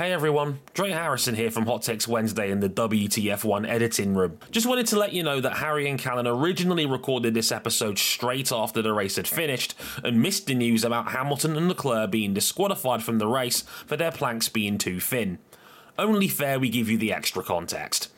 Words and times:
Hey 0.00 0.12
everyone, 0.12 0.60
Dre 0.72 0.92
Harrison 0.92 1.34
here 1.34 1.50
from 1.50 1.66
Hot 1.66 1.82
Takes 1.82 2.08
Wednesday 2.08 2.50
in 2.50 2.60
the 2.60 2.70
WTF1 2.70 3.68
editing 3.68 4.14
room. 4.14 4.38
Just 4.50 4.66
wanted 4.66 4.86
to 4.86 4.98
let 4.98 5.12
you 5.12 5.22
know 5.22 5.42
that 5.42 5.58
Harry 5.58 5.90
and 5.90 5.98
Callan 5.98 6.26
originally 6.26 6.86
recorded 6.86 7.34
this 7.34 7.52
episode 7.52 7.98
straight 7.98 8.50
after 8.50 8.80
the 8.80 8.94
race 8.94 9.16
had 9.16 9.28
finished 9.28 9.74
and 10.02 10.22
missed 10.22 10.46
the 10.46 10.54
news 10.54 10.84
about 10.84 11.10
Hamilton 11.10 11.54
and 11.54 11.68
Leclerc 11.68 12.10
being 12.10 12.32
disqualified 12.32 13.02
from 13.02 13.18
the 13.18 13.26
race 13.26 13.60
for 13.86 13.98
their 13.98 14.10
planks 14.10 14.48
being 14.48 14.78
too 14.78 15.00
thin. 15.00 15.38
Only 15.98 16.28
fair 16.28 16.58
we 16.58 16.70
give 16.70 16.88
you 16.88 16.96
the 16.96 17.12
extra 17.12 17.42
context. 17.42 18.10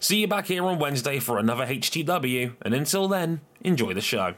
See 0.00 0.22
you 0.22 0.26
back 0.26 0.46
here 0.46 0.64
on 0.64 0.80
Wednesday 0.80 1.20
for 1.20 1.38
another 1.38 1.66
HTW, 1.66 2.56
and 2.62 2.74
until 2.74 3.06
then, 3.06 3.42
enjoy 3.60 3.94
the 3.94 4.00
show. 4.00 4.34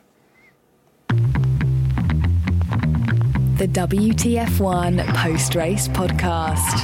The 3.60 3.68
WTF1 3.68 5.06
post 5.16 5.54
race 5.54 5.86
podcast. 5.86 6.80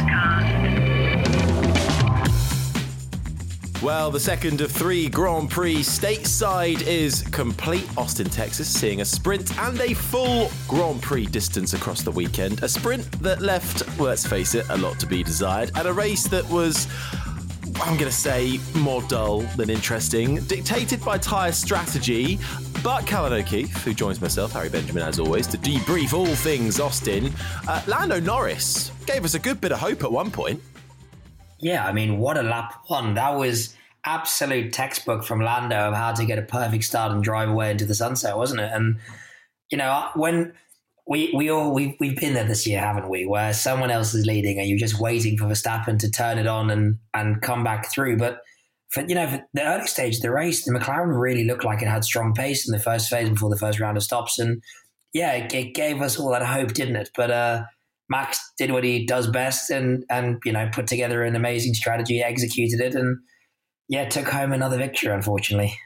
Well, 3.83 4.10
the 4.10 4.20
second 4.20 4.60
of 4.60 4.70
three 4.70 5.09
Grand 5.09 5.48
Prix 5.48 5.77
stateside 5.77 6.86
is 6.86 7.23
complete. 7.33 7.88
Austin, 7.97 8.28
Texas, 8.28 8.69
seeing 8.69 9.00
a 9.00 9.06
sprint 9.06 9.59
and 9.59 9.80
a 9.80 9.95
full 9.95 10.50
Grand 10.69 11.00
Prix 11.00 11.24
distance 11.24 11.73
across 11.73 12.02
the 12.02 12.10
weekend. 12.10 12.62
A 12.62 12.69
sprint 12.69 13.11
that 13.22 13.41
left, 13.41 13.83
well, 13.98 14.08
let's 14.08 14.27
face 14.27 14.55
it, 14.55 14.66
a 14.69 14.77
lot 14.77 15.00
to 15.00 15.06
be 15.06 15.22
desired, 15.22 15.70
and 15.77 15.88
a 15.88 15.92
race 15.95 16.28
that 16.28 16.47
was 16.50 16.88
I'm 17.83 17.97
going 17.97 18.11
to 18.11 18.16
say 18.16 18.58
more 18.74 19.02
dull 19.02 19.41
than 19.56 19.70
interesting, 19.70 20.36
dictated 20.45 21.05
by 21.05 21.19
tyre 21.19 21.52
strategy. 21.52 22.38
But 22.86 23.04
Callan 23.04 23.32
O'Keefe, 23.32 23.82
who 23.82 23.92
joins 23.92 24.20
myself, 24.20 24.52
Harry 24.52 24.68
Benjamin, 24.68 25.02
as 25.02 25.18
always, 25.18 25.48
to 25.48 25.58
debrief 25.58 26.12
all 26.12 26.24
things 26.24 26.78
Austin, 26.78 27.32
uh, 27.66 27.82
Lando 27.88 28.20
Norris 28.20 28.92
gave 29.06 29.24
us 29.24 29.34
a 29.34 29.40
good 29.40 29.60
bit 29.60 29.72
of 29.72 29.80
hope 29.80 30.04
at 30.04 30.12
one 30.12 30.30
point. 30.30 30.62
Yeah, 31.58 31.84
I 31.84 31.91
mean, 31.92 32.18
what 32.18 32.38
a 32.38 32.44
lap 32.44 32.84
one. 32.86 33.14
That 33.14 33.30
was 33.30 33.74
absolute 34.05 34.72
textbook 34.72 35.24
from 35.24 35.41
Lando 35.41 35.74
of 35.74 35.94
how 35.94 36.12
to 36.12 36.24
get 36.24 36.38
a 36.38 36.42
perfect 36.42 36.84
start 36.84 37.11
and 37.11 37.24
drive 37.24 37.48
away 37.48 37.72
into 37.72 37.86
the 37.86 37.94
sunset, 37.96 38.36
wasn't 38.36 38.61
it? 38.61 38.70
And, 38.72 38.98
you 39.68 39.78
know, 39.78 40.08
when 40.14 40.52
we 41.08 41.33
we 41.34 41.50
all 41.50 41.74
we 41.74 41.96
we've 41.98 42.16
been 42.16 42.34
there 42.34 42.46
this 42.46 42.68
year, 42.68 42.78
haven't 42.78 43.08
we? 43.08 43.27
Where 43.27 43.52
someone 43.52 43.91
else 43.91 44.14
is 44.14 44.27
leading 44.27 44.61
and 44.61 44.68
you're 44.68 44.78
just 44.78 45.00
waiting 45.00 45.36
for 45.36 45.46
Verstappen 45.46 45.98
to 45.98 46.08
turn 46.08 46.39
it 46.39 46.46
on 46.46 46.70
and 46.70 46.98
and 47.12 47.42
come 47.42 47.64
back 47.64 47.91
through. 47.91 48.16
But 48.16 48.42
for 48.91 49.05
you 49.06 49.15
know, 49.15 49.29
for 49.29 49.45
the 49.55 49.65
early 49.65 49.87
stage 49.87 50.17
of 50.17 50.23
the 50.23 50.31
race, 50.31 50.65
the 50.65 50.73
McLaren 50.73 51.20
really 51.20 51.45
looked 51.45 51.65
like 51.65 51.83
it 51.83 51.89
had 51.89 52.05
strong 52.05 52.33
pace 52.34 52.69
in 52.69 52.73
the 52.73 52.83
first 52.83 53.09
phase 53.09 53.29
before 53.29 53.51
the 53.51 53.59
first 53.59 53.81
round 53.81 53.97
of 53.97 54.03
stops, 54.03 54.39
and 54.39 54.62
yeah, 55.12 55.33
it, 55.33 55.55
it 55.55 55.75
gave 55.75 56.01
us 56.01 56.19
all 56.19 56.31
that 56.31 56.45
hope, 56.45 56.73
didn't 56.73 56.97
it? 56.97 57.11
But 57.17 57.31
uh, 57.31 57.64
Max 58.09 58.39
did 58.59 58.70
what 58.70 58.84
he 58.84 59.07
does 59.07 59.27
best, 59.27 59.70
and 59.70 60.05
and 60.11 60.39
you 60.45 60.53
know, 60.53 60.69
put 60.73 60.87
together 60.87 61.23
an 61.23 61.37
amazing 61.37 61.75
strategy, 61.75 62.23
executed 62.23 62.81
it, 62.81 62.95
and 62.95 63.19
yeah, 63.89 64.09
took 64.09 64.29
home 64.29 64.53
another 64.53 64.79
victory. 64.79 65.12
Unfortunately. 65.12 65.77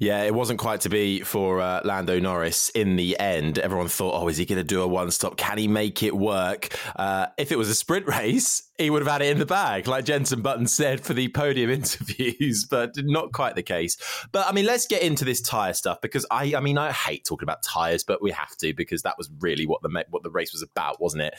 Yeah, 0.00 0.22
it 0.24 0.34
wasn't 0.34 0.58
quite 0.58 0.80
to 0.82 0.88
be 0.88 1.20
for 1.20 1.60
uh, 1.60 1.80
Lando 1.84 2.18
Norris 2.18 2.70
in 2.70 2.96
the 2.96 3.18
end. 3.18 3.58
Everyone 3.58 3.88
thought, 3.88 4.20
oh, 4.20 4.28
is 4.28 4.36
he 4.36 4.44
going 4.44 4.58
to 4.58 4.64
do 4.64 4.82
a 4.82 4.88
one 4.88 5.10
stop? 5.10 5.36
Can 5.36 5.58
he 5.58 5.68
make 5.68 6.02
it 6.02 6.16
work? 6.16 6.76
Uh, 6.96 7.26
if 7.38 7.52
it 7.52 7.56
was 7.56 7.68
a 7.68 7.74
sprint 7.74 8.06
race, 8.06 8.64
he 8.78 8.90
would 8.90 9.02
have 9.02 9.10
had 9.10 9.22
it 9.22 9.30
in 9.30 9.38
the 9.38 9.46
bag, 9.46 9.86
like 9.86 10.04
Jenson 10.04 10.42
Button 10.42 10.66
said 10.66 11.00
for 11.00 11.14
the 11.14 11.28
podium 11.28 11.70
interviews, 11.70 12.64
but 12.64 12.92
not 12.96 13.32
quite 13.32 13.54
the 13.54 13.62
case. 13.62 13.96
But 14.32 14.48
I 14.48 14.52
mean, 14.52 14.66
let's 14.66 14.86
get 14.86 15.02
into 15.02 15.24
this 15.24 15.40
tyre 15.40 15.74
stuff 15.74 16.00
because 16.00 16.26
I, 16.30 16.54
I 16.56 16.60
mean, 16.60 16.78
I 16.78 16.90
hate 16.90 17.24
talking 17.24 17.44
about 17.44 17.62
tyres, 17.62 18.02
but 18.02 18.20
we 18.20 18.32
have 18.32 18.56
to 18.58 18.74
because 18.74 19.02
that 19.02 19.16
was 19.16 19.30
really 19.40 19.66
what 19.66 19.82
the 19.82 20.04
what 20.10 20.24
the 20.24 20.30
race 20.30 20.52
was 20.52 20.62
about, 20.62 21.00
wasn't 21.00 21.22
it? 21.22 21.34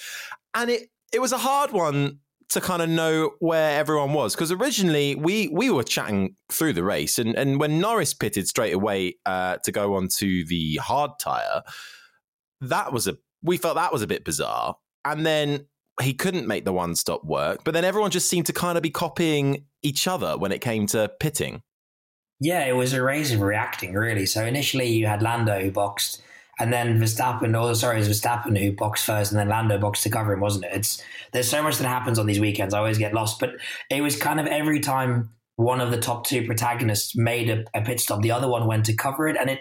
And 0.54 0.70
it 0.70 0.90
it 1.12 1.20
was 1.20 1.32
a 1.32 1.38
hard 1.38 1.72
one 1.72 2.20
to 2.54 2.62
kind 2.62 2.82
of 2.82 2.90
know 2.90 3.32
where 3.40 3.80
everyone 3.80 4.14
was 4.14 4.36
because 4.36 4.52
originally 4.52 5.16
we 5.16 5.48
we 5.50 5.72
were 5.72 5.84
chatting 5.84 6.36
through 6.52 6.73
the 6.73 6.84
race 6.84 7.18
and 7.18 7.36
and 7.36 7.59
when 7.59 7.80
Norris 7.80 8.14
pitted 8.14 8.48
straight 8.48 8.73
away 8.73 9.16
uh, 9.26 9.58
to 9.64 9.72
go 9.72 9.96
onto 9.96 10.46
the 10.46 10.75
hard 10.75 11.12
tire, 11.19 11.64
that 12.62 12.94
was 12.94 13.08
a 13.08 13.18
we 13.41 13.58
felt 13.58 13.75
that 13.75 13.91
was 13.91 14.02
a 14.02 14.08
bit 14.08 14.24
bizarre, 14.24 14.75
and 15.03 15.25
then 15.25 15.66
he 16.02 16.14
couldn't 16.14 16.47
make 16.47 16.64
the 16.64 16.74
one 16.74 16.96
stop 16.96 17.24
work, 17.24 17.64
but 17.64 17.74
then 17.74 17.86
everyone 17.86 18.12
just 18.12 18.30
seemed 18.30 18.46
to 18.46 18.53
kind 18.53 18.78
of 18.78 18.81
be 18.81 18.90
copying 18.90 19.66
each 19.81 20.08
other 20.08 20.38
when 20.38 20.52
it 20.52 20.62
came 20.62 20.88
to 20.88 21.12
pitting. 21.20 21.62
Yeah, 22.40 22.66
it 22.66 22.75
was 22.75 22.94
a 22.94 23.02
race 23.02 23.34
of 23.34 23.41
reacting 23.41 23.94
really. 23.94 24.25
So 24.25 24.46
initially 24.46 24.88
you 24.88 25.08
had 25.08 25.22
Lando 25.24 25.59
who 25.59 25.72
boxed 25.72 26.22
and 26.59 26.72
then 26.72 27.00
Verstappen, 27.00 27.59
or 27.59 27.74
sorry, 27.75 27.97
it 27.97 28.08
was 28.08 28.19
Verstappen 28.19 28.58
who 28.58 28.72
boxed 28.74 29.06
first, 29.06 29.31
and 29.31 29.40
then 29.40 29.50
Lando 29.50 29.78
boxed 29.78 30.03
to 30.03 30.09
cover 30.09 30.34
him, 30.34 30.40
wasn't 30.40 30.66
it? 30.66 30.72
It's 30.74 31.02
there's 31.31 31.50
so 31.50 31.64
much 31.64 31.78
that 31.78 31.88
happens 31.88 32.19
on 32.19 32.25
these 32.25 32.40
weekends. 32.40 32.74
I 32.74 32.80
always 32.80 32.97
get 32.97 33.14
lost, 33.14 33.40
but 33.40 33.52
it 33.90 34.02
was 34.02 34.16
kind 34.16 34.40
of 34.40 34.46
every 34.46 34.80
time 34.80 35.31
one 35.56 35.81
of 35.81 35.91
the 35.91 36.00
top 36.00 36.25
two 36.25 36.46
protagonists 36.46 37.16
made 37.16 37.50
a, 37.50 37.64
a 37.74 37.81
pit 37.84 38.00
stop, 38.00 38.22
the 38.22 38.31
other 38.31 38.47
one 38.47 38.68
went 38.68 38.86
to 38.86 38.96
cover 38.96 39.28
it, 39.28 39.38
and 39.38 39.50
it 39.50 39.59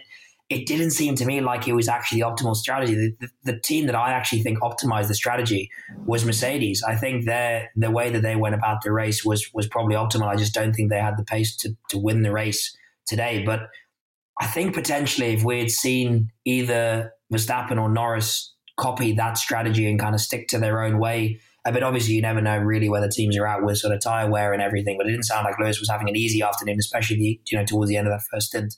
it 0.51 0.67
didn't 0.67 0.91
seem 0.91 1.15
to 1.15 1.25
me 1.25 1.41
like 1.41 1.67
it 1.67 1.73
was 1.73 1.89
actually 1.89 2.21
the 2.21 2.27
optimal 2.27 2.55
strategy. 2.55 2.95
The, 2.95 3.17
the, 3.21 3.53
the, 3.53 3.61
team 3.61 3.87
that 3.87 3.95
I 3.95 4.13
actually 4.13 4.43
think 4.43 4.59
optimized 4.59 5.09
the 5.09 5.15
strategy 5.15 5.71
was 6.05 6.27
Mercedes. 6.27 6.83
I 6.87 6.95
think 6.95 7.25
their 7.25 7.71
the 7.75 7.91
way 7.91 8.11
that 8.11 8.21
they 8.21 8.37
went 8.37 8.55
about 8.55 8.83
the 8.83 8.93
race 8.93 9.25
was 9.25 9.49
was 9.55 9.67
probably 9.67 9.97
optimal. 9.97 10.29
I 10.29 10.37
just 10.37 10.53
don't 10.53 10.75
think 10.75 10.91
they 10.91 11.01
had 11.01 11.17
the 11.17 11.25
pace 11.25 11.57
to 11.57 11.75
to 11.89 11.99
win 11.99 12.23
the 12.23 12.33
race 12.33 12.77
today, 13.07 13.45
but 13.45 13.69
I 14.41 14.47
think 14.47 14.75
potentially 14.75 15.29
if 15.29 15.45
we 15.45 15.59
had 15.59 15.71
seen 15.71 16.31
either 16.45 17.13
Verstappen 17.33 17.81
or 17.81 17.89
Norris 17.89 18.55
copy 18.79 19.13
that 19.13 19.37
strategy 19.39 19.89
and 19.89 20.01
kind 20.01 20.15
of 20.15 20.21
stick 20.21 20.49
to 20.49 20.59
their 20.59 20.83
own 20.83 20.99
way, 20.99 21.41
uh, 21.65 21.71
but 21.71 21.83
obviously 21.83 22.15
you 22.15 22.23
never 22.23 22.41
know 22.41 22.59
really 22.59 22.89
where 22.89 23.01
the 23.01 23.09
teams 23.09 23.37
are 23.37 23.47
at 23.47 23.63
with 23.63 23.79
sort 23.79 23.95
of 23.95 24.01
tire 24.01 24.31
wear 24.31 24.53
and 24.53 24.63
everything. 24.63 24.97
But 24.99 25.07
it 25.07 25.11
didn't 25.11 25.25
sound 25.25 25.45
like 25.45 25.59
Lewis 25.59 25.81
was 25.81 25.91
having 25.91 26.09
an 26.09 26.17
easy 26.17 26.43
afternoon, 26.43 26.77
especially 26.79 27.41
you 27.51 27.59
know 27.59 27.65
towards 27.65 27.89
the 27.89 27.97
end 27.97 28.07
of 28.07 28.13
that 28.13 28.25
first 28.33 28.49
stint. 28.49 28.75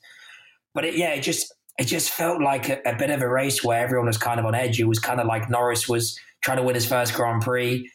But 0.75 0.85
it, 0.85 0.97
yeah, 0.97 1.11
it 1.11 1.23
just 1.23 1.55
it 1.79 1.85
just 1.85 2.11
felt 2.11 2.43
like 2.43 2.69
a, 2.69 2.81
a, 2.87 2.97
bit 2.97 3.11
of 3.11 3.21
a 3.21 3.29
race 3.29 3.65
where 3.65 3.83
everyone 3.83 4.07
was 4.07 4.19
kind 4.19 4.39
of 4.39 4.47
on 4.47 4.55
edge. 4.55 4.81
It 4.81 4.87
was 4.87 4.99
kind 4.99 5.21
of 5.21 5.27
like 5.27 5.51
Norris 5.51 5.89
was 5.89 6.19
trying 6.43 6.59
to 6.59 6.63
win 6.63 6.75
his 6.75 6.87
first 6.87 7.15
Grand 7.15 7.43
Prix. 7.43 7.91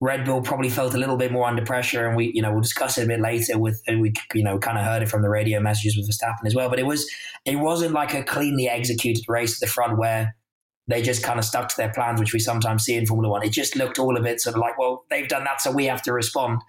Red 0.00 0.24
Bull 0.24 0.42
probably 0.42 0.68
felt 0.68 0.94
a 0.94 0.98
little 0.98 1.16
bit 1.16 1.32
more 1.32 1.46
under 1.46 1.64
pressure, 1.64 2.06
and 2.06 2.16
we, 2.16 2.32
you 2.34 2.42
know, 2.42 2.52
we'll 2.52 2.60
discuss 2.60 2.98
it 2.98 3.04
a 3.04 3.06
bit 3.06 3.20
later. 3.20 3.58
With 3.58 3.80
we, 3.88 4.12
you 4.34 4.42
know, 4.42 4.58
kind 4.58 4.76
of 4.76 4.84
heard 4.84 5.02
it 5.02 5.08
from 5.08 5.22
the 5.22 5.30
radio 5.30 5.60
messages 5.60 5.96
with 5.96 6.08
Verstappen 6.08 6.46
as 6.46 6.54
well. 6.54 6.68
But 6.68 6.78
it 6.78 6.86
was, 6.86 7.08
it 7.44 7.56
wasn't 7.56 7.92
like 7.92 8.12
a 8.12 8.22
cleanly 8.22 8.68
executed 8.68 9.24
race 9.28 9.54
at 9.54 9.66
the 9.66 9.72
front 9.72 9.98
where 9.98 10.36
they 10.88 11.00
just 11.00 11.22
kind 11.22 11.38
of 11.38 11.44
stuck 11.44 11.68
to 11.68 11.76
their 11.76 11.92
plans, 11.92 12.20
which 12.20 12.34
we 12.34 12.38
sometimes 12.40 12.84
see 12.84 12.94
in 12.96 13.06
Formula 13.06 13.30
One. 13.30 13.42
It 13.44 13.52
just 13.52 13.76
looked 13.76 13.98
all 13.98 14.16
a 14.16 14.22
bit 14.22 14.40
sort 14.40 14.56
of 14.56 14.60
like, 14.60 14.76
well, 14.78 15.04
they've 15.10 15.28
done 15.28 15.44
that, 15.44 15.60
so 15.60 15.70
we 15.70 15.86
have 15.86 16.02
to 16.02 16.12
respond. 16.12 16.60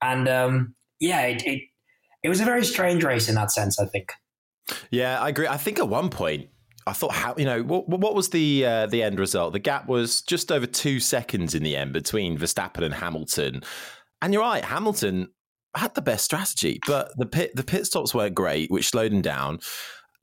And 0.00 0.28
um, 0.28 0.74
yeah, 0.98 1.22
it, 1.26 1.42
it 1.46 1.62
it 2.24 2.28
was 2.28 2.40
a 2.40 2.44
very 2.44 2.64
strange 2.64 3.04
race 3.04 3.28
in 3.28 3.34
that 3.36 3.52
sense. 3.52 3.78
I 3.78 3.86
think. 3.86 4.12
Yeah, 4.90 5.20
I 5.20 5.28
agree. 5.28 5.46
I 5.46 5.56
think 5.56 5.78
at 5.78 5.88
one 5.88 6.08
point 6.08 6.48
I 6.86 6.92
thought, 6.92 7.12
how 7.12 7.34
you 7.36 7.44
know, 7.44 7.62
what, 7.62 7.88
what 7.88 8.14
was 8.14 8.30
the 8.30 8.64
uh, 8.66 8.86
the 8.86 9.02
end 9.02 9.18
result? 9.18 9.52
The 9.52 9.58
gap 9.58 9.86
was 9.86 10.22
just 10.22 10.50
over 10.50 10.66
two 10.66 11.00
seconds 11.00 11.54
in 11.54 11.62
the 11.62 11.76
end 11.76 11.92
between 11.92 12.38
Verstappen 12.38 12.82
and 12.82 12.94
Hamilton. 12.94 13.62
And 14.20 14.32
you're 14.32 14.42
right, 14.42 14.64
Hamilton 14.64 15.28
had 15.74 15.94
the 15.94 16.02
best 16.02 16.24
strategy, 16.24 16.80
but 16.86 17.12
the 17.16 17.26
pit 17.26 17.52
the 17.54 17.64
pit 17.64 17.86
stops 17.86 18.14
weren't 18.14 18.34
great, 18.34 18.70
which 18.70 18.88
slowed 18.88 19.12
him 19.12 19.22
down. 19.22 19.60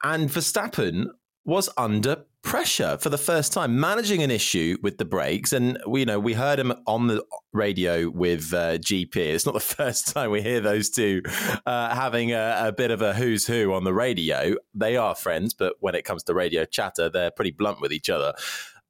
And 0.03 0.29
Verstappen 0.29 1.07
was 1.45 1.69
under 1.77 2.25
pressure 2.49 2.97
for 2.97 3.09
the 3.09 3.17
first 3.17 3.53
time, 3.53 3.79
managing 3.79 4.23
an 4.23 4.31
issue 4.31 4.75
with 4.81 4.97
the 4.97 5.05
brakes. 5.05 5.53
And 5.53 5.77
you 5.85 6.03
know 6.03 6.19
we 6.19 6.33
heard 6.33 6.57
him 6.57 6.73
on 6.87 7.05
the 7.05 7.23
radio 7.53 8.09
with 8.09 8.51
uh, 8.55 8.79
GP. 8.79 9.17
It's 9.17 9.45
not 9.45 9.53
the 9.53 9.59
first 9.77 10.07
time 10.07 10.31
we 10.31 10.41
hear 10.41 10.59
those 10.59 10.89
two 10.89 11.21
uh, 11.67 11.93
having 11.93 12.31
a, 12.31 12.57
a, 12.65 12.71
bit 12.71 12.89
of 12.89 13.03
a 13.03 13.13
who's 13.13 13.45
who 13.45 13.71
on 13.73 13.83
the 13.83 13.93
radio. 13.93 14.55
They 14.73 14.97
are 14.97 15.13
friends, 15.13 15.53
but 15.53 15.75
when 15.79 15.93
it 15.93 16.05
comes 16.05 16.23
to 16.23 16.33
radio 16.33 16.65
chatter, 16.65 17.07
they're 17.07 17.29
pretty 17.29 17.51
blunt 17.51 17.81
with 17.81 17.93
each 17.93 18.09
other. 18.09 18.33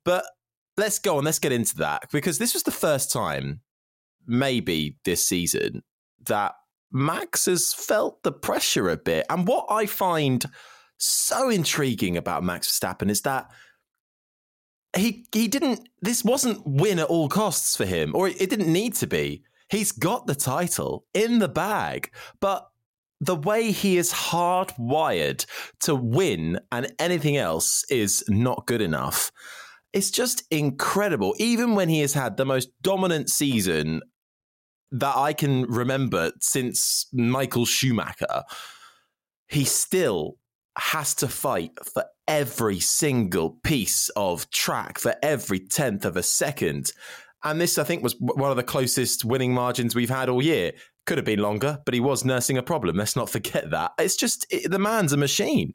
But 0.06 0.24
let's 0.78 0.98
go 0.98 1.18
on. 1.18 1.26
Let's 1.26 1.40
get 1.40 1.52
into 1.52 1.76
that 1.78 2.04
because 2.14 2.38
this 2.38 2.54
was 2.54 2.64
the 2.64 2.72
first 2.72 3.12
time, 3.12 3.60
maybe 4.26 4.96
this 5.04 5.28
season, 5.28 5.84
that 6.28 6.54
Max 6.94 7.46
has 7.48 7.74
felt 7.74 8.24
the 8.24 8.32
pressure 8.32 8.90
a 8.90 8.96
bit. 8.96 9.26
And 9.30 9.46
what 9.46 9.66
I 9.70 9.86
find 9.86 10.46
so 11.00 11.50
intriguing 11.50 12.18
about 12.18 12.44
Max 12.44 12.70
Verstappen 12.70 13.10
is 13.10 13.22
that 13.22 13.50
he 14.96 15.26
he 15.32 15.48
didn't 15.48 15.88
this 16.02 16.24
wasn't 16.24 16.66
win 16.66 17.00
at 17.00 17.08
all 17.08 17.30
costs 17.30 17.76
for 17.76 17.86
him 17.86 18.16
or 18.16 18.28
it 18.28 18.50
didn't 18.50 18.72
need 18.72 18.94
to 18.96 19.08
be. 19.08 19.44
He's 19.70 19.92
got 19.92 20.28
the 20.28 20.36
title 20.36 21.06
in 21.14 21.40
the 21.40 21.48
bag 21.48 22.12
but 22.40 22.70
the 23.22 23.36
way 23.36 23.72
he 23.72 23.98
is 23.98 24.12
hardwired 24.12 25.46
to 25.82 25.94
win 25.94 26.60
and 26.72 26.94
anything 27.00 27.38
else 27.38 27.84
is 27.90 28.24
not 28.30 28.66
good 28.66 28.82
enough. 28.82 29.32
It's 29.92 30.10
just 30.10 30.44
incredible. 30.52 31.36
Even 31.38 31.76
when 31.76 31.90
he 31.90 32.00
has 32.00 32.14
had 32.14 32.38
the 32.38 32.46
most 32.46 32.70
dominant 32.82 33.30
season 33.30 34.02
that 34.92 35.16
I 35.16 35.34
can 35.34 35.64
remember 35.64 36.32
since 36.40 37.08
Michael 37.14 37.66
Schumacher 37.66 38.44
he 39.50 39.66
still 39.66 40.38
has 40.80 41.14
to 41.16 41.28
fight 41.28 41.72
for 41.84 42.06
every 42.28 42.80
single 42.80 43.52
piece 43.64 44.10
of 44.10 44.50
track, 44.52 45.00
for 45.00 45.16
every 45.22 45.60
tenth 45.60 46.06
of 46.06 46.18
a 46.18 46.24
second. 46.24 46.92
And 47.44 47.60
this, 47.60 47.78
I 47.78 47.84
think, 47.84 48.04
was 48.04 48.16
one 48.20 48.52
of 48.52 48.58
the 48.58 48.64
closest 48.64 49.24
winning 49.24 49.54
margins 49.54 49.96
we've 49.96 50.10
had 50.10 50.30
all 50.30 50.42
year. 50.42 50.74
Could 51.06 51.18
have 51.18 51.26
been 51.26 51.40
longer, 51.40 51.80
but 51.86 51.94
he 51.94 52.00
was 52.00 52.26
nursing 52.26 52.58
a 52.58 52.64
problem. 52.64 52.98
Let's 52.98 53.16
not 53.16 53.30
forget 53.30 53.72
that. 53.72 53.94
It's 53.98 54.16
just 54.16 54.46
it, 54.50 54.70
the 54.70 54.80
man's 54.80 55.14
a 55.14 55.18
machine. 55.18 55.74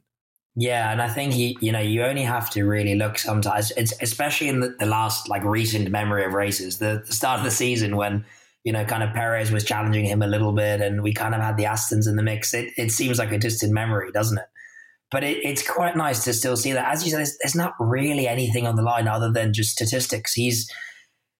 Yeah, 0.55 0.91
and 0.91 1.01
I 1.01 1.09
think 1.09 1.33
he, 1.33 1.57
you 1.59 1.71
know, 1.71 1.79
you 1.79 2.03
only 2.03 2.23
have 2.23 2.49
to 2.51 2.63
really 2.63 2.95
look 2.95 3.17
sometimes, 3.17 3.71
it's, 3.71 3.93
especially 4.01 4.47
in 4.47 4.61
the, 4.61 4.75
the 4.79 4.85
last 4.85 5.27
like 5.27 5.43
recent 5.43 5.89
memory 5.91 6.23
of 6.23 6.31
races, 6.31 6.77
the, 6.77 7.03
the 7.05 7.13
start 7.13 7.39
of 7.39 7.43
the 7.43 7.51
season 7.51 7.97
when 7.97 8.23
you 8.65 8.73
know, 8.73 8.83
kind 8.83 9.03
of 9.03 9.13
Perez 9.13 9.51
was 9.51 9.63
challenging 9.63 10.05
him 10.05 10.23
a 10.23 10.27
little 10.27 10.51
bit, 10.51 10.81
and 10.81 11.03
we 11.03 11.13
kind 11.13 11.35
of 11.35 11.41
had 11.41 11.55
the 11.55 11.65
Astons 11.65 12.09
in 12.09 12.15
the 12.15 12.23
mix. 12.23 12.53
It, 12.53 12.73
it 12.77 12.91
seems 12.91 13.19
like 13.19 13.31
a 13.31 13.37
distant 13.37 13.71
memory, 13.71 14.11
doesn't 14.11 14.39
it? 14.39 14.45
But 15.11 15.23
it, 15.23 15.37
it's 15.43 15.67
quite 15.67 15.95
nice 15.95 16.23
to 16.23 16.33
still 16.33 16.57
see 16.57 16.71
that. 16.73 16.91
As 16.91 17.03
you 17.03 17.11
said, 17.11 17.19
there's, 17.19 17.37
there's, 17.41 17.55
not 17.55 17.73
really 17.79 18.27
anything 18.27 18.65
on 18.65 18.75
the 18.75 18.81
line 18.81 19.07
other 19.07 19.31
than 19.31 19.53
just 19.53 19.71
statistics. 19.71 20.33
He's 20.33 20.69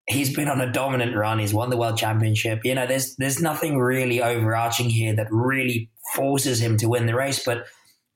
he's 0.07 0.33
been 0.33 0.47
on 0.47 0.61
a 0.61 0.71
dominant 0.71 1.15
run. 1.15 1.39
He's 1.39 1.53
won 1.53 1.69
the 1.69 1.77
world 1.77 1.97
championship. 1.97 2.63
You 2.63 2.75
know, 2.75 2.85
there's 2.85 3.15
there's 3.15 3.41
nothing 3.41 3.79
really 3.79 4.21
overarching 4.21 4.89
here 4.89 5.15
that 5.15 5.27
really 5.31 5.89
forces 6.13 6.61
him 6.61 6.77
to 6.77 6.87
win 6.87 7.07
the 7.07 7.15
race. 7.15 7.43
But 7.43 7.65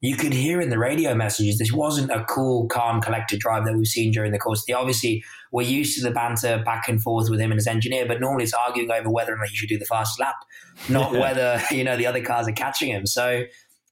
you 0.02 0.16
could 0.16 0.34
hear 0.34 0.62
in 0.62 0.70
the 0.70 0.78
radio 0.78 1.14
messages 1.14 1.58
this 1.58 1.74
wasn't 1.74 2.12
a 2.12 2.24
cool, 2.24 2.68
calm, 2.70 3.02
collected 3.02 3.40
drive 3.40 3.66
that 3.66 3.76
we've 3.76 3.88
seen 3.88 4.12
during 4.12 4.32
the 4.32 4.40
course. 4.40 4.64
The 4.66 4.74
obviously 4.74 5.24
we're 5.52 5.68
used 5.68 5.98
to 5.98 6.04
the 6.04 6.14
banter 6.14 6.62
back 6.64 6.88
and 6.88 7.02
forth 7.02 7.30
with 7.30 7.40
him 7.40 7.52
and 7.52 7.58
his 7.58 7.68
engineer, 7.68 8.06
but 8.08 8.22
normally 8.22 8.44
it's 8.44 8.54
arguing 8.54 8.92
over 8.92 9.10
whether 9.10 9.34
or 9.34 9.38
not 9.38 9.50
he 9.50 9.58
should 9.58 9.70
do 9.70 9.80
the 9.80 9.86
fastest 9.86 10.20
lap, 10.20 10.36
not 10.88 11.12
whether 11.12 11.62
you 11.72 11.84
know 11.84 11.98
the 11.98 12.08
other 12.08 12.22
cars 12.22 12.48
are 12.48 12.54
catching 12.54 12.90
him. 12.90 13.06
So 13.06 13.44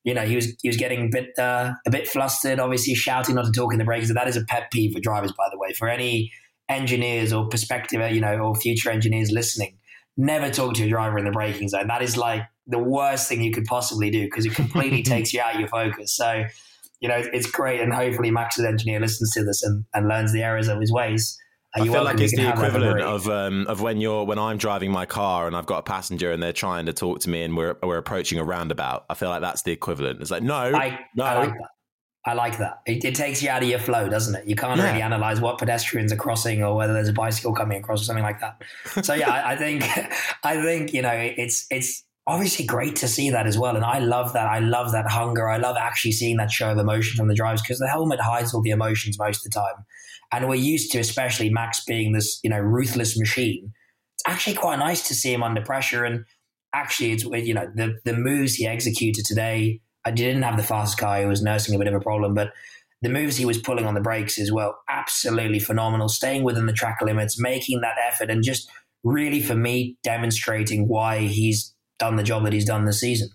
you 0.07 0.13
know 0.13 0.25
he 0.25 0.35
was 0.35 0.55
he 0.61 0.69
was 0.69 0.77
getting 0.77 1.07
a 1.07 1.09
bit 1.11 1.37
uh, 1.37 1.73
a 1.85 1.91
bit 1.91 2.07
flustered, 2.07 2.59
obviously 2.59 2.95
shouting 2.95 3.35
not 3.35 3.43
to 3.43 3.51
talk 3.51 3.73
in 3.73 3.77
the 3.77 3.83
brakes. 3.83 4.11
That 4.11 4.29
is 4.29 4.37
a 4.37 4.45
pet 4.45 4.71
peeve 4.71 4.93
for 4.93 5.01
drivers, 5.01 5.33
by 5.33 5.49
the 5.51 5.59
way, 5.59 5.73
for 5.73 5.89
any 5.89 6.31
engineers 6.69 7.33
or 7.33 7.49
perspective, 7.49 7.99
you 8.11 8.21
know, 8.21 8.37
or 8.37 8.55
future 8.55 8.89
engineers 8.89 9.31
listening. 9.31 9.77
Never 10.15 10.49
talk 10.49 10.75
to 10.75 10.85
a 10.85 10.89
driver 10.89 11.17
in 11.17 11.25
the 11.25 11.31
braking 11.31 11.67
zone. 11.67 11.87
That 11.87 12.01
is 12.01 12.15
like 12.15 12.43
the 12.65 12.79
worst 12.79 13.27
thing 13.27 13.43
you 13.43 13.51
could 13.51 13.65
possibly 13.65 14.09
do 14.09 14.23
because 14.23 14.45
it 14.45 14.55
completely 14.55 15.03
takes 15.13 15.33
you 15.33 15.41
out 15.41 15.55
of 15.55 15.59
your 15.59 15.69
focus. 15.69 16.15
So, 16.15 16.45
you 17.01 17.09
know, 17.09 17.21
it's 17.33 17.51
great. 17.51 17.81
And 17.81 17.93
hopefully 17.93 18.31
Max's 18.31 18.63
engineer 18.63 19.01
listens 19.01 19.31
to 19.31 19.43
this 19.43 19.61
and, 19.61 19.83
and 19.93 20.07
learns 20.07 20.31
the 20.31 20.41
errors 20.41 20.69
of 20.69 20.79
his 20.79 20.91
ways. 20.91 21.37
I 21.81 21.85
feel 21.85 22.03
like 22.03 22.19
it's 22.19 22.35
the 22.35 22.49
equivalent 22.49 23.01
of 23.01 23.27
um, 23.27 23.67
of 23.67 23.81
when 23.81 24.01
you're 24.01 24.23
when 24.23 24.39
I'm 24.39 24.57
driving 24.57 24.91
my 24.91 25.05
car 25.05 25.47
and 25.47 25.55
I've 25.55 25.65
got 25.65 25.79
a 25.79 25.83
passenger 25.83 26.31
and 26.31 26.41
they're 26.41 26.53
trying 26.53 26.85
to 26.87 26.93
talk 26.93 27.19
to 27.21 27.29
me 27.29 27.43
and 27.43 27.55
we're 27.55 27.75
we're 27.83 27.97
approaching 27.97 28.39
a 28.39 28.43
roundabout. 28.43 29.05
I 29.09 29.13
feel 29.13 29.29
like 29.29 29.41
that's 29.41 29.63
the 29.63 29.71
equivalent. 29.71 30.21
It's 30.21 30.31
like 30.31 30.43
no, 30.43 30.55
I, 30.55 30.99
no. 31.15 31.23
I 31.25 31.37
like 31.39 31.53
that. 31.53 31.69
I 32.25 32.33
like 32.33 32.57
that. 32.57 32.81
It, 32.85 33.05
it, 33.05 33.15
takes 33.15 33.41
you 33.41 33.49
out 33.49 33.63
of 33.63 33.69
your 33.69 33.79
flow, 33.79 34.09
doesn't 34.09 34.35
it? 34.35 34.45
You 34.45 34.55
can't 34.55 34.77
yeah. 34.77 34.89
really 34.89 35.01
analyze 35.01 35.39
what 35.39 35.57
pedestrians 35.57 36.11
are 36.11 36.17
crossing 36.17 36.61
or 36.61 36.75
whether 36.75 36.91
there's 36.91 37.07
a 37.07 37.13
bicycle 37.13 37.53
coming 37.53 37.79
across 37.79 38.01
or 38.01 38.03
something 38.03 38.23
like 38.23 38.41
that. 38.41 38.61
So 39.05 39.13
yeah, 39.13 39.31
I, 39.31 39.53
I 39.53 39.55
think 39.55 39.83
I 40.43 40.61
think 40.61 40.93
you 40.93 41.01
know 41.01 41.13
it's 41.13 41.65
it's 41.71 42.03
obviously 42.27 42.65
great 42.65 42.97
to 42.97 43.07
see 43.07 43.29
that 43.29 43.47
as 43.47 43.57
well. 43.57 43.75
And 43.75 43.85
I 43.85 43.99
love 43.99 44.33
that. 44.33 44.47
I 44.47 44.59
love 44.59 44.91
that 44.91 45.09
hunger. 45.09 45.47
I 45.47 45.57
love 45.57 45.77
actually 45.79 46.11
seeing 46.11 46.37
that 46.37 46.51
show 46.51 46.69
of 46.69 46.77
emotion 46.77 47.15
from 47.15 47.29
the 47.29 47.33
drivers 47.33 47.61
because 47.61 47.79
the 47.79 47.87
helmet 47.87 48.19
hides 48.19 48.53
all 48.53 48.61
the 48.61 48.69
emotions 48.69 49.17
most 49.17 49.45
of 49.45 49.51
the 49.51 49.57
time. 49.57 49.85
And 50.33 50.49
we're 50.49 50.55
used 50.55 50.91
to, 50.91 50.99
especially 50.99 51.49
Max 51.49 51.83
being 51.85 52.11
this, 52.11 52.41
you 52.43 52.49
know, 52.49 52.59
ruthless 52.59 53.17
machine. 53.17 53.71
It's 54.15 54.23
actually 54.27 54.57
quite 54.57 54.77
nice 54.77 55.07
to 55.07 55.15
see 55.15 55.33
him 55.33 55.41
under 55.41 55.61
pressure. 55.61 56.03
And 56.03 56.25
actually, 56.73 57.13
it's, 57.13 57.23
you 57.23 57.53
know, 57.53 57.71
the, 57.73 57.97
the 58.03 58.13
moves 58.13 58.55
he 58.55 58.67
executed 58.67 59.23
today, 59.23 59.79
I 60.03 60.11
didn't 60.11 60.41
have 60.41 60.57
the 60.57 60.63
fastest 60.63 60.97
car. 60.97 61.19
He 61.19 61.25
was 61.25 61.41
nursing 61.41 61.75
a 61.75 61.77
bit 61.79 61.87
of 61.87 61.93
a 61.93 62.01
problem, 62.01 62.33
but 62.33 62.51
the 63.01 63.09
moves 63.09 63.37
he 63.37 63.45
was 63.45 63.57
pulling 63.57 63.85
on 63.85 63.93
the 63.93 64.01
brakes 64.01 64.37
as 64.37 64.51
well, 64.51 64.77
absolutely 64.89 65.59
phenomenal. 65.59 66.09
Staying 66.09 66.43
within 66.43 66.65
the 66.65 66.73
track 66.73 66.97
limits, 67.01 67.39
making 67.39 67.79
that 67.81 67.95
effort, 68.05 68.29
and 68.29 68.43
just 68.43 68.69
really, 69.03 69.41
for 69.41 69.55
me, 69.55 69.97
demonstrating 70.03 70.89
why 70.89 71.19
he's 71.19 71.73
done 71.99 72.15
the 72.15 72.23
job 72.23 72.43
that 72.43 72.53
he's 72.53 72.65
done 72.65 72.85
this 72.85 72.99
season. 72.99 73.29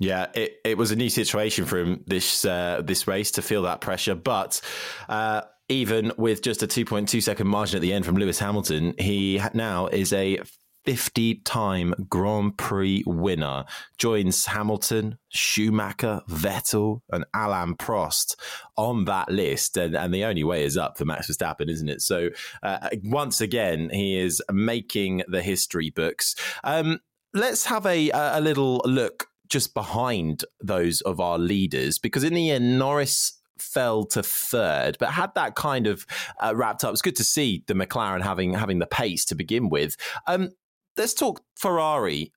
Yeah, 0.00 0.26
it, 0.34 0.56
it 0.64 0.78
was 0.78 0.90
a 0.90 0.96
new 0.96 1.10
situation 1.10 1.64
for 1.64 1.78
him 1.78 2.04
this 2.06 2.44
uh, 2.44 2.82
this 2.84 3.08
race 3.08 3.32
to 3.32 3.42
feel 3.42 3.62
that 3.62 3.80
pressure, 3.80 4.14
but 4.14 4.60
uh, 5.08 5.42
even 5.68 6.12
with 6.16 6.42
just 6.42 6.62
a 6.62 6.66
2.2 6.66 7.22
second 7.22 7.48
margin 7.48 7.76
at 7.76 7.82
the 7.82 7.92
end 7.92 8.06
from 8.06 8.16
Lewis 8.16 8.38
Hamilton, 8.38 8.94
he 8.98 9.42
now 9.54 9.86
is 9.88 10.12
a 10.12 10.40
50 10.84 11.42
time 11.44 11.94
Grand 12.08 12.56
Prix 12.56 13.02
winner. 13.06 13.64
Joins 13.98 14.46
Hamilton, 14.46 15.18
Schumacher, 15.28 16.22
Vettel, 16.30 17.02
and 17.10 17.26
Alain 17.34 17.74
Prost 17.74 18.36
on 18.76 19.04
that 19.04 19.30
list. 19.30 19.76
And, 19.76 19.94
and 19.94 20.14
the 20.14 20.24
only 20.24 20.44
way 20.44 20.64
is 20.64 20.78
up 20.78 20.96
for 20.96 21.04
Max 21.04 21.30
Verstappen, 21.30 21.68
isn't 21.68 21.90
it? 21.90 22.00
So 22.00 22.30
uh, 22.62 22.88
once 23.04 23.42
again, 23.42 23.90
he 23.92 24.18
is 24.18 24.40
making 24.50 25.24
the 25.28 25.42
history 25.42 25.90
books. 25.90 26.34
Um, 26.64 27.00
let's 27.34 27.66
have 27.66 27.86
a 27.86 28.10
a 28.10 28.40
little 28.40 28.82
look 28.84 29.26
just 29.48 29.74
behind 29.74 30.44
those 30.60 31.00
of 31.02 31.20
our 31.20 31.38
leaders 31.38 31.98
because 31.98 32.22
in 32.22 32.34
the 32.34 32.50
end 32.50 32.78
Norris 32.78 33.38
fell 33.60 34.04
to 34.04 34.22
third, 34.22 34.96
but 34.98 35.10
had 35.10 35.34
that 35.34 35.54
kind 35.54 35.86
of 35.86 36.06
uh, 36.40 36.54
wrapped 36.54 36.84
up. 36.84 36.92
It's 36.92 37.02
good 37.02 37.16
to 37.16 37.24
see 37.24 37.64
the 37.66 37.74
McLaren 37.74 38.22
having 38.22 38.54
having 38.54 38.78
the 38.78 38.86
pace 38.86 39.24
to 39.26 39.34
begin 39.34 39.68
with. 39.68 39.96
Um, 40.26 40.50
let's 40.96 41.14
talk 41.14 41.42
Ferrari. 41.56 42.32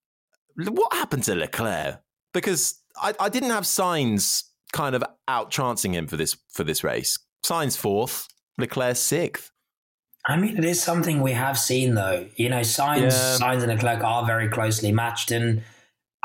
What 0.55 0.93
happened 0.93 1.23
to 1.23 1.35
Leclerc? 1.35 2.01
Because 2.33 2.81
I, 3.01 3.13
I 3.19 3.29
didn't 3.29 3.51
have 3.51 3.63
Sainz 3.63 4.43
kind 4.73 4.95
of 4.95 5.03
out 5.27 5.51
trancing 5.51 5.93
him 5.93 6.07
for 6.07 6.17
this 6.17 6.37
for 6.51 6.63
this 6.63 6.83
race. 6.83 7.19
Sainz 7.43 7.77
fourth, 7.77 8.27
Leclerc 8.57 8.97
sixth. 8.97 9.51
I 10.27 10.37
mean, 10.37 10.57
it 10.57 10.65
is 10.65 10.81
something 10.81 11.21
we 11.21 11.31
have 11.31 11.57
seen, 11.57 11.95
though. 11.95 12.27
You 12.35 12.49
know, 12.49 12.61
Sainz, 12.61 13.01
yeah. 13.01 13.37
Sainz 13.39 13.63
and 13.63 13.71
Leclerc 13.71 14.03
are 14.03 14.25
very 14.25 14.49
closely 14.49 14.91
matched, 14.91 15.31
and 15.31 15.63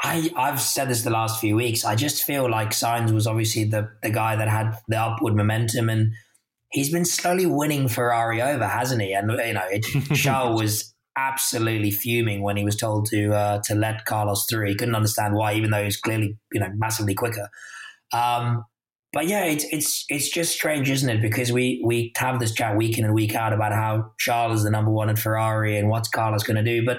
I 0.02 0.31
I've 0.37 0.60
said 0.60 0.88
this 0.88 1.02
the 1.02 1.10
last 1.10 1.40
few 1.40 1.56
weeks. 1.56 1.84
I 1.84 1.94
just 1.94 2.25
feel 2.25 2.50
like 2.50 2.70
Sainz 2.70 3.12
was 3.12 3.26
obviously 3.26 3.64
the 3.64 3.90
the 4.02 4.10
guy 4.10 4.37
that 4.37 4.48
had 4.48 4.78
the 4.88 4.98
upward 4.98 5.34
momentum, 5.34 5.88
and 5.88 6.12
he's 6.70 6.93
been 6.93 7.06
slowly 7.06 7.46
winning 7.46 7.88
Ferrari 7.88 8.43
over, 8.43 8.66
hasn't 8.66 9.00
he? 9.00 9.14
And 9.14 9.31
you 9.31 9.54
know, 9.54 9.66
it, 9.70 9.84
Charles 10.14 10.60
was 10.60 10.94
absolutely 11.16 11.90
fuming 11.90 12.42
when 12.42 12.58
he 12.58 12.64
was 12.64 12.76
told 12.76 13.06
to 13.06 13.32
uh, 13.32 13.60
to 13.64 13.75
let 13.75 14.04
Carlos 14.04 14.44
through. 14.49 14.66
He 14.69 14.75
couldn't 14.75 14.94
understand 14.94 15.34
why, 15.34 15.54
even 15.54 15.70
though 15.70 15.84
he's 15.84 15.96
clearly 15.96 16.37
you 16.52 16.60
know 16.60 16.70
massively 16.76 17.14
quicker. 17.14 17.49
Um, 18.12 18.64
but 19.16 19.28
yeah, 19.28 19.44
it's 19.46 19.64
it's 19.72 20.04
it's 20.10 20.28
just 20.28 20.52
strange, 20.52 20.90
isn't 20.90 21.08
it? 21.08 21.22
Because 21.22 21.50
we 21.50 21.82
we 21.82 22.12
have 22.18 22.38
this 22.38 22.52
chat 22.52 22.76
week 22.76 22.98
in 22.98 23.04
and 23.06 23.14
week 23.14 23.34
out 23.34 23.54
about 23.54 23.72
how 23.72 24.12
Charles 24.18 24.58
is 24.58 24.64
the 24.64 24.70
number 24.70 24.90
one 24.90 25.08
at 25.08 25.18
Ferrari 25.18 25.78
and 25.78 25.88
what's 25.88 26.06
Carlos 26.06 26.42
is 26.42 26.46
going 26.46 26.62
to 26.62 26.62
do. 26.62 26.84
But 26.84 26.98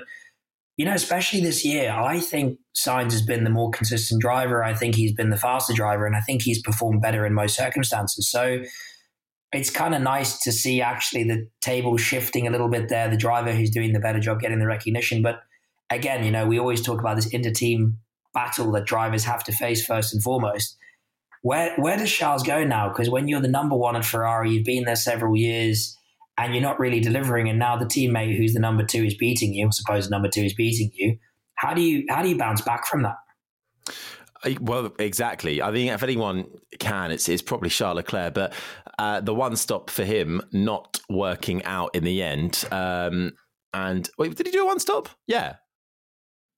you 0.78 0.86
know, 0.86 0.94
especially 0.94 1.42
this 1.42 1.64
year, 1.64 1.92
I 1.92 2.20
think 2.20 2.58
Sainz 2.76 3.12
has 3.12 3.22
been 3.22 3.44
the 3.44 3.52
more 3.52 3.70
consistent 3.70 4.20
driver. 4.20 4.64
I 4.64 4.74
think 4.74 4.96
he's 4.96 5.14
been 5.14 5.30
the 5.30 5.38
faster 5.38 5.74
driver, 5.74 6.08
and 6.08 6.16
I 6.16 6.22
think 6.22 6.42
he's 6.42 6.60
performed 6.60 7.04
better 7.04 7.24
in 7.24 7.36
most 7.36 7.56
circumstances. 7.56 8.28
So 8.28 8.64
it's 9.54 9.70
kind 9.70 9.94
of 9.94 10.02
nice 10.02 10.40
to 10.40 10.52
see 10.52 10.82
actually 10.82 11.26
the 11.26 11.48
table 11.62 11.98
shifting 11.98 12.48
a 12.48 12.50
little 12.50 12.68
bit 12.68 12.90
there. 12.90 13.08
The 13.10 13.16
driver 13.16 13.52
who's 13.52 13.70
doing 13.70 13.94
the 13.94 14.00
better 14.00 14.20
job 14.20 14.40
getting 14.40 14.58
the 14.58 14.66
recognition. 14.66 15.22
But 15.22 15.42
again, 15.92 16.24
you 16.24 16.32
know, 16.32 16.48
we 16.48 16.58
always 16.58 16.82
talk 16.82 17.00
about 17.00 17.16
this 17.16 17.28
inter 17.28 17.52
team 17.52 18.00
battle 18.34 18.72
that 18.72 18.86
drivers 18.88 19.24
have 19.26 19.44
to 19.44 19.52
face 19.52 19.86
first 19.86 20.16
and 20.16 20.24
foremost 20.24 20.78
where 21.42 21.76
where 21.78 21.98
does 21.98 22.12
Charles 22.12 22.44
go 22.44 22.64
now? 22.64 22.90
Because 22.90 23.10
when 23.10 23.28
you're 23.28 23.42
the 23.42 23.48
number 23.48 23.76
one 23.76 23.96
at 23.96 24.06
Ferrari, 24.06 24.52
you've 24.52 24.66
been 24.66 24.86
there 24.86 24.96
several 24.96 25.36
years 25.36 25.98
and 26.38 26.54
you're 26.54 26.62
not 26.62 26.80
really 26.80 27.00
delivering, 27.00 27.50
and 27.50 27.58
now 27.58 27.78
the 27.78 27.86
teammate 27.86 28.38
who's 28.38 28.54
the 28.54 28.60
number 28.60 28.86
two 28.86 29.04
is 29.04 29.16
beating 29.16 29.54
you. 29.54 29.68
I 29.68 29.70
suppose 29.72 30.06
the 30.06 30.12
number 30.12 30.30
two 30.30 30.44
is 30.44 30.54
beating 30.54 30.92
you. 30.94 31.18
How 31.56 31.74
do 31.74 31.82
you 31.82 32.06
how 32.10 32.22
do 32.22 32.30
you 32.30 32.38
bounce 32.38 32.62
back 32.62 32.86
from 32.86 33.04
that? 33.04 33.16
Well, 34.62 34.94
exactly. 35.00 35.62
I 35.62 35.72
think 35.72 35.92
if 35.92 36.04
anyone 36.04 36.46
can, 36.80 37.12
it's, 37.12 37.28
it's 37.28 37.42
probably 37.42 37.70
Charles 37.70 37.96
Leclerc. 37.98 38.36
But 38.36 38.54
uh, 39.00 39.20
the 39.22 39.34
one 39.34 39.56
stop 39.56 39.90
for 39.90 40.04
him 40.04 40.42
not 40.52 41.00
working 41.10 41.64
out 41.64 41.96
in 41.96 42.04
the 42.04 42.22
end. 42.22 42.64
Um, 42.72 43.34
and 43.74 44.08
wait, 44.18 44.36
did 44.36 44.46
he 44.46 44.52
do 44.52 44.64
a 44.64 44.66
one 44.66 44.80
stop? 44.80 45.10
Yeah. 45.26 45.56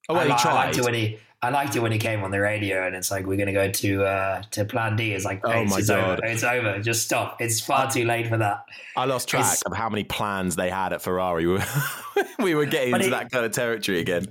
Oh, 0.10 0.14
well, 0.14 0.30
I, 0.30 0.36
he 0.36 0.42
tried. 0.42 0.52
I 0.52 0.66
liked 0.66 0.78
it 0.78 0.84
when 0.84 0.94
he 0.94 1.20
I 1.42 1.52
liked 1.52 1.76
it 1.76 1.80
when 1.80 1.94
he 1.94 1.98
came 1.98 2.22
on 2.24 2.32
the 2.32 2.42
radio 2.42 2.86
and 2.86 2.94
it's 2.96 3.10
like 3.10 3.26
we're 3.26 3.38
gonna 3.38 3.54
go 3.54 3.72
to 3.72 4.04
uh, 4.04 4.42
to 4.52 4.66
Plan 4.66 4.98
D. 4.98 5.14
It's 5.14 5.24
like 5.24 5.40
oh 5.46 5.64
my 5.66 5.78
it's 5.78 5.88
god, 5.88 6.20
over. 6.20 6.26
it's 6.26 6.44
over. 6.44 6.80
Just 6.80 7.06
stop. 7.06 7.42
It's 7.42 7.62
far 7.62 7.90
too 7.90 8.04
late 8.04 8.28
for 8.28 8.38
that. 8.38 8.66
I 8.98 9.06
lost 9.06 9.30
track 9.30 9.54
it's, 9.54 9.62
of 9.62 9.76
how 9.76 9.90
many 9.90 10.04
plans 10.04 10.58
they 10.58 10.70
had 10.70 10.92
at 10.92 11.02
Ferrari. 11.02 11.46
We 11.46 11.54
were, 11.58 11.64
we 12.40 12.56
were 12.56 12.66
getting 12.66 12.94
into 12.94 13.08
it, 13.08 13.12
that 13.12 13.32
kind 13.32 13.46
of 13.46 13.54
territory 13.54 14.00
again. 14.00 14.26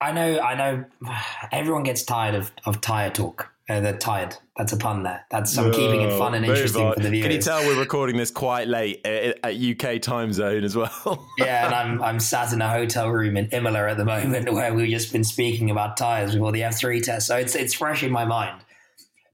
I 0.00 0.10
know. 0.12 0.40
I 0.40 0.54
know. 0.56 0.84
Everyone 1.52 1.84
gets 1.84 2.02
tired 2.02 2.34
of 2.34 2.50
of 2.66 2.80
tire 2.80 3.10
talk. 3.10 3.52
Uh, 3.68 3.80
they're 3.80 3.98
tired. 3.98 4.34
That's 4.56 4.72
a 4.72 4.78
pun 4.78 5.02
there. 5.02 5.26
That's 5.30 5.56
I'm 5.58 5.70
keeping 5.70 6.00
it 6.00 6.16
fun 6.16 6.34
and 6.34 6.44
interesting 6.44 6.86
on. 6.86 6.94
for 6.94 7.00
the 7.00 7.10
viewers. 7.10 7.26
Can 7.26 7.32
you 7.32 7.42
tell 7.42 7.60
we're 7.66 7.78
recording 7.78 8.16
this 8.16 8.30
quite 8.30 8.66
late 8.66 9.04
at, 9.04 9.38
at 9.44 9.56
UK 9.56 10.00
time 10.00 10.32
zone 10.32 10.64
as 10.64 10.74
well? 10.74 11.28
yeah, 11.38 11.66
and 11.66 11.74
I'm 11.74 12.02
I'm 12.02 12.18
sat 12.18 12.54
in 12.54 12.62
a 12.62 12.68
hotel 12.68 13.10
room 13.10 13.36
in 13.36 13.46
Imola 13.50 13.88
at 13.88 13.98
the 13.98 14.06
moment 14.06 14.52
where 14.52 14.72
we've 14.72 14.88
just 14.88 15.12
been 15.12 15.22
speaking 15.22 15.70
about 15.70 15.98
tires 15.98 16.32
before 16.32 16.50
the 16.50 16.62
F3 16.62 17.02
test, 17.02 17.26
so 17.26 17.36
it's 17.36 17.54
it's 17.54 17.74
fresh 17.74 18.02
in 18.02 18.10
my 18.10 18.24
mind. 18.24 18.62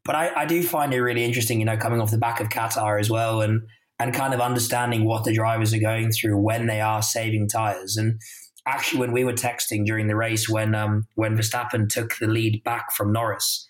But 0.04 0.16
I, 0.16 0.42
I 0.42 0.46
do 0.46 0.62
find 0.62 0.92
it 0.92 1.00
really 1.00 1.24
interesting, 1.24 1.60
you 1.60 1.64
know, 1.64 1.76
coming 1.76 2.00
off 2.00 2.10
the 2.10 2.18
back 2.18 2.40
of 2.40 2.48
Qatar 2.48 2.98
as 2.98 3.08
well, 3.08 3.40
and 3.40 3.62
and 4.00 4.12
kind 4.12 4.34
of 4.34 4.40
understanding 4.40 5.04
what 5.04 5.22
the 5.22 5.32
drivers 5.32 5.72
are 5.72 5.78
going 5.78 6.10
through 6.10 6.36
when 6.38 6.66
they 6.66 6.80
are 6.80 7.02
saving 7.02 7.48
tires. 7.48 7.96
And 7.96 8.20
actually, 8.66 8.98
when 8.98 9.12
we 9.12 9.24
were 9.24 9.32
texting 9.32 9.86
during 9.86 10.08
the 10.08 10.16
race, 10.16 10.48
when 10.48 10.74
um, 10.74 11.06
when 11.14 11.36
Verstappen 11.36 11.88
took 11.88 12.16
the 12.18 12.26
lead 12.26 12.64
back 12.64 12.92
from 12.92 13.12
Norris, 13.12 13.68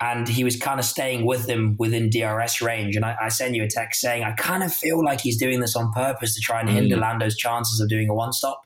and 0.00 0.28
he 0.28 0.44
was 0.44 0.56
kind 0.56 0.80
of 0.80 0.84
staying 0.84 1.24
with 1.24 1.46
them 1.46 1.76
within 1.78 2.10
DRS 2.10 2.60
range, 2.60 2.96
and 2.96 3.04
I, 3.04 3.16
I 3.22 3.28
sent 3.28 3.54
you 3.54 3.62
a 3.62 3.68
text 3.68 4.00
saying 4.00 4.22
I 4.24 4.32
kind 4.32 4.62
of 4.62 4.72
feel 4.72 5.04
like 5.04 5.20
he's 5.20 5.38
doing 5.38 5.60
this 5.60 5.76
on 5.76 5.92
purpose 5.92 6.34
to 6.34 6.40
try 6.40 6.60
and 6.60 6.68
mm. 6.68 6.72
hinder 6.72 6.96
Lando's 6.96 7.36
chances 7.36 7.80
of 7.80 7.88
doing 7.88 8.08
a 8.08 8.14
one 8.14 8.32
stop. 8.32 8.60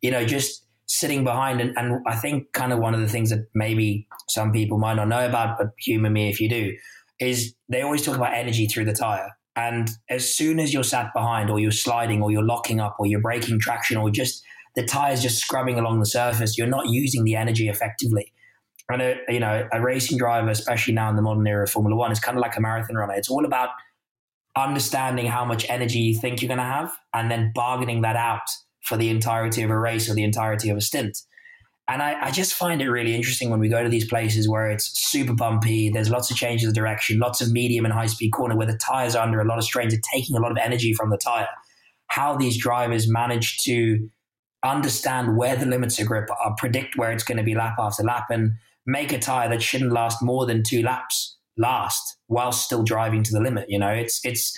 You 0.00 0.10
know, 0.10 0.24
just 0.24 0.64
sitting 0.86 1.24
behind, 1.24 1.60
and, 1.60 1.76
and 1.76 2.00
I 2.06 2.16
think 2.16 2.52
kind 2.52 2.72
of 2.72 2.78
one 2.78 2.94
of 2.94 3.00
the 3.00 3.08
things 3.08 3.30
that 3.30 3.46
maybe 3.54 4.06
some 4.28 4.52
people 4.52 4.78
might 4.78 4.94
not 4.94 5.08
know 5.08 5.26
about, 5.26 5.58
but 5.58 5.68
humor 5.78 6.10
me 6.10 6.28
if 6.28 6.40
you 6.40 6.48
do, 6.48 6.76
is 7.20 7.54
they 7.68 7.82
always 7.82 8.02
talk 8.02 8.16
about 8.16 8.34
energy 8.34 8.66
through 8.66 8.84
the 8.84 8.92
tire. 8.92 9.30
And 9.54 9.90
as 10.08 10.34
soon 10.34 10.58
as 10.58 10.72
you're 10.72 10.84
sat 10.84 11.12
behind, 11.14 11.50
or 11.50 11.58
you're 11.58 11.70
sliding, 11.70 12.22
or 12.22 12.30
you're 12.30 12.44
locking 12.44 12.80
up, 12.80 12.96
or 12.98 13.06
you're 13.06 13.20
breaking 13.20 13.60
traction, 13.60 13.96
or 13.96 14.10
just 14.10 14.42
the 14.74 14.84
tire's 14.84 15.22
just 15.22 15.38
scrubbing 15.38 15.78
along 15.78 16.00
the 16.00 16.06
surface, 16.06 16.56
you're 16.56 16.66
not 16.66 16.88
using 16.88 17.24
the 17.24 17.36
energy 17.36 17.68
effectively. 17.68 18.31
And 18.88 19.00
a, 19.00 19.16
you 19.28 19.40
know, 19.40 19.68
a 19.72 19.80
racing 19.80 20.18
driver, 20.18 20.50
especially 20.50 20.94
now 20.94 21.08
in 21.08 21.16
the 21.16 21.22
modern 21.22 21.46
era 21.46 21.64
of 21.64 21.70
Formula 21.70 21.96
One, 21.96 22.12
is 22.12 22.20
kind 22.20 22.36
of 22.36 22.42
like 22.42 22.56
a 22.56 22.60
marathon 22.60 22.96
runner. 22.96 23.14
It's 23.14 23.30
all 23.30 23.44
about 23.44 23.70
understanding 24.56 25.26
how 25.26 25.44
much 25.44 25.64
energy 25.68 26.00
you 26.00 26.18
think 26.18 26.42
you're 26.42 26.48
going 26.48 26.58
to 26.58 26.64
have, 26.64 26.92
and 27.14 27.30
then 27.30 27.52
bargaining 27.54 28.02
that 28.02 28.16
out 28.16 28.42
for 28.82 28.96
the 28.96 29.08
entirety 29.08 29.62
of 29.62 29.70
a 29.70 29.78
race 29.78 30.10
or 30.10 30.14
the 30.14 30.24
entirety 30.24 30.68
of 30.68 30.76
a 30.76 30.80
stint. 30.80 31.18
And 31.88 32.02
I, 32.02 32.26
I, 32.26 32.30
just 32.30 32.54
find 32.54 32.80
it 32.80 32.88
really 32.88 33.14
interesting 33.14 33.50
when 33.50 33.58
we 33.58 33.68
go 33.68 33.82
to 33.82 33.88
these 33.88 34.06
places 34.06 34.48
where 34.48 34.70
it's 34.70 34.92
super 35.10 35.34
bumpy, 35.34 35.90
there's 35.90 36.10
lots 36.10 36.30
of 36.30 36.36
changes 36.36 36.68
of 36.68 36.74
direction, 36.74 37.18
lots 37.18 37.40
of 37.40 37.50
medium 37.50 37.84
and 37.84 37.92
high 37.92 38.06
speed 38.06 38.30
corner 38.30 38.56
where 38.56 38.66
the 38.66 38.78
tires 38.78 39.16
are 39.16 39.24
under 39.24 39.40
a 39.40 39.44
lot 39.44 39.58
of 39.58 39.64
strain, 39.64 39.88
are 39.88 40.00
taking 40.12 40.36
a 40.36 40.40
lot 40.40 40.52
of 40.52 40.58
energy 40.58 40.92
from 40.92 41.10
the 41.10 41.18
tire. 41.18 41.48
How 42.06 42.36
these 42.36 42.56
drivers 42.56 43.10
manage 43.10 43.58
to 43.64 44.08
understand 44.62 45.36
where 45.36 45.56
the 45.56 45.66
limits 45.66 45.98
of 45.98 46.06
grip 46.06 46.28
are, 46.30 46.54
predict 46.56 46.96
where 46.96 47.10
it's 47.10 47.24
going 47.24 47.38
to 47.38 47.44
be 47.44 47.54
lap 47.54 47.74
after 47.78 48.04
lap, 48.04 48.26
and 48.30 48.52
make 48.86 49.12
a 49.12 49.18
tire 49.18 49.48
that 49.48 49.62
shouldn't 49.62 49.92
last 49.92 50.22
more 50.22 50.46
than 50.46 50.62
two 50.62 50.82
laps 50.82 51.36
last 51.56 52.16
whilst 52.28 52.64
still 52.64 52.82
driving 52.82 53.22
to 53.22 53.32
the 53.32 53.40
limit. 53.40 53.66
You 53.68 53.78
know, 53.78 53.90
it's 53.90 54.20
it's 54.24 54.56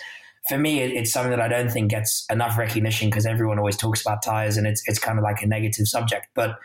for 0.48 0.58
me, 0.58 0.80
it's 0.80 1.12
something 1.12 1.30
that 1.30 1.40
I 1.40 1.48
don't 1.48 1.70
think 1.70 1.90
gets 1.90 2.26
enough 2.30 2.58
recognition 2.58 3.08
because 3.08 3.24
everyone 3.24 3.58
always 3.58 3.76
talks 3.76 4.02
about 4.02 4.22
tires 4.22 4.56
and 4.56 4.66
it's 4.66 4.82
it's 4.86 4.98
kind 4.98 5.18
of 5.18 5.22
like 5.22 5.42
a 5.42 5.46
negative 5.46 5.86
subject, 5.86 6.26
but 6.34 6.56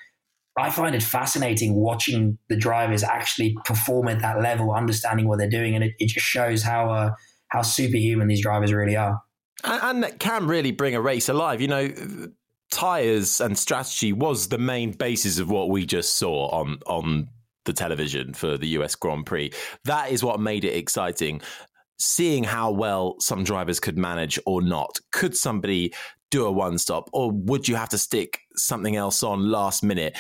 I 0.57 0.69
find 0.69 0.95
it 0.95 1.03
fascinating 1.03 1.75
watching 1.75 2.37
the 2.49 2.57
drivers 2.57 3.03
actually 3.03 3.55
perform 3.65 4.09
at 4.09 4.21
that 4.21 4.41
level, 4.41 4.71
understanding 4.73 5.27
what 5.27 5.39
they're 5.39 5.49
doing, 5.49 5.75
and 5.75 5.83
it, 5.83 5.93
it 5.99 6.09
just 6.09 6.25
shows 6.25 6.63
how 6.63 6.91
uh, 6.91 7.11
how 7.47 7.61
superhuman 7.61 8.27
these 8.27 8.41
drivers 8.41 8.73
really 8.73 8.95
are. 8.95 9.21
And, 9.63 10.03
and 10.03 10.19
can 10.19 10.47
really 10.47 10.71
bring 10.71 10.95
a 10.95 11.01
race 11.01 11.29
alive. 11.29 11.61
You 11.61 11.67
know, 11.67 11.93
tires 12.71 13.39
and 13.41 13.57
strategy 13.57 14.13
was 14.13 14.49
the 14.49 14.57
main 14.57 14.91
basis 14.91 15.39
of 15.39 15.49
what 15.49 15.69
we 15.69 15.85
just 15.85 16.17
saw 16.17 16.49
on 16.49 16.79
on 16.85 17.29
the 17.69 17.73
television 17.73 18.33
for 18.33 18.57
the 18.57 18.67
US 18.79 18.95
Grand 18.95 19.25
Prix. 19.25 19.51
That 19.85 20.11
is 20.11 20.23
what 20.23 20.39
made 20.39 20.65
it 20.65 20.75
exciting. 20.75 21.41
Seeing 21.99 22.43
how 22.43 22.71
well 22.71 23.15
some 23.19 23.43
drivers 23.43 23.79
could 23.79 23.97
manage 23.97 24.39
or 24.45 24.61
not. 24.61 24.97
Could 25.11 25.35
somebody 25.35 25.93
do 26.31 26.45
a 26.45 26.51
one 26.51 26.77
stop, 26.77 27.09
or 27.13 27.31
would 27.31 27.67
you 27.67 27.75
have 27.75 27.89
to 27.89 27.97
stick 27.97 28.39
something 28.55 28.95
else 28.95 29.23
on 29.23 29.49
last 29.51 29.83
minute? 29.83 30.17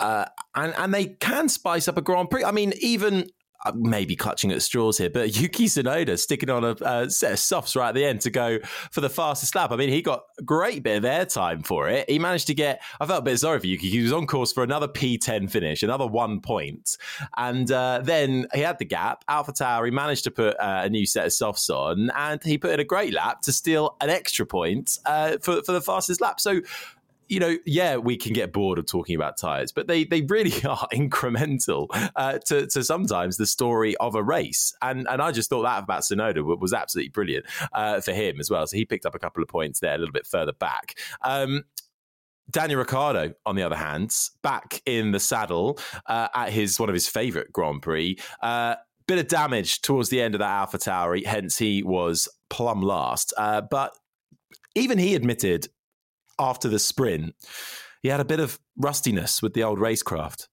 Uh, 0.00 0.24
and 0.54 0.74
and 0.76 0.94
they 0.94 1.06
can 1.06 1.48
spice 1.48 1.86
up 1.88 1.98
a 1.98 2.02
Grand 2.02 2.30
Prix. 2.30 2.44
I 2.44 2.50
mean, 2.50 2.72
even 2.80 3.28
maybe 3.74 4.14
clutching 4.16 4.52
at 4.52 4.62
straws 4.62 4.98
here, 4.98 5.10
but 5.10 5.36
Yuki 5.40 5.66
Tsunoda 5.66 6.18
sticking 6.18 6.50
on 6.50 6.64
a, 6.64 6.76
a, 6.82 7.10
set 7.10 7.32
of 7.32 7.38
softs 7.38 7.74
right 7.74 7.88
at 7.88 7.94
the 7.94 8.04
end 8.04 8.20
to 8.22 8.30
go 8.30 8.58
for 8.90 9.00
the 9.00 9.10
fastest 9.10 9.54
lap. 9.54 9.72
I 9.72 9.76
mean, 9.76 9.88
he 9.88 10.02
got 10.02 10.24
a 10.38 10.42
great 10.42 10.82
bit 10.82 10.96
of 10.96 11.04
airtime 11.04 11.66
for 11.66 11.88
it. 11.88 12.08
He 12.08 12.18
managed 12.18 12.46
to 12.48 12.54
get, 12.54 12.82
I 13.00 13.06
felt 13.06 13.20
a 13.20 13.22
bit 13.22 13.38
sorry 13.38 13.58
for 13.58 13.66
Yuki. 13.66 13.88
He 13.88 14.02
was 14.02 14.12
on 14.12 14.26
course 14.26 14.52
for 14.52 14.62
another 14.62 14.88
P10 14.88 15.50
finish, 15.50 15.82
another 15.82 16.06
one 16.06 16.40
point. 16.40 16.96
And 17.36 17.70
uh, 17.70 18.00
then 18.02 18.46
he 18.54 18.60
had 18.60 18.78
the 18.78 18.84
gap. 18.84 19.24
AlphaTauri, 19.28 19.86
he 19.86 19.90
managed 19.90 20.24
to 20.24 20.30
put 20.30 20.58
uh, 20.60 20.82
a 20.84 20.88
new 20.88 21.06
set 21.06 21.26
of 21.26 21.32
softs 21.32 21.68
on 21.70 22.10
and 22.10 22.42
he 22.42 22.58
put 22.58 22.70
in 22.70 22.80
a 22.80 22.84
great 22.84 23.12
lap 23.12 23.42
to 23.42 23.52
steal 23.52 23.96
an 24.00 24.10
extra 24.10 24.46
point 24.46 24.98
uh, 25.06 25.38
for, 25.42 25.62
for 25.62 25.72
the 25.72 25.80
fastest 25.80 26.20
lap. 26.20 26.40
So 26.40 26.60
you 27.28 27.40
know, 27.40 27.56
yeah, 27.66 27.96
we 27.96 28.16
can 28.16 28.32
get 28.32 28.52
bored 28.52 28.78
of 28.78 28.86
talking 28.86 29.14
about 29.14 29.36
tires, 29.36 29.72
but 29.72 29.86
they 29.86 30.04
they 30.04 30.22
really 30.22 30.52
are 30.64 30.88
incremental 30.92 31.88
uh, 32.16 32.38
to 32.46 32.66
to 32.68 32.82
sometimes 32.82 33.36
the 33.36 33.46
story 33.46 33.96
of 33.96 34.14
a 34.14 34.22
race. 34.22 34.74
And 34.82 35.06
and 35.08 35.20
I 35.20 35.32
just 35.32 35.50
thought 35.50 35.62
that 35.62 35.84
about 35.84 36.02
Tsunoda 36.02 36.58
was 36.58 36.72
absolutely 36.72 37.10
brilliant 37.10 37.46
uh, 37.72 38.00
for 38.00 38.12
him 38.12 38.40
as 38.40 38.50
well. 38.50 38.66
So 38.66 38.76
he 38.76 38.84
picked 38.84 39.06
up 39.06 39.14
a 39.14 39.18
couple 39.18 39.42
of 39.42 39.48
points 39.48 39.80
there 39.80 39.94
a 39.94 39.98
little 39.98 40.12
bit 40.12 40.26
further 40.26 40.52
back. 40.52 40.98
Um, 41.22 41.64
Daniel 42.50 42.78
Ricciardo, 42.78 43.34
on 43.44 43.56
the 43.56 43.62
other 43.62 43.76
hand, 43.76 44.16
back 44.42 44.80
in 44.86 45.10
the 45.10 45.20
saddle 45.20 45.78
uh, 46.06 46.28
at 46.34 46.50
his 46.50 46.80
one 46.80 46.88
of 46.88 46.94
his 46.94 47.06
favourite 47.08 47.52
Grand 47.52 47.82
Prix. 47.82 48.18
Uh, 48.40 48.76
bit 49.06 49.18
of 49.18 49.28
damage 49.28 49.80
towards 49.80 50.10
the 50.10 50.20
end 50.20 50.34
of 50.34 50.38
that 50.38 50.68
AlphaTauri, 50.68 51.26
hence 51.26 51.58
he 51.58 51.82
was 51.82 52.28
plumb 52.50 52.82
last. 52.82 53.32
Uh, 53.36 53.60
but 53.60 53.92
even 54.74 54.98
he 54.98 55.14
admitted 55.14 55.68
after 56.38 56.68
the 56.68 56.78
sprint, 56.78 57.34
he 58.02 58.08
had 58.08 58.20
a 58.20 58.24
bit 58.24 58.40
of 58.40 58.58
rustiness 58.76 59.42
with 59.42 59.54
the 59.54 59.62
old 59.62 59.78
racecraft. 59.78 60.48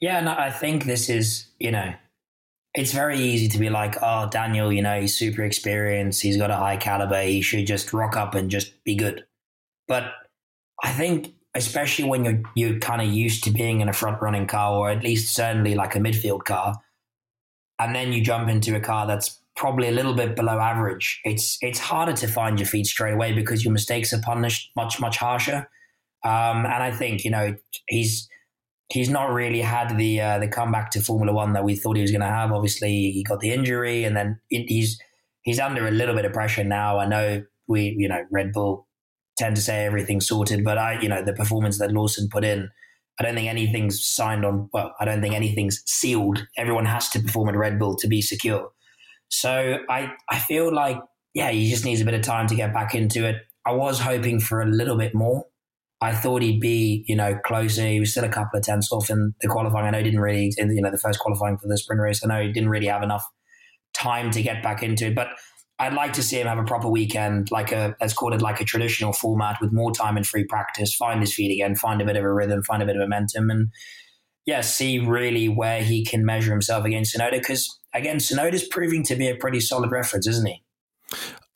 Yeah, 0.00 0.20
no, 0.20 0.32
I 0.32 0.50
think 0.50 0.84
this 0.84 1.10
is, 1.10 1.48
you 1.58 1.70
know, 1.70 1.92
it's 2.74 2.92
very 2.92 3.18
easy 3.18 3.48
to 3.48 3.58
be 3.58 3.68
like, 3.68 3.96
oh, 4.00 4.28
Daniel, 4.30 4.72
you 4.72 4.80
know, 4.80 5.00
he's 5.00 5.14
super 5.14 5.42
experienced, 5.42 6.22
he's 6.22 6.36
got 6.36 6.50
a 6.50 6.56
high 6.56 6.76
caliber, 6.76 7.22
he 7.22 7.42
should 7.42 7.66
just 7.66 7.92
rock 7.92 8.16
up 8.16 8.34
and 8.34 8.50
just 8.50 8.82
be 8.84 8.94
good. 8.94 9.24
But 9.88 10.12
I 10.82 10.92
think, 10.92 11.34
especially 11.54 12.08
when 12.08 12.24
you're 12.24 12.42
you're 12.54 12.78
kind 12.78 13.02
of 13.02 13.08
used 13.08 13.44
to 13.44 13.50
being 13.50 13.80
in 13.80 13.88
a 13.88 13.92
front 13.92 14.22
running 14.22 14.46
car, 14.46 14.72
or 14.72 14.90
at 14.90 15.02
least 15.02 15.34
certainly 15.34 15.74
like 15.74 15.96
a 15.96 15.98
midfield 15.98 16.44
car, 16.44 16.80
and 17.78 17.94
then 17.94 18.12
you 18.12 18.22
jump 18.22 18.48
into 18.48 18.76
a 18.76 18.80
car 18.80 19.06
that's 19.06 19.39
probably 19.56 19.88
a 19.88 19.92
little 19.92 20.14
bit 20.14 20.36
below 20.36 20.58
average, 20.58 21.20
it's 21.24 21.58
it's 21.60 21.78
harder 21.78 22.12
to 22.14 22.26
find 22.26 22.58
your 22.58 22.66
feet 22.66 22.86
straight 22.86 23.14
away 23.14 23.32
because 23.32 23.64
your 23.64 23.72
mistakes 23.72 24.12
are 24.12 24.20
punished 24.20 24.70
much 24.76 25.00
much 25.00 25.16
harsher. 25.16 25.68
Um, 26.24 26.66
and 26.66 26.82
I 26.82 26.90
think 26.90 27.24
you 27.24 27.30
know 27.30 27.54
he's 27.88 28.28
he's 28.90 29.08
not 29.08 29.32
really 29.32 29.60
had 29.60 29.96
the 29.96 30.20
uh, 30.20 30.38
the 30.38 30.48
comeback 30.48 30.90
to 30.90 31.00
Formula 31.00 31.32
One 31.32 31.52
that 31.54 31.64
we 31.64 31.76
thought 31.76 31.96
he 31.96 32.02
was 32.02 32.10
going 32.10 32.20
to 32.20 32.26
have. 32.26 32.52
Obviously, 32.52 33.10
he 33.10 33.24
got 33.24 33.40
the 33.40 33.52
injury, 33.52 34.04
and 34.04 34.16
then 34.16 34.40
he's 34.48 34.98
he's 35.42 35.60
under 35.60 35.86
a 35.86 35.90
little 35.90 36.14
bit 36.14 36.24
of 36.24 36.32
pressure 36.32 36.64
now. 36.64 36.98
I 36.98 37.06
know 37.06 37.42
we 37.68 37.94
you 37.98 38.08
know 38.08 38.24
Red 38.30 38.52
Bull 38.52 38.86
tend 39.38 39.56
to 39.56 39.62
say 39.62 39.86
everything's 39.86 40.28
sorted, 40.28 40.64
but 40.64 40.78
I 40.78 41.00
you 41.00 41.08
know 41.08 41.22
the 41.22 41.32
performance 41.32 41.78
that 41.78 41.92
Lawson 41.92 42.28
put 42.30 42.44
in. 42.44 42.68
I 43.18 43.22
don't 43.22 43.34
think 43.34 43.48
anything's 43.48 44.04
signed 44.04 44.44
on. 44.44 44.68
Well, 44.72 44.94
I 44.98 45.04
don't 45.04 45.20
think 45.20 45.34
anything's 45.34 45.82
sealed. 45.86 46.46
Everyone 46.56 46.86
has 46.86 47.08
to 47.10 47.20
perform 47.20 47.50
at 47.50 47.56
Red 47.56 47.78
Bull 47.78 47.96
to 47.96 48.08
be 48.08 48.22
secure. 48.22 48.70
So 49.30 49.78
I, 49.88 50.12
I 50.28 50.38
feel 50.38 50.72
like, 50.72 50.98
yeah, 51.34 51.50
he 51.50 51.70
just 51.70 51.84
needs 51.84 52.00
a 52.00 52.04
bit 52.04 52.14
of 52.14 52.22
time 52.22 52.46
to 52.48 52.54
get 52.54 52.74
back 52.74 52.94
into 52.94 53.24
it. 53.26 53.36
I 53.64 53.72
was 53.72 54.00
hoping 54.00 54.40
for 54.40 54.60
a 54.60 54.66
little 54.66 54.96
bit 54.96 55.14
more. 55.14 55.46
I 56.02 56.12
thought 56.12 56.42
he'd 56.42 56.60
be, 56.60 57.04
you 57.06 57.14
know, 57.14 57.38
closer. 57.44 57.86
He 57.86 58.00
was 58.00 58.10
still 58.10 58.24
a 58.24 58.28
couple 58.28 58.58
of 58.58 58.64
tenths 58.64 58.90
off 58.90 59.10
in 59.10 59.34
the 59.40 59.48
qualifying. 59.48 59.86
I 59.86 59.90
know 59.90 59.98
he 59.98 60.04
didn't 60.04 60.20
really, 60.20 60.52
you 60.56 60.80
know, 60.80 60.90
the 60.90 60.98
first 60.98 61.18
qualifying 61.18 61.58
for 61.58 61.68
the 61.68 61.76
sprint 61.76 62.00
race. 62.00 62.24
I 62.24 62.28
know 62.28 62.42
he 62.42 62.52
didn't 62.52 62.70
really 62.70 62.86
have 62.86 63.02
enough 63.02 63.24
time 63.94 64.30
to 64.30 64.42
get 64.42 64.62
back 64.62 64.82
into 64.82 65.08
it, 65.08 65.14
but 65.14 65.28
I'd 65.78 65.94
like 65.94 66.12
to 66.14 66.22
see 66.22 66.38
him 66.38 66.46
have 66.46 66.58
a 66.58 66.64
proper 66.64 66.88
weekend, 66.88 67.50
like 67.50 67.72
a 67.72 67.96
let's 68.00 68.12
call 68.12 68.34
it 68.34 68.42
like 68.42 68.60
a 68.60 68.64
traditional 68.64 69.12
format 69.12 69.58
with 69.60 69.72
more 69.72 69.92
time 69.92 70.16
and 70.16 70.26
free 70.26 70.44
practice, 70.44 70.94
find 70.94 71.20
his 71.20 71.34
feet 71.34 71.52
again, 71.52 71.74
find 71.74 72.02
a 72.02 72.04
bit 72.04 72.16
of 72.16 72.24
a 72.24 72.32
rhythm, 72.32 72.62
find 72.62 72.82
a 72.82 72.86
bit 72.86 72.96
of 72.96 73.00
momentum, 73.00 73.50
and 73.50 73.70
yeah, 74.50 74.62
see 74.62 74.98
really 74.98 75.48
where 75.48 75.80
he 75.80 76.04
can 76.04 76.24
measure 76.24 76.50
himself 76.50 76.84
against 76.84 77.16
Tsunoda. 77.16 77.38
Because 77.38 77.78
again, 77.94 78.16
Tsunoda's 78.16 78.64
proving 78.64 79.04
to 79.04 79.14
be 79.14 79.28
a 79.28 79.36
pretty 79.36 79.60
solid 79.60 79.92
reference, 79.92 80.26
isn't 80.26 80.44
he? 80.44 80.64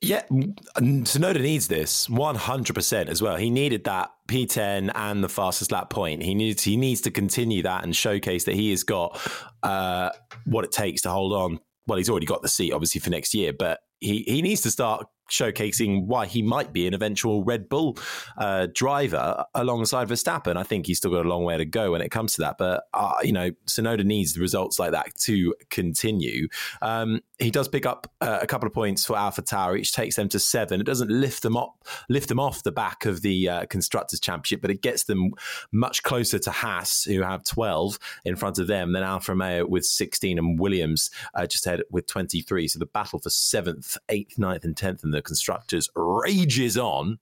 Yeah, 0.01 0.23
Tsunoda 0.31 1.41
needs 1.41 1.67
this 1.67 2.07
100% 2.07 3.09
as 3.09 3.21
well. 3.21 3.37
He 3.37 3.51
needed 3.51 3.83
that 3.85 4.11
P10 4.29 4.93
and 4.95 5.25
the 5.25 5.29
fastest 5.29 5.73
lap 5.73 5.91
point. 5.91 6.23
He 6.23 6.37
needs 6.37 6.63
he 6.63 6.77
needs 6.77 7.01
to 7.01 7.11
continue 7.11 7.65
that 7.65 7.83
and 7.83 7.97
showcase 7.97 8.45
that 8.45 8.55
he 8.55 8.71
has 8.71 8.85
got 8.85 9.21
uh, 9.65 10.11
what 10.45 10.65
it 10.65 10.71
takes 10.71 11.03
to 11.03 11.11
hold 11.11 11.33
on. 11.33 11.59
Well, 11.89 11.99
he's 11.99 12.09
already 12.09 12.27
got 12.27 12.43
the 12.43 12.49
seat 12.49 12.73
obviously 12.73 13.01
for 13.01 13.11
next 13.11 13.35
year, 13.35 13.53
but 13.53 13.81
he 13.99 14.23
he 14.23 14.41
needs 14.41 14.61
to 14.61 14.71
start 14.71 15.05
showcasing 15.31 16.07
why 16.07 16.27
he 16.27 16.43
might 16.43 16.73
be 16.73 16.87
an 16.87 16.95
eventual 16.95 17.45
Red 17.45 17.69
Bull 17.69 17.99
uh, 18.37 18.69
driver 18.73 19.45
alongside 19.55 20.09
Verstappen. 20.09 20.57
I 20.57 20.63
think 20.63 20.87
he's 20.87 20.99
still 20.99 21.11
got 21.11 21.27
a 21.27 21.29
long 21.29 21.45
way 21.45 21.57
to 21.57 21.65
go 21.65 21.93
when 21.93 22.01
it 22.01 22.11
comes 22.11 22.35
to 22.35 22.43
that, 22.43 22.57
but 22.59 22.85
uh, 22.95 23.15
you 23.23 23.33
know, 23.33 23.51
Tsunoda 23.67 24.05
needs 24.05 24.35
the 24.35 24.41
results 24.41 24.79
like 24.79 24.93
that 24.93 25.15
to 25.21 25.55
continue. 25.71 26.49
Um, 26.83 27.21
he 27.39 27.51
does 27.51 27.69
pick 27.69 27.85
up 27.85 28.11
uh, 28.21 28.39
a 28.41 28.47
couple 28.47 28.67
of 28.67 28.73
points 28.73 29.05
for 29.05 29.17
AlphaTauri, 29.17 29.73
which 29.73 29.93
takes 29.93 30.17
them 30.17 30.29
to 30.29 30.39
seven. 30.39 30.81
It 30.81 30.87
doesn't 30.87 31.11
lift 31.11 31.43
them 31.43 31.57
up, 31.57 31.85
lift 32.09 32.29
them 32.29 32.39
off 32.39 32.63
the 32.63 32.73
back 32.73 33.07
of 33.07 33.23
the 33.23 33.49
uh, 33.49 33.67
constructors 33.67 34.21
championship, 34.21 34.61
but 34.61 34.71
it 34.71 34.83
gets 34.83 35.05
them 35.05 35.33
much 35.73 36.03
closer 36.03 36.39
to 36.39 36.51
Haas, 36.51 37.03
who 37.05 37.23
have 37.23 37.45
twelve 37.45 37.99
in 38.25 38.37
front 38.37 38.59
of 38.59 38.67
them, 38.67 38.93
than 38.93 39.03
Alfa 39.03 39.33
Romeo 39.33 39.67
with 39.67 39.85
sixteen, 39.85 40.39
and 40.39 40.61
Williams 40.61 41.11
uh, 41.35 41.47
just 41.47 41.67
ahead 41.67 41.83
with 41.91 42.07
twenty-three. 42.07 42.69
So 42.69 42.79
the 42.79 42.87
battle 42.87 43.19
for 43.19 43.31
seventh, 43.31 43.99
eighth, 44.09 44.39
ninth, 44.39 44.65
and 44.65 44.77
tenth 44.77 45.03
in 45.03 45.11
the 45.11 45.23
constructors 45.23 45.89
rages 45.97 46.79
on. 46.79 47.19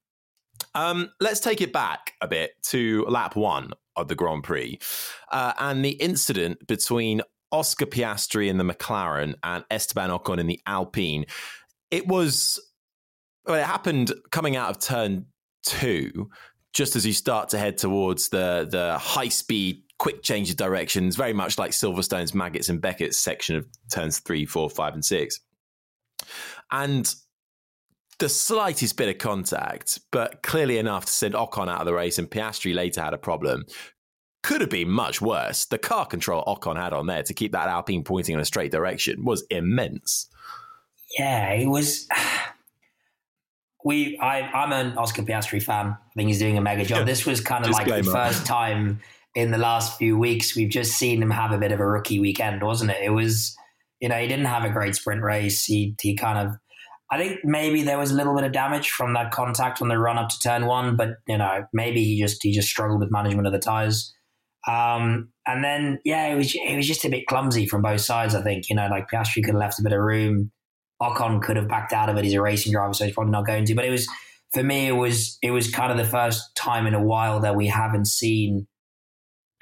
Um, 0.74 1.10
let's 1.20 1.40
take 1.40 1.60
it 1.60 1.72
back 1.72 2.12
a 2.20 2.28
bit 2.28 2.52
to 2.64 3.04
lap 3.08 3.34
one 3.34 3.72
of 3.96 4.08
the 4.08 4.14
Grand 4.14 4.44
Prix 4.44 4.78
uh, 5.30 5.52
and 5.58 5.84
the 5.84 5.90
incident 5.90 6.66
between 6.66 7.20
Oscar 7.52 7.86
Piastri 7.86 8.48
in 8.48 8.56
the 8.56 8.64
McLaren 8.64 9.34
and 9.44 9.64
Esteban 9.70 10.10
Ocon 10.10 10.38
in 10.38 10.46
the 10.46 10.60
Alpine. 10.66 11.26
It 11.90 12.08
was, 12.08 12.58
well, 13.46 13.60
it 13.60 13.64
happened 13.64 14.12
coming 14.30 14.56
out 14.56 14.70
of 14.70 14.78
turn 14.80 15.26
two, 15.62 16.30
just 16.72 16.96
as 16.96 17.06
you 17.06 17.12
start 17.12 17.50
to 17.50 17.58
head 17.58 17.76
towards 17.76 18.30
the 18.30 18.66
the 18.70 18.96
high 18.98 19.28
speed, 19.28 19.82
quick 19.98 20.22
change 20.22 20.50
of 20.50 20.56
directions, 20.56 21.16
very 21.16 21.34
much 21.34 21.58
like 21.58 21.72
Silverstone's 21.72 22.32
Maggotts 22.32 22.70
and 22.70 22.80
Becketts 22.80 23.14
section 23.14 23.56
of 23.56 23.66
turns 23.92 24.18
three, 24.20 24.46
four, 24.46 24.70
five, 24.70 24.94
and 24.94 25.04
six. 25.04 25.38
And 26.70 27.14
the 28.18 28.28
slightest 28.28 28.96
bit 28.96 29.08
of 29.08 29.18
contact, 29.18 30.00
but 30.10 30.42
clearly 30.42 30.78
enough 30.78 31.04
to 31.06 31.12
send 31.12 31.34
Ocon 31.34 31.68
out 31.68 31.80
of 31.80 31.86
the 31.86 31.92
race, 31.94 32.18
and 32.18 32.30
Piastri 32.30 32.74
later 32.74 33.02
had 33.02 33.14
a 33.14 33.18
problem. 33.18 33.64
Could 34.42 34.60
have 34.60 34.70
been 34.70 34.90
much 34.90 35.20
worse. 35.20 35.66
The 35.66 35.78
car 35.78 36.06
control 36.06 36.44
Ocon 36.44 36.76
had 36.76 36.92
on 36.92 37.06
there 37.06 37.22
to 37.22 37.34
keep 37.34 37.52
that 37.52 37.68
Alpine 37.68 38.02
pointing 38.02 38.34
in 38.34 38.40
a 38.40 38.44
straight 38.44 38.72
direction 38.72 39.24
was 39.24 39.44
immense. 39.50 40.28
Yeah, 41.18 41.52
it 41.52 41.66
was. 41.66 42.08
We, 43.84 44.16
I, 44.20 44.42
I'm 44.42 44.70
an 44.70 44.96
Oscar 44.96 45.22
Piastri 45.22 45.60
fan. 45.60 45.86
I 45.88 46.12
think 46.14 46.28
he's 46.28 46.38
doing 46.38 46.56
a 46.56 46.60
mega 46.60 46.84
job. 46.84 47.04
This 47.04 47.26
was 47.26 47.40
kind 47.40 47.64
of 47.66 47.72
like 47.72 47.88
the 47.88 48.04
first 48.04 48.46
time 48.46 49.00
in 49.34 49.50
the 49.50 49.58
last 49.58 49.98
few 49.98 50.16
weeks 50.16 50.54
we've 50.54 50.70
just 50.70 50.92
seen 50.92 51.20
him 51.20 51.32
have 51.32 51.50
a 51.50 51.58
bit 51.58 51.72
of 51.72 51.80
a 51.80 51.84
rookie 51.84 52.20
weekend, 52.20 52.62
wasn't 52.62 52.92
it? 52.92 52.98
It 53.02 53.10
was, 53.10 53.56
you 53.98 54.08
know, 54.08 54.14
he 54.14 54.28
didn't 54.28 54.44
have 54.44 54.62
a 54.62 54.70
great 54.70 54.94
sprint 54.94 55.22
race. 55.22 55.64
He, 55.64 55.96
he 56.00 56.14
kind 56.14 56.46
of 56.46 56.54
I 57.12 57.18
think 57.18 57.40
maybe 57.44 57.82
there 57.82 57.98
was 57.98 58.10
a 58.10 58.14
little 58.14 58.34
bit 58.34 58.44
of 58.44 58.52
damage 58.52 58.88
from 58.88 59.12
that 59.12 59.32
contact 59.32 59.82
on 59.82 59.88
the 59.88 59.98
run 59.98 60.16
up 60.16 60.30
to 60.30 60.38
turn 60.38 60.64
one, 60.64 60.96
but 60.96 61.18
you 61.28 61.36
know 61.36 61.66
maybe 61.70 62.02
he 62.02 62.18
just 62.18 62.42
he 62.42 62.52
just 62.52 62.68
struggled 62.68 63.00
with 63.00 63.10
management 63.12 63.46
of 63.46 63.52
the 63.52 63.58
tires. 63.58 64.14
Um, 64.68 65.30
and 65.46 65.64
then 65.64 65.98
yeah, 66.04 66.26
it 66.26 66.36
was 66.36 66.54
it 66.54 66.76
was 66.76 66.86
just 66.86 67.04
a 67.04 67.08
bit 67.08 67.26
clumsy 67.26 67.66
from 67.66 67.82
both 67.82 68.00
sides. 68.00 68.34
I 68.34 68.42
think 68.42 68.68
you 68.68 68.76
know 68.76 68.88
like 68.88 69.10
Piastri 69.10 69.42
could 69.42 69.54
have 69.54 69.60
left 69.60 69.78
a 69.78 69.82
bit 69.82 69.92
of 69.92 70.00
room. 70.00 70.52
Ocon 71.00 71.42
could 71.42 71.56
have 71.56 71.68
backed 71.68 71.92
out 71.92 72.08
of 72.08 72.16
it. 72.16 72.24
He's 72.24 72.34
a 72.34 72.40
racing 72.40 72.72
driver, 72.72 72.94
so 72.94 73.04
he's 73.04 73.14
probably 73.14 73.32
not 73.32 73.46
going 73.46 73.64
to. 73.64 73.74
But 73.74 73.84
it 73.84 73.90
was 73.90 74.08
for 74.52 74.62
me, 74.62 74.86
it 74.86 74.92
was 74.92 75.38
it 75.42 75.50
was 75.50 75.70
kind 75.70 75.90
of 75.90 75.98
the 75.98 76.10
first 76.10 76.54
time 76.54 76.86
in 76.86 76.94
a 76.94 77.02
while 77.02 77.40
that 77.40 77.56
we 77.56 77.66
haven't 77.66 78.06
seen 78.06 78.66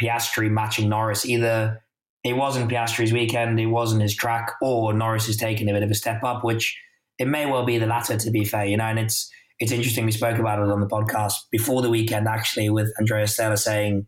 Piastri 0.01 0.51
matching 0.51 0.89
Norris. 0.89 1.25
Either 1.25 1.83
it 2.25 2.35
wasn't 2.35 2.71
Piastri's 2.71 3.13
weekend, 3.13 3.59
it 3.59 3.67
wasn't 3.67 4.03
his 4.03 4.15
track, 4.15 4.53
or 4.61 4.93
Norris 4.93 5.27
has 5.27 5.37
taken 5.37 5.69
a 5.69 5.73
bit 5.73 5.83
of 5.83 5.91
a 5.91 5.95
step 5.95 6.23
up, 6.23 6.45
which 6.45 6.79
it 7.19 7.27
may 7.27 7.47
well 7.47 7.65
be 7.65 7.79
the 7.79 7.87
latter, 7.87 8.17
to 8.17 8.31
be 8.31 8.45
fair, 8.45 8.67
you 8.67 8.77
know, 8.77 8.85
and 8.85 8.99
it's 8.99 9.31
it's 9.59 9.73
interesting. 9.73 10.05
We 10.07 10.13
spoke 10.13 10.39
about 10.39 10.59
it 10.59 10.71
on 10.71 10.81
the 10.81 10.87
podcast 10.87 11.35
before 11.51 11.83
the 11.83 11.91
weekend, 11.91 12.27
actually, 12.27 12.71
with 12.71 12.93
Andrea 12.99 13.27
Stella 13.27 13.57
saying, 13.57 14.07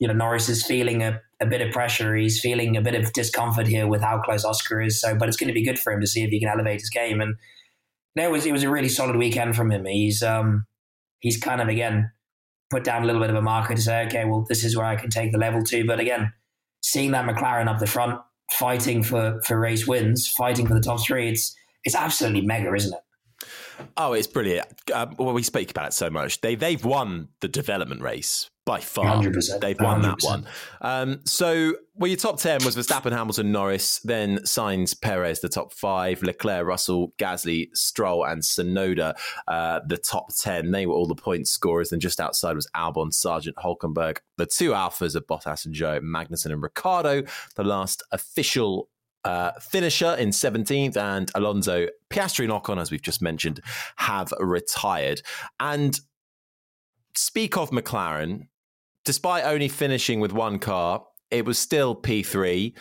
you 0.00 0.08
know, 0.08 0.14
Norris 0.14 0.48
is 0.48 0.64
feeling 0.64 1.02
a, 1.02 1.20
a 1.40 1.46
bit 1.46 1.60
of 1.60 1.72
pressure. 1.72 2.16
He's 2.16 2.40
feeling 2.40 2.76
a 2.76 2.80
bit 2.80 2.94
of 2.94 3.12
discomfort 3.12 3.66
here 3.66 3.86
with 3.86 4.00
how 4.00 4.20
close 4.20 4.44
Oscar 4.44 4.80
is. 4.80 5.00
So, 5.00 5.14
but 5.14 5.28
it's 5.28 5.36
going 5.36 5.48
to 5.48 5.54
be 5.54 5.64
good 5.64 5.78
for 5.78 5.92
him 5.92 6.00
to 6.00 6.06
see 6.06 6.22
if 6.24 6.30
he 6.30 6.40
can 6.40 6.48
elevate 6.48 6.80
his 6.80 6.90
game. 6.90 7.20
And 7.20 7.36
you 8.16 8.22
know, 8.22 8.28
it 8.30 8.32
was 8.32 8.46
it 8.46 8.52
was 8.52 8.64
a 8.64 8.70
really 8.70 8.88
solid 8.88 9.16
weekend 9.16 9.54
from 9.54 9.70
him. 9.70 9.84
He's 9.84 10.22
um 10.22 10.66
he's 11.20 11.36
kind 11.38 11.60
of 11.60 11.68
again 11.68 12.10
put 12.70 12.82
down 12.82 13.02
a 13.02 13.06
little 13.06 13.20
bit 13.20 13.30
of 13.30 13.36
a 13.36 13.42
marker 13.42 13.74
to 13.74 13.80
say, 13.80 14.06
okay, 14.06 14.24
well, 14.24 14.46
this 14.48 14.64
is 14.64 14.76
where 14.76 14.86
I 14.86 14.96
can 14.96 15.10
take 15.10 15.32
the 15.32 15.38
level 15.38 15.62
to. 15.64 15.84
But 15.84 16.00
again, 16.00 16.32
seeing 16.82 17.10
that 17.10 17.26
McLaren 17.26 17.68
up 17.68 17.78
the 17.78 17.86
front, 17.86 18.20
fighting 18.52 19.02
for 19.02 19.40
for 19.44 19.60
race 19.60 19.86
wins, 19.86 20.26
fighting 20.26 20.66
for 20.66 20.74
the 20.74 20.80
top 20.80 21.04
three, 21.04 21.28
it's 21.28 21.54
it's 21.84 21.94
absolutely 21.94 22.40
mega, 22.40 22.72
isn't 22.74 22.94
it? 22.94 23.00
Oh, 23.96 24.14
it's 24.14 24.26
brilliant. 24.26 24.68
Um, 24.92 25.14
well, 25.18 25.34
we 25.34 25.42
speak 25.42 25.70
about 25.70 25.88
it 25.88 25.92
so 25.92 26.08
much. 26.08 26.40
They 26.40 26.54
they've 26.54 26.82
won 26.82 27.28
the 27.40 27.48
development 27.48 28.00
race 28.00 28.48
by 28.70 28.78
far. 28.78 29.16
100%, 29.16 29.60
they've 29.60 29.80
won 29.80 30.00
100%. 30.00 30.02
that 30.02 30.18
one. 30.22 30.46
Um, 30.80 31.20
so, 31.24 31.74
well, 31.96 32.06
your 32.06 32.16
top 32.16 32.38
ten 32.38 32.64
was 32.64 32.76
Verstappen, 32.76 33.10
Hamilton, 33.10 33.50
Norris, 33.50 33.98
then 34.04 34.38
Sainz, 34.44 34.98
Perez, 34.98 35.40
the 35.40 35.48
top 35.48 35.72
five, 35.72 36.22
Leclerc, 36.22 36.64
Russell, 36.64 37.12
Gasly, 37.18 37.66
Stroll, 37.74 38.24
and 38.24 38.42
Tsunoda, 38.42 39.14
uh, 39.48 39.80
the 39.84 39.96
top 39.96 40.28
ten. 40.38 40.70
They 40.70 40.86
were 40.86 40.94
all 40.94 41.08
the 41.08 41.16
point 41.16 41.48
scorers. 41.48 41.90
And 41.90 42.00
just 42.00 42.20
outside 42.20 42.54
was 42.54 42.68
Albon, 42.76 43.10
Sargeant, 43.10 43.54
Hulkenberg. 43.54 44.18
The 44.36 44.46
two 44.46 44.70
Alfas 44.70 45.16
of 45.16 45.26
Bottas 45.26 45.66
and 45.66 45.74
Zhou, 45.74 46.00
Magnussen 46.00 46.52
and 46.52 46.62
Ricciardo, 46.62 47.24
The 47.56 47.64
last 47.64 48.04
official 48.12 48.88
uh, 49.24 49.50
finisher 49.58 50.14
in 50.14 50.28
17th, 50.28 50.96
and 50.96 51.28
Alonso, 51.34 51.88
Piastri, 52.08 52.44
and 52.44 52.52
Ocon, 52.52 52.80
as 52.80 52.92
we've 52.92 53.02
just 53.02 53.20
mentioned, 53.20 53.60
have 53.96 54.32
retired. 54.38 55.22
And 55.58 55.98
speak 57.16 57.56
of 57.56 57.70
McLaren, 57.70 58.46
despite 59.10 59.44
only 59.44 59.66
finishing 59.66 60.20
with 60.20 60.32
one 60.32 60.56
car, 60.56 61.04
it 61.32 61.44
was 61.44 61.58
still 61.58 62.00
P3. 62.00 62.72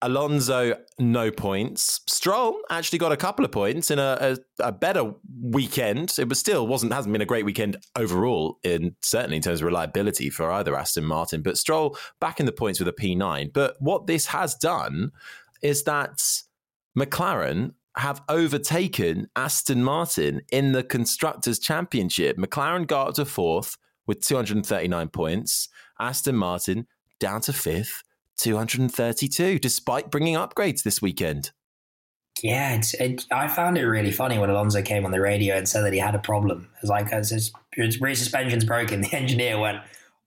Alonso, 0.00 0.76
no 1.00 1.32
points. 1.32 2.02
Stroll 2.06 2.60
actually 2.70 3.00
got 3.00 3.10
a 3.10 3.16
couple 3.16 3.44
of 3.44 3.50
points 3.50 3.90
in 3.90 3.98
a, 3.98 4.16
a, 4.60 4.66
a, 4.68 4.70
better 4.70 5.12
weekend. 5.42 6.14
It 6.20 6.28
was 6.28 6.38
still 6.38 6.68
wasn't 6.68 6.92
hasn't 6.92 7.12
been 7.12 7.20
a 7.20 7.26
great 7.26 7.44
weekend 7.44 7.78
overall, 7.96 8.60
in 8.62 8.94
certainly 9.02 9.38
in 9.38 9.42
terms 9.42 9.60
of 9.60 9.66
reliability 9.66 10.30
for 10.30 10.52
either 10.52 10.76
Aston 10.76 11.04
Martin. 11.04 11.42
But 11.42 11.58
Stroll 11.58 11.98
back 12.20 12.38
in 12.38 12.46
the 12.46 12.52
points 12.52 12.78
with 12.78 12.86
a 12.86 12.92
P9. 12.92 13.52
But 13.52 13.74
what 13.80 14.06
this 14.06 14.26
has 14.26 14.54
done 14.54 15.10
is 15.62 15.82
that 15.82 16.22
McLaren 16.96 17.72
have 17.96 18.22
overtaken 18.28 19.28
Aston 19.34 19.82
Martin 19.82 20.42
in 20.52 20.70
the 20.70 20.84
Constructors' 20.84 21.58
Championship. 21.58 22.36
McLaren 22.36 22.86
got 22.86 23.08
up 23.08 23.14
to 23.14 23.24
fourth 23.24 23.76
with 24.06 24.24
239 24.24 25.08
points. 25.08 25.68
Aston 25.98 26.36
Martin 26.36 26.86
down 27.18 27.40
to 27.42 27.52
fifth 27.52 28.02
232, 28.38 29.58
despite 29.58 30.10
bringing 30.10 30.34
upgrades 30.34 30.82
this 30.82 31.00
weekend. 31.00 31.52
Yeah, 32.42 32.74
it's, 32.74 32.94
it, 32.94 33.24
I 33.30 33.46
found 33.48 33.78
it 33.78 33.86
really 33.86 34.10
funny 34.10 34.38
when 34.38 34.50
Alonso 34.50 34.82
came 34.82 35.04
on 35.04 35.12
the 35.12 35.20
radio 35.20 35.56
and 35.56 35.68
said 35.68 35.82
that 35.84 35.92
he 35.92 36.00
had 36.00 36.14
a 36.14 36.18
problem. 36.18 36.68
It's 36.80 36.90
like 36.90 37.10
his, 37.10 37.52
his 37.72 38.00
rear 38.00 38.14
suspension's 38.14 38.64
broken. 38.64 39.00
The 39.10 39.16
engineer 39.16 39.58
went, 39.58 39.78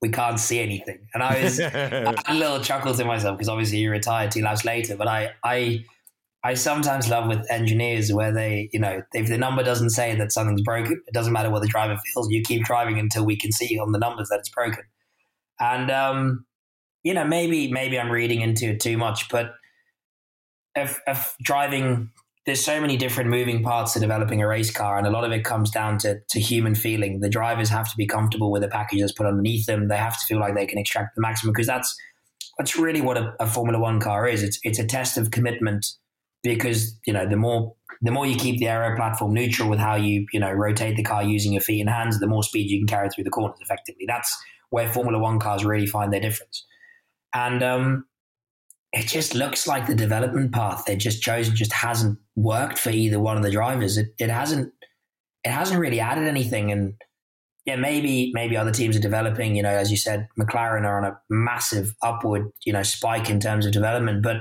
"We 0.02 0.10
can't 0.10 0.40
see 0.40 0.60
anything," 0.60 1.00
and 1.14 1.22
I 1.22 1.44
was 1.44 1.60
I 1.60 1.68
had 1.68 2.24
a 2.28 2.34
little 2.34 2.62
chuckle 2.62 2.94
to 2.94 3.04
myself 3.04 3.38
because 3.38 3.50
obviously 3.50 3.80
he 3.80 3.88
retired 3.88 4.32
two 4.32 4.42
laps 4.42 4.64
later. 4.64 4.96
But 4.96 5.08
I, 5.08 5.32
I, 5.44 5.86
I 6.48 6.54
sometimes 6.54 7.10
love 7.10 7.28
with 7.28 7.46
engineers 7.52 8.14
where 8.14 8.32
they, 8.32 8.70
you 8.72 8.80
know, 8.80 9.02
if 9.12 9.28
the 9.28 9.38
number 9.38 9.64
doesn't 9.64 9.90
say 9.90 10.16
that 10.16 10.32
something's 10.32 10.62
broken, 10.62 11.04
it 11.06 11.14
doesn't 11.14 11.34
matter 11.34 11.50
what 11.50 11.62
the 11.62 11.68
driver 11.68 11.98
feels. 11.98 12.32
You 12.32 12.42
keep 12.42 12.64
driving 12.64 12.98
until 12.98 13.26
we 13.26 13.36
can 13.36 13.52
see 13.52 13.78
on 13.78 13.92
the 13.92 14.00
numbers 14.00 14.30
that 14.30 14.40
it's 14.40 14.48
broken. 14.48 14.86
And 15.60 15.92
um, 15.92 16.46
you 17.04 17.14
know, 17.14 17.26
maybe 17.26 17.70
maybe 17.70 18.00
I'm 18.00 18.10
reading 18.10 18.40
into 18.40 18.68
it 18.68 18.80
too 18.80 18.98
much, 18.98 19.28
but 19.28 19.56
if, 20.74 21.02
if 21.06 21.36
driving, 21.44 22.12
there's 22.46 22.64
so 22.64 22.80
many 22.80 22.96
different 22.96 23.30
moving 23.30 23.62
parts 23.62 23.92
to 23.94 24.00
developing 24.00 24.42
a 24.42 24.48
race 24.48 24.72
car, 24.72 24.98
and 24.98 25.06
a 25.06 25.10
lot 25.10 25.26
of 25.26 25.34
it 25.34 25.44
comes 25.44 25.70
down 25.70 25.98
to 25.98 26.22
to 26.30 26.40
human 26.40 26.76
feeling. 26.76 27.20
The 27.20 27.30
drivers 27.30 27.68
have 27.72 27.92
to 27.92 27.98
be 27.98 28.08
comfortable 28.08 28.52
with 28.54 28.62
the 28.62 28.70
package 28.70 29.02
that's 29.02 29.12
put 29.12 29.26
underneath 29.26 29.66
them. 29.66 29.90
They 29.90 29.98
have 29.98 30.18
to 30.18 30.26
feel 30.26 30.40
like 30.40 30.56
they 30.56 30.66
can 30.66 30.80
extract 30.80 31.16
the 31.16 31.22
maximum 31.22 31.52
because 31.52 31.68
that's 31.68 31.94
that's 32.58 32.78
really 32.78 33.02
what 33.02 33.18
a, 33.18 33.34
a 33.38 33.48
Formula 33.48 33.78
One 33.78 34.00
car 34.00 34.30
is. 34.30 34.44
It's 34.44 34.60
it's 34.64 34.80
a 34.80 34.86
test 34.86 35.18
of 35.18 35.32
commitment 35.32 35.86
because 36.44 37.00
you 37.06 37.14
know 37.14 37.28
the 37.28 37.36
more 37.36 37.76
the 38.02 38.12
more 38.12 38.26
you 38.26 38.36
keep 38.36 38.60
the 38.60 38.68
aero 38.68 38.96
platform 38.96 39.34
neutral 39.34 39.70
with 39.70 39.80
how 39.80 39.96
you 39.96 40.26
you 40.32 40.40
know 40.40 40.52
rotate 40.52 40.96
the 40.96 41.04
car 41.04 41.24
using 41.24 41.54
your 41.54 41.62
feet 41.62 41.82
and 41.82 41.90
hands, 41.90 42.20
the 42.20 42.28
more 42.28 42.44
speed 42.44 42.70
you 42.70 42.80
can 42.80 42.88
carry 42.88 43.10
through 43.10 43.24
the 43.24 43.30
corners 43.30 43.58
effectively. 43.62 44.06
That's 44.08 44.36
where 44.70 44.92
Formula 44.92 45.20
One 45.20 45.40
cars 45.40 45.66
really 45.66 45.88
find 45.88 46.12
their 46.12 46.20
difference. 46.20 46.66
And 47.34 47.64
um, 47.64 48.06
it 48.94 49.08
just 49.08 49.36
looks 49.36 49.68
like 49.68 49.88
the 49.88 49.96
development 49.96 50.52
path 50.52 50.84
they've 50.86 50.98
just 50.98 51.22
chosen 51.22 51.56
just 51.56 51.74
hasn't 51.74 52.18
worked 52.36 52.78
for 52.78 52.90
either 52.90 53.20
one 53.20 53.38
of 53.38 53.44
the 53.44 53.52
drivers. 53.52 53.98
It, 53.98 54.14
it 54.20 54.30
hasn't 54.30 54.74
it 55.44 55.52
hasn't 55.52 55.80
really 55.80 56.00
added 56.00 56.28
anything. 56.28 56.72
And 56.72 56.94
yeah, 57.66 57.76
maybe 57.76 58.32
maybe 58.34 58.56
other 58.56 58.72
teams 58.72 58.96
are 58.96 59.02
developing. 59.02 59.56
You 59.56 59.64
know, 59.64 59.70
as 59.70 59.92
you 59.92 59.98
said, 59.98 60.28
McLaren 60.40 60.84
are 60.84 60.98
on 60.98 61.12
a 61.12 61.20
massive 61.30 61.96
upward 62.02 62.52
you 62.66 62.74
know 62.74 62.84
spike 62.84 63.30
in 63.30 63.40
terms 63.40 63.66
of 63.66 63.72
development, 63.72 64.24
but 64.24 64.38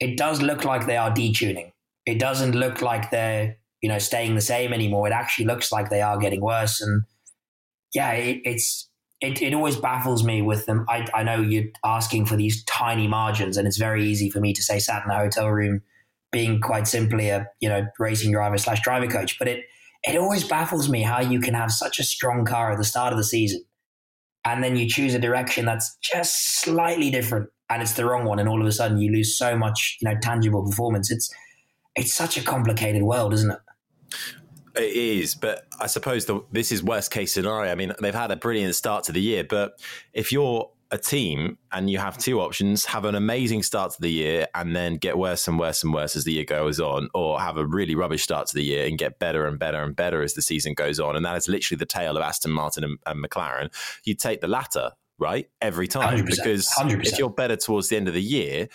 it 0.00 0.16
does 0.16 0.42
look 0.42 0.64
like 0.64 0.86
they 0.86 0.96
are 0.96 1.10
detuning. 1.10 1.72
It 2.06 2.18
doesn't 2.18 2.54
look 2.54 2.82
like 2.82 3.10
they're 3.10 3.56
you 3.84 3.90
know, 3.90 3.98
staying 3.98 4.34
the 4.34 4.40
same 4.40 4.72
anymore. 4.72 5.06
It 5.06 5.12
actually 5.12 5.44
looks 5.44 5.70
like 5.70 5.90
they 5.90 6.00
are 6.00 6.16
getting 6.16 6.40
worse. 6.40 6.80
And 6.80 7.02
yeah, 7.92 8.12
it, 8.12 8.40
it's 8.46 8.88
it, 9.20 9.42
it 9.42 9.52
always 9.52 9.76
baffles 9.76 10.24
me 10.24 10.40
with 10.40 10.64
them. 10.64 10.86
I, 10.88 11.06
I 11.12 11.22
know 11.22 11.42
you're 11.42 11.66
asking 11.84 12.24
for 12.24 12.34
these 12.34 12.64
tiny 12.64 13.06
margins, 13.06 13.58
and 13.58 13.68
it's 13.68 13.76
very 13.76 14.06
easy 14.06 14.30
for 14.30 14.40
me 14.40 14.54
to 14.54 14.62
say 14.62 14.78
sat 14.78 15.04
in 15.04 15.10
a 15.10 15.16
hotel 15.18 15.50
room, 15.50 15.82
being 16.32 16.62
quite 16.62 16.88
simply 16.88 17.28
a 17.28 17.46
you 17.60 17.68
know 17.68 17.86
racing 17.98 18.32
driver 18.32 18.56
slash 18.56 18.80
driver 18.80 19.06
coach. 19.06 19.38
But 19.38 19.48
it 19.48 19.66
it 20.02 20.16
always 20.16 20.44
baffles 20.44 20.88
me 20.88 21.02
how 21.02 21.20
you 21.20 21.38
can 21.38 21.52
have 21.52 21.70
such 21.70 21.98
a 21.98 22.04
strong 22.04 22.46
car 22.46 22.72
at 22.72 22.78
the 22.78 22.84
start 22.84 23.12
of 23.12 23.18
the 23.18 23.22
season, 23.22 23.66
and 24.46 24.64
then 24.64 24.76
you 24.76 24.88
choose 24.88 25.12
a 25.12 25.18
direction 25.18 25.66
that's 25.66 25.94
just 26.00 26.62
slightly 26.62 27.10
different, 27.10 27.50
and 27.70 27.82
it's 27.82 27.94
the 27.94 28.04
wrong 28.04 28.24
one, 28.24 28.38
and 28.38 28.48
all 28.48 28.60
of 28.60 28.66
a 28.66 28.72
sudden 28.72 28.98
you 28.98 29.12
lose 29.12 29.36
so 29.36 29.56
much 29.56 29.98
you 30.00 30.08
know 30.08 30.16
tangible 30.20 30.64
performance. 30.64 31.10
It's 31.10 31.32
it's 31.96 32.12
such 32.12 32.36
a 32.36 32.42
complicated 32.42 33.02
world, 33.02 33.32
isn't 33.32 33.50
it? 33.50 33.58
It 34.76 34.96
is, 34.96 35.36
but 35.36 35.66
I 35.80 35.86
suppose 35.86 36.26
the, 36.26 36.40
this 36.50 36.72
is 36.72 36.82
worst 36.82 37.12
case 37.12 37.32
scenario. 37.32 37.70
I 37.70 37.76
mean, 37.76 37.92
they've 38.00 38.14
had 38.14 38.32
a 38.32 38.36
brilliant 38.36 38.74
start 38.74 39.04
to 39.04 39.12
the 39.12 39.20
year, 39.20 39.44
but 39.44 39.80
if 40.12 40.32
you're 40.32 40.68
a 40.90 40.98
team 40.98 41.58
and 41.72 41.88
you 41.88 41.98
have 41.98 42.18
two 42.18 42.40
options, 42.40 42.84
have 42.84 43.04
an 43.04 43.14
amazing 43.14 43.62
start 43.62 43.92
to 43.92 44.00
the 44.00 44.10
year 44.10 44.46
and 44.54 44.74
then 44.74 44.96
get 44.96 45.16
worse 45.16 45.46
and 45.46 45.58
worse 45.58 45.82
and 45.82 45.94
worse 45.94 46.16
as 46.16 46.24
the 46.24 46.32
year 46.32 46.44
goes 46.44 46.80
on, 46.80 47.08
or 47.14 47.40
have 47.40 47.56
a 47.56 47.66
really 47.66 47.94
rubbish 47.94 48.22
start 48.22 48.48
to 48.48 48.54
the 48.54 48.64
year 48.64 48.86
and 48.86 48.98
get 48.98 49.18
better 49.18 49.46
and 49.46 49.58
better 49.58 49.82
and 49.82 49.94
better 49.94 50.22
as 50.22 50.34
the 50.34 50.42
season 50.42 50.74
goes 50.74 50.98
on. 50.98 51.14
And 51.14 51.24
that 51.24 51.36
is 51.36 51.48
literally 51.48 51.78
the 51.78 51.86
tale 51.86 52.16
of 52.16 52.22
Aston 52.22 52.52
Martin 52.52 52.84
and, 52.84 52.98
and 53.06 53.24
McLaren. 53.24 53.72
You 54.04 54.14
take 54.14 54.40
the 54.40 54.48
latter, 54.48 54.92
right? 55.18 55.48
Every 55.60 55.88
time. 55.88 56.24
100%, 56.24 56.26
because 56.26 56.70
100%. 56.78 57.06
if 57.06 57.18
you're 57.18 57.30
better 57.30 57.56
towards 57.56 57.88
the 57.88 57.96
end 57.96 58.08
of 58.08 58.14
the 58.14 58.22
year, 58.22 58.68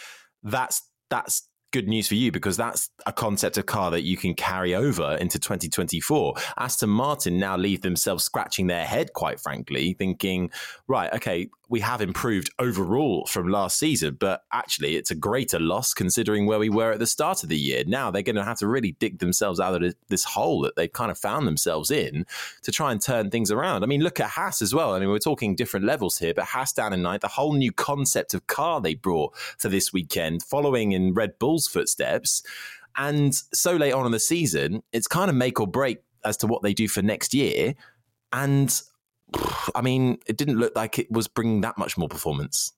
that's 0.43 0.81
that's 1.09 1.47
good 1.71 1.87
news 1.87 2.07
for 2.07 2.15
you 2.15 2.31
because 2.31 2.57
that's 2.57 2.89
a 3.05 3.13
concept 3.13 3.57
of 3.57 3.65
car 3.65 3.91
that 3.91 4.01
you 4.01 4.17
can 4.17 4.33
carry 4.33 4.73
over 4.73 5.15
into 5.19 5.37
2024. 5.39 6.33
Aston 6.57 6.89
Martin 6.89 7.37
now 7.39 7.57
leave 7.57 7.81
themselves 7.81 8.23
scratching 8.23 8.67
their 8.67 8.85
head, 8.85 9.13
quite 9.13 9.39
frankly, 9.39 9.93
thinking, 9.93 10.49
right, 10.87 11.13
okay, 11.13 11.49
we 11.69 11.79
have 11.81 12.01
improved 12.01 12.49
overall 12.57 13.25
from 13.27 13.47
last 13.47 13.77
season, 13.77 14.17
but 14.19 14.43
actually 14.51 14.95
it's 14.95 15.11
a 15.11 15.15
greater 15.15 15.59
loss 15.59 15.93
considering 15.93 16.47
where 16.47 16.57
we 16.57 16.69
were 16.69 16.93
at 16.93 16.99
the 16.99 17.05
start 17.05 17.43
of 17.43 17.49
the 17.49 17.57
year. 17.57 17.83
Now 17.85 18.09
they're 18.09 18.23
going 18.23 18.35
to 18.35 18.43
have 18.43 18.57
to 18.59 18.67
really 18.67 18.93
dig 18.93 19.19
themselves 19.19 19.59
out 19.59 19.81
of 19.81 19.95
this 20.07 20.23
hole 20.23 20.61
that 20.61 20.75
they've 20.75 20.91
kind 20.91 21.11
of 21.11 21.17
found 21.17 21.47
themselves 21.47 21.91
in 21.91 22.25
to 22.63 22.71
try 22.71 22.91
and 22.91 22.99
turn 22.99 23.29
things 23.29 23.51
around. 23.51 23.83
I 23.83 23.85
mean, 23.85 24.01
look 24.01 24.19
at 24.19 24.31
Haas 24.31 24.63
as 24.63 24.73
well. 24.73 24.93
I 24.93 24.99
mean, 24.99 25.09
we're 25.09 25.19
talking 25.19 25.55
different 25.55 25.85
levels 25.85 26.17
here, 26.17 26.33
but 26.33 26.45
Haas 26.45 26.73
down 26.73 26.91
in 26.91 27.03
ninth, 27.03 27.21
the 27.21 27.27
whole 27.27 27.53
new 27.53 27.71
concept 27.71 28.33
of 28.33 28.47
car 28.47 28.81
they 28.81 28.95
brought 28.95 29.37
for 29.37 29.69
this 29.69 29.93
weekend, 29.93 30.41
following 30.41 30.91
in 30.91 31.13
Red 31.13 31.37
Bull's 31.37 31.67
footsteps. 31.67 32.41
And 32.95 33.35
so 33.53 33.75
late 33.75 33.93
on 33.93 34.07
in 34.07 34.11
the 34.11 34.19
season, 34.19 34.81
it's 34.91 35.07
kind 35.07 35.29
of 35.29 35.35
make 35.35 35.59
or 35.59 35.67
break 35.67 35.99
as 36.25 36.35
to 36.37 36.47
what 36.47 36.63
they 36.63 36.73
do 36.73 36.87
for 36.87 37.03
next 37.03 37.35
year. 37.35 37.75
And 38.33 38.81
I 39.75 39.81
mean, 39.81 40.19
it 40.25 40.37
didn't 40.37 40.57
look 40.57 40.75
like 40.75 40.99
it 40.99 41.11
was 41.11 41.27
bringing 41.27 41.61
that 41.61 41.77
much 41.77 41.97
more 41.97 42.09
performance. 42.09 42.73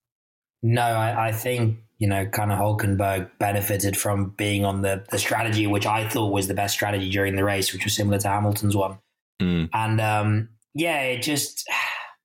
No, 0.64 0.84
I, 0.84 1.30
I 1.30 1.32
think 1.32 1.80
you 2.02 2.08
know, 2.08 2.26
kind 2.26 2.52
of 2.52 2.58
Hulkenberg 2.58 3.30
benefited 3.38 3.96
from 3.96 4.32
being 4.32 4.66
on 4.66 4.82
the 4.82 5.06
the 5.12 5.20
strategy, 5.20 5.68
which 5.68 5.86
I 5.86 6.10
thought 6.10 6.34
was 6.34 6.48
the 6.48 6.56
best 6.56 6.74
strategy 6.74 7.12
during 7.12 7.36
the 7.36 7.44
race, 7.44 7.72
which 7.74 7.84
was 7.84 7.96
similar 7.96 8.18
to 8.18 8.28
Hamilton's 8.28 8.76
one. 8.76 8.98
Mm. 9.40 9.70
And 9.72 10.02
um, 10.02 10.50
yeah, 10.74 11.02
it 11.02 11.22
just 11.22 11.70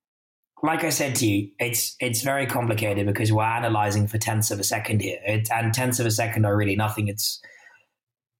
like 0.63 0.83
I 0.83 0.89
said 0.89 1.13
to 1.17 1.27
you, 1.27 1.51
it's 1.59 1.95
it's 1.99 2.23
very 2.23 2.47
complicated 2.47 3.05
because 3.05 3.31
we're 3.31 3.43
analyzing 3.43 4.07
for 4.07 4.17
tenths 4.17 4.49
of 4.49 4.59
a 4.59 4.63
second 4.63 5.03
here, 5.03 5.19
it, 5.23 5.47
and 5.51 5.71
tenths 5.71 5.99
of 5.99 6.07
a 6.07 6.11
second 6.11 6.45
are 6.45 6.57
really 6.57 6.75
nothing. 6.75 7.07
It's 7.07 7.39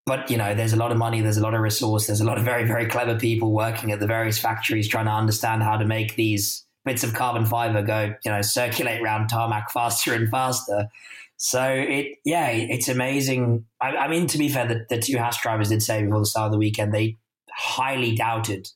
but 0.07 0.31
you 0.31 0.37
know, 0.37 0.55
there's 0.55 0.73
a 0.73 0.77
lot 0.77 0.91
of 0.91 0.97
money, 0.97 1.21
there's 1.21 1.37
a 1.37 1.41
lot 1.41 1.53
of 1.53 1.59
resource, 1.59 2.07
there's 2.07 2.21
a 2.21 2.25
lot 2.25 2.39
of 2.39 2.45
very 2.45 2.63
very 2.63 2.87
clever 2.87 3.19
people 3.19 3.51
working 3.51 3.91
at 3.91 3.99
the 3.99 4.07
various 4.07 4.39
factories 4.39 4.87
trying 4.87 5.05
to 5.05 5.11
understand 5.11 5.61
how 5.61 5.77
to 5.77 5.85
make 5.85 6.15
these 6.15 6.65
bits 6.85 7.03
of 7.03 7.13
carbon 7.13 7.45
fiber 7.45 7.83
go, 7.83 8.15
you 8.23 8.31
know, 8.31 8.41
circulate 8.41 9.01
around 9.01 9.27
tarmac 9.27 9.69
faster 9.73 10.13
and 10.13 10.29
faster. 10.29 10.87
So 11.35 11.61
it, 11.69 12.17
yeah, 12.25 12.47
it's 12.47 12.87
amazing. 12.87 13.65
I, 13.79 13.95
I 13.95 14.07
mean, 14.07 14.25
to 14.27 14.39
be 14.39 14.49
fair, 14.49 14.65
the, 14.65 14.85
the 14.89 14.99
two 14.99 15.19
Haas 15.19 15.39
drivers 15.39 15.69
did 15.69 15.83
say 15.83 16.03
before 16.03 16.19
the 16.19 16.25
start 16.25 16.47
of 16.47 16.51
the 16.53 16.57
weekend 16.57 16.93
they 16.93 17.17
highly 17.53 18.15
doubted 18.15 18.69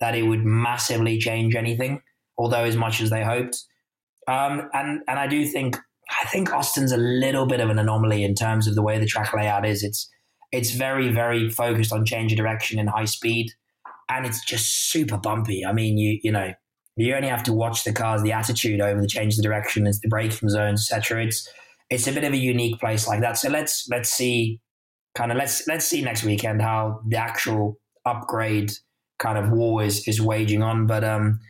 that 0.00 0.14
it 0.14 0.22
would 0.22 0.44
massively 0.44 1.18
change 1.18 1.56
anything, 1.56 2.00
although 2.38 2.64
as 2.64 2.76
much 2.76 3.00
as 3.00 3.10
they 3.10 3.24
hoped. 3.24 3.64
Um, 4.28 4.70
and 4.72 5.00
and 5.08 5.18
I 5.18 5.26
do 5.26 5.44
think 5.44 5.76
I 6.22 6.26
think 6.28 6.52
Austin's 6.54 6.92
a 6.92 6.96
little 6.96 7.46
bit 7.46 7.60
of 7.60 7.68
an 7.68 7.78
anomaly 7.78 8.22
in 8.22 8.34
terms 8.34 8.68
of 8.68 8.74
the 8.74 8.82
way 8.82 8.98
the 8.98 9.06
track 9.06 9.34
layout 9.34 9.66
is. 9.66 9.82
It's 9.82 10.08
it's 10.52 10.72
very 10.72 11.10
very 11.10 11.50
focused 11.50 11.92
on 11.92 12.04
change 12.04 12.32
of 12.32 12.38
direction 12.38 12.78
and 12.78 12.88
high 12.88 13.04
speed, 13.04 13.52
and 14.08 14.26
it's 14.26 14.44
just 14.44 14.90
super 14.90 15.16
bumpy. 15.16 15.64
I 15.64 15.72
mean, 15.72 15.98
you 15.98 16.18
you 16.22 16.32
know 16.32 16.52
you 16.96 17.14
only 17.14 17.28
have 17.28 17.44
to 17.44 17.52
watch 17.52 17.84
the 17.84 17.92
cars, 17.92 18.22
the 18.22 18.32
attitude 18.32 18.80
over 18.80 19.00
the 19.00 19.06
change 19.06 19.38
of 19.38 19.44
direction, 19.44 19.84
the 19.84 20.08
braking 20.08 20.48
zones, 20.48 20.90
etc. 20.90 21.24
It's 21.24 21.48
it's 21.90 22.06
a 22.06 22.12
bit 22.12 22.24
of 22.24 22.32
a 22.32 22.36
unique 22.36 22.80
place 22.80 23.06
like 23.06 23.20
that. 23.20 23.38
So 23.38 23.48
let's 23.48 23.88
let's 23.88 24.10
see, 24.10 24.60
kind 25.14 25.30
of 25.30 25.38
let's 25.38 25.66
let's 25.68 25.86
see 25.86 26.02
next 26.02 26.24
weekend 26.24 26.60
how 26.60 27.00
the 27.06 27.16
actual 27.16 27.78
upgrade 28.04 28.72
kind 29.18 29.38
of 29.38 29.50
war 29.50 29.82
is 29.82 30.06
is 30.08 30.20
waging 30.20 30.62
on. 30.62 30.86
But 30.86 31.04
um, 31.04 31.40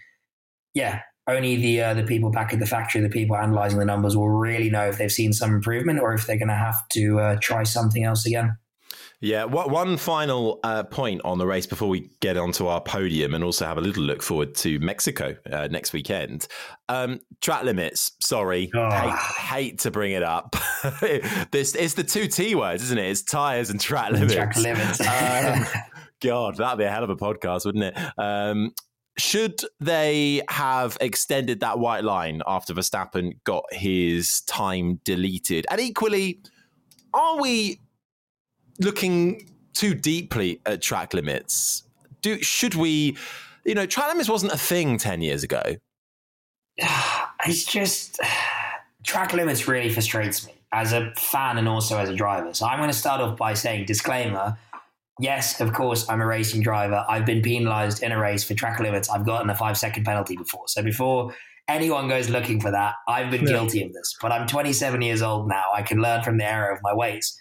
yeah, 0.74 1.00
only 1.26 1.56
the 1.56 1.80
uh, 1.82 1.94
the 1.94 2.04
people 2.04 2.30
back 2.30 2.52
at 2.52 2.60
the 2.60 2.66
factory, 2.66 3.00
the 3.00 3.08
people 3.08 3.36
analyzing 3.36 3.78
the 3.78 3.84
numbers, 3.84 4.16
will 4.16 4.28
really 4.28 4.70
know 4.70 4.86
if 4.86 4.98
they've 4.98 5.10
seen 5.10 5.32
some 5.32 5.54
improvement 5.54 6.00
or 6.00 6.12
if 6.12 6.26
they're 6.26 6.38
going 6.38 6.48
to 6.48 6.54
have 6.54 6.76
to 6.90 7.20
uh, 7.20 7.36
try 7.40 7.62
something 7.62 8.04
else 8.04 8.26
again. 8.26 8.56
Yeah, 9.20 9.44
what, 9.46 9.68
one 9.70 9.96
final 9.96 10.60
uh, 10.62 10.84
point 10.84 11.22
on 11.24 11.38
the 11.38 11.46
race 11.46 11.66
before 11.66 11.88
we 11.88 12.08
get 12.20 12.36
onto 12.36 12.68
our 12.68 12.80
podium 12.80 13.34
and 13.34 13.42
also 13.42 13.66
have 13.66 13.76
a 13.76 13.80
little 13.80 14.04
look 14.04 14.22
forward 14.22 14.54
to 14.56 14.78
Mexico 14.78 15.34
uh, 15.50 15.66
next 15.70 15.92
weekend. 15.92 16.46
Um, 16.88 17.18
track 17.40 17.64
limits, 17.64 18.12
sorry, 18.20 18.70
Oh. 18.76 18.88
hate, 18.90 19.18
hate 19.40 19.78
to 19.80 19.90
bring 19.90 20.12
it 20.12 20.22
up. 20.22 20.54
this 21.50 21.74
It's 21.74 21.94
the 21.94 22.04
two 22.04 22.28
T 22.28 22.54
words, 22.54 22.84
isn't 22.84 22.98
it? 22.98 23.10
It's 23.10 23.22
tyres 23.22 23.70
and 23.70 23.80
track 23.80 24.12
limits. 24.12 24.34
Track 24.34 24.56
limits. 24.56 25.00
Um, 25.00 25.64
God, 26.22 26.56
that'd 26.56 26.78
be 26.78 26.84
a 26.84 26.90
hell 26.90 27.02
of 27.04 27.10
a 27.10 27.16
podcast, 27.16 27.64
wouldn't 27.64 27.84
it? 27.84 27.96
Um, 28.18 28.72
should 29.18 29.60
they 29.80 30.42
have 30.48 30.96
extended 31.00 31.58
that 31.60 31.80
white 31.80 32.04
line 32.04 32.40
after 32.46 32.72
Verstappen 32.72 33.32
got 33.42 33.64
his 33.72 34.42
time 34.42 35.00
deleted? 35.04 35.66
And 35.72 35.80
equally, 35.80 36.40
are 37.12 37.40
we 37.40 37.80
looking 38.80 39.48
too 39.74 39.94
deeply 39.94 40.60
at 40.66 40.82
track 40.82 41.14
limits? 41.14 41.84
Do 42.22 42.40
should 42.42 42.74
we? 42.74 43.16
You 43.64 43.74
know, 43.74 43.86
track 43.86 44.08
limits 44.08 44.28
wasn't 44.28 44.52
a 44.52 44.58
thing 44.58 44.98
ten 44.98 45.20
years 45.22 45.42
ago. 45.42 45.62
it's 47.46 47.64
just 47.64 48.18
track 49.04 49.32
limits 49.32 49.68
really 49.68 49.90
frustrates 49.90 50.46
me 50.46 50.52
as 50.72 50.92
a 50.92 51.12
fan 51.16 51.58
and 51.58 51.68
also 51.68 51.98
as 51.98 52.08
a 52.08 52.14
driver. 52.14 52.52
So 52.54 52.66
I'm 52.66 52.78
going 52.78 52.90
to 52.90 52.96
start 52.96 53.20
off 53.20 53.36
by 53.36 53.54
saying 53.54 53.86
disclaimer. 53.86 54.56
Yes, 55.20 55.60
of 55.60 55.72
course, 55.72 56.08
I'm 56.08 56.20
a 56.20 56.26
racing 56.26 56.62
driver. 56.62 57.04
I've 57.08 57.26
been 57.26 57.42
penalised 57.42 58.02
in 58.02 58.12
a 58.12 58.18
race 58.20 58.44
for 58.44 58.54
track 58.54 58.78
limits. 58.78 59.08
I've 59.08 59.26
gotten 59.26 59.50
a 59.50 59.54
five 59.54 59.76
second 59.76 60.04
penalty 60.04 60.36
before. 60.36 60.68
So 60.68 60.82
before 60.82 61.34
anyone 61.66 62.08
goes 62.08 62.28
looking 62.28 62.60
for 62.60 62.70
that, 62.70 62.94
I've 63.08 63.30
been 63.30 63.42
Yeah. 63.42 63.54
guilty 63.54 63.82
of 63.82 63.92
this. 63.92 64.14
But 64.20 64.30
I'm 64.30 64.46
27 64.46 65.02
years 65.02 65.22
old 65.22 65.48
now. 65.48 65.64
I 65.74 65.82
can 65.82 66.00
learn 66.00 66.22
from 66.22 66.36
the 66.38 66.44
error 66.44 66.70
of 66.70 66.80
my 66.82 66.94
ways. 66.94 67.36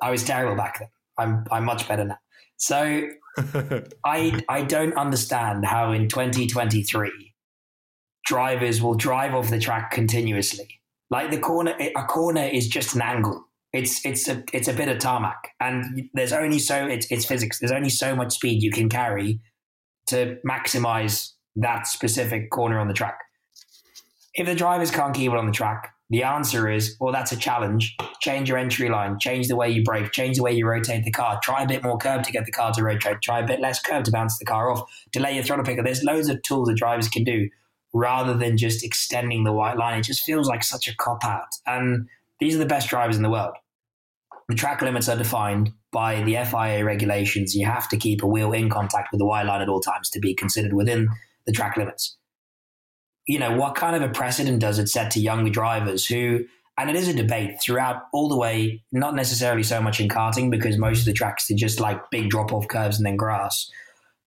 I 0.00 0.10
was 0.10 0.24
terrible 0.24 0.56
back 0.56 0.78
then. 0.78 0.88
I'm 1.18 1.44
I'm 1.50 1.64
much 1.64 1.88
better 1.88 2.04
now. 2.04 2.18
So 2.56 3.08
I 4.04 4.40
I 4.48 4.62
don't 4.62 4.94
understand 4.94 5.64
how 5.64 5.92
in 5.92 6.08
2023 6.08 7.34
drivers 8.26 8.82
will 8.82 8.94
drive 8.94 9.34
off 9.34 9.50
the 9.50 9.58
track 9.58 9.90
continuously. 9.90 10.80
Like 11.10 11.30
the 11.30 11.38
corner, 11.38 11.74
a 11.96 12.04
corner 12.04 12.44
is 12.44 12.68
just 12.68 12.94
an 12.94 13.02
angle. 13.02 13.44
It's 13.72 14.04
it's 14.04 14.28
a 14.28 14.44
it's 14.52 14.68
a 14.68 14.72
bit 14.72 14.88
of 14.88 14.98
tarmac, 14.98 15.52
and 15.60 16.08
there's 16.14 16.32
only 16.32 16.58
so 16.58 16.86
it's 16.86 17.10
it's 17.10 17.24
physics. 17.24 17.58
There's 17.58 17.72
only 17.72 17.90
so 17.90 18.14
much 18.14 18.34
speed 18.34 18.62
you 18.62 18.70
can 18.70 18.88
carry 18.88 19.40
to 20.06 20.38
maximize 20.46 21.32
that 21.56 21.86
specific 21.86 22.50
corner 22.50 22.78
on 22.78 22.88
the 22.88 22.94
track. 22.94 23.18
If 24.34 24.46
the 24.46 24.54
drivers 24.54 24.90
can't 24.90 25.14
keep 25.14 25.32
it 25.32 25.36
on 25.36 25.46
the 25.46 25.52
track, 25.52 25.92
the 26.10 26.22
answer 26.22 26.70
is 26.70 26.96
well, 27.00 27.12
that's 27.12 27.32
a 27.32 27.36
challenge. 27.36 27.96
Change 28.20 28.48
your 28.48 28.58
entry 28.58 28.88
line, 28.88 29.18
change 29.18 29.48
the 29.48 29.56
way 29.56 29.68
you 29.68 29.82
brake, 29.82 30.10
change 30.12 30.36
the 30.36 30.42
way 30.42 30.52
you 30.52 30.66
rotate 30.66 31.04
the 31.04 31.10
car. 31.10 31.38
Try 31.42 31.62
a 31.62 31.68
bit 31.68 31.82
more 31.82 31.98
curve 31.98 32.22
to 32.22 32.32
get 32.32 32.46
the 32.46 32.52
car 32.52 32.72
to 32.72 32.82
rotate. 32.82 33.20
Try 33.22 33.40
a 33.40 33.46
bit 33.46 33.60
less 33.60 33.80
curve 33.80 34.04
to 34.04 34.10
bounce 34.10 34.38
the 34.38 34.44
car 34.44 34.70
off. 34.70 34.90
Delay 35.12 35.34
your 35.34 35.44
throttle 35.44 35.64
picker. 35.64 35.82
There's 35.82 36.02
loads 36.02 36.28
of 36.28 36.42
tools 36.42 36.68
that 36.68 36.76
drivers 36.76 37.08
can 37.08 37.24
do 37.24 37.48
rather 37.92 38.34
than 38.34 38.56
just 38.56 38.84
extending 38.84 39.44
the 39.44 39.52
white 39.52 39.76
line. 39.76 40.00
It 40.00 40.04
just 40.04 40.24
feels 40.24 40.48
like 40.48 40.64
such 40.64 40.88
a 40.88 40.96
cop 40.96 41.24
out. 41.24 41.48
And 41.66 42.08
these 42.40 42.54
are 42.54 42.58
the 42.58 42.66
best 42.66 42.88
drivers 42.88 43.16
in 43.16 43.22
the 43.22 43.30
world. 43.30 43.54
The 44.48 44.54
track 44.54 44.80
limits 44.80 45.08
are 45.08 45.16
defined 45.16 45.72
by 45.92 46.22
the 46.22 46.36
FIA 46.44 46.84
regulations. 46.84 47.54
You 47.54 47.66
have 47.66 47.88
to 47.90 47.96
keep 47.96 48.22
a 48.22 48.26
wheel 48.26 48.52
in 48.52 48.70
contact 48.70 49.12
with 49.12 49.18
the 49.18 49.26
white 49.26 49.46
line 49.46 49.60
at 49.60 49.68
all 49.68 49.80
times 49.80 50.08
to 50.10 50.20
be 50.20 50.34
considered 50.34 50.72
within 50.72 51.08
the 51.46 51.52
track 51.52 51.76
limits. 51.76 52.16
You 53.28 53.38
know, 53.38 53.56
what 53.56 53.76
kind 53.76 53.94
of 53.94 54.02
a 54.02 54.12
precedent 54.12 54.58
does 54.58 54.80
it 54.80 54.88
set 54.88 55.12
to 55.12 55.20
young 55.20 55.50
drivers 55.52 56.04
who, 56.06 56.44
and 56.76 56.90
it 56.90 56.96
is 56.96 57.06
a 57.06 57.14
debate 57.14 57.60
throughout 57.62 58.02
all 58.12 58.28
the 58.28 58.36
way, 58.36 58.82
not 58.90 59.14
necessarily 59.14 59.62
so 59.62 59.80
much 59.80 60.00
in 60.00 60.08
karting 60.08 60.50
because 60.50 60.76
most 60.78 61.00
of 61.00 61.04
the 61.04 61.12
tracks 61.12 61.50
are 61.50 61.54
just 61.54 61.78
like 61.78 62.10
big 62.10 62.30
drop 62.30 62.52
off 62.52 62.66
curves 62.66 62.96
and 62.96 63.06
then 63.06 63.16
grass. 63.16 63.70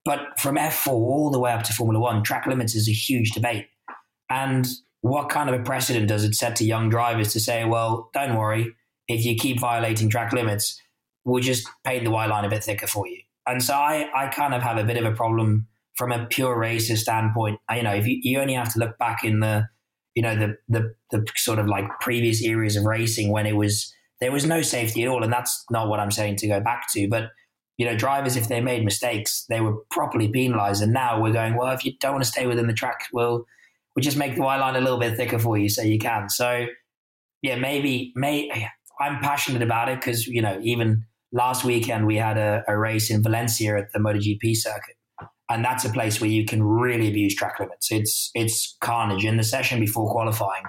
But 0.05 0.39
from 0.39 0.55
F4 0.55 0.87
all 0.87 1.29
the 1.31 1.39
way 1.39 1.51
up 1.51 1.63
to 1.63 1.73
Formula 1.73 1.99
One, 1.99 2.23
track 2.23 2.47
limits 2.47 2.75
is 2.75 2.87
a 2.87 2.93
huge 2.93 3.31
debate. 3.31 3.67
And 4.29 4.67
what 5.01 5.29
kind 5.29 5.49
of 5.49 5.59
a 5.59 5.63
precedent 5.63 6.07
does 6.07 6.23
it 6.23 6.35
set 6.35 6.55
to 6.57 6.65
young 6.65 6.89
drivers 6.89 7.33
to 7.33 7.39
say, 7.39 7.65
well, 7.65 8.09
don't 8.13 8.37
worry, 8.37 8.75
if 9.07 9.25
you 9.25 9.35
keep 9.35 9.59
violating 9.59 10.09
track 10.09 10.31
limits, 10.31 10.79
we'll 11.25 11.41
just 11.41 11.67
paint 11.83 12.03
the 12.05 12.11
white 12.11 12.29
line 12.29 12.45
a 12.45 12.49
bit 12.49 12.63
thicker 12.63 12.87
for 12.87 13.07
you. 13.07 13.19
And 13.47 13.63
so 13.63 13.73
I, 13.73 14.09
I 14.15 14.27
kind 14.27 14.53
of 14.53 14.61
have 14.61 14.77
a 14.77 14.83
bit 14.83 14.97
of 14.97 15.05
a 15.05 15.15
problem 15.15 15.67
from 15.95 16.11
a 16.11 16.25
pure 16.25 16.57
racer 16.57 16.95
standpoint. 16.95 17.59
You 17.73 17.83
know, 17.83 17.93
if 17.93 18.07
you, 18.07 18.19
you 18.21 18.39
only 18.39 18.53
have 18.53 18.73
to 18.73 18.79
look 18.79 18.97
back 18.97 19.23
in 19.23 19.39
the 19.39 19.67
you 20.15 20.21
know 20.21 20.35
the 20.35 20.57
the 20.67 20.93
the 21.11 21.25
sort 21.35 21.59
of 21.59 21.67
like 21.67 21.85
previous 21.99 22.41
eras 22.41 22.75
of 22.75 22.85
racing 22.85 23.31
when 23.31 23.45
it 23.45 23.55
was 23.55 23.93
there 24.19 24.31
was 24.31 24.45
no 24.45 24.61
safety 24.61 25.03
at 25.03 25.09
all, 25.09 25.23
and 25.23 25.33
that's 25.33 25.65
not 25.71 25.87
what 25.87 25.99
I'm 25.99 26.11
saying 26.11 26.37
to 26.37 26.47
go 26.47 26.59
back 26.59 26.91
to. 26.93 27.07
But 27.09 27.29
you 27.77 27.85
know, 27.85 27.95
drivers 27.95 28.35
if 28.35 28.47
they 28.47 28.61
made 28.61 28.85
mistakes, 28.85 29.45
they 29.49 29.61
were 29.61 29.77
properly 29.89 30.27
penalised, 30.27 30.83
and 30.83 30.93
now 30.93 31.21
we're 31.21 31.33
going 31.33 31.55
well. 31.55 31.73
If 31.73 31.83
you 31.85 31.93
don't 31.99 32.13
want 32.13 32.23
to 32.23 32.29
stay 32.29 32.45
within 32.45 32.67
the 32.67 32.73
track, 32.73 33.07
we'll 33.13 33.45
we'll 33.95 34.03
just 34.03 34.17
make 34.17 34.35
the 34.35 34.41
white 34.41 34.59
line 34.59 34.75
a 34.75 34.81
little 34.81 34.99
bit 34.99 35.17
thicker 35.17 35.39
for 35.39 35.57
you 35.57 35.69
so 35.69 35.81
you 35.81 35.97
can. 35.97 36.29
So 36.29 36.67
yeah, 37.41 37.55
maybe 37.55 38.13
may 38.15 38.69
I'm 38.99 39.19
passionate 39.19 39.63
about 39.63 39.89
it 39.89 39.99
because 39.99 40.27
you 40.27 40.41
know 40.41 40.59
even 40.61 41.05
last 41.31 41.63
weekend 41.63 42.05
we 42.05 42.17
had 42.17 42.37
a, 42.37 42.63
a 42.67 42.77
race 42.77 43.09
in 43.09 43.23
Valencia 43.23 43.77
at 43.77 43.91
the 43.93 43.99
MotoGP 43.99 44.55
circuit 44.55 44.95
and 45.51 45.63
that's 45.65 45.85
a 45.85 45.89
place 45.89 46.21
where 46.21 46.29
you 46.29 46.45
can 46.45 46.63
really 46.63 47.07
abuse 47.07 47.35
track 47.35 47.59
limits. 47.59 47.91
It's 47.91 48.31
it's 48.33 48.77
carnage. 48.81 49.25
In 49.25 49.37
the 49.37 49.43
session 49.43 49.79
before 49.79 50.09
qualifying, 50.09 50.63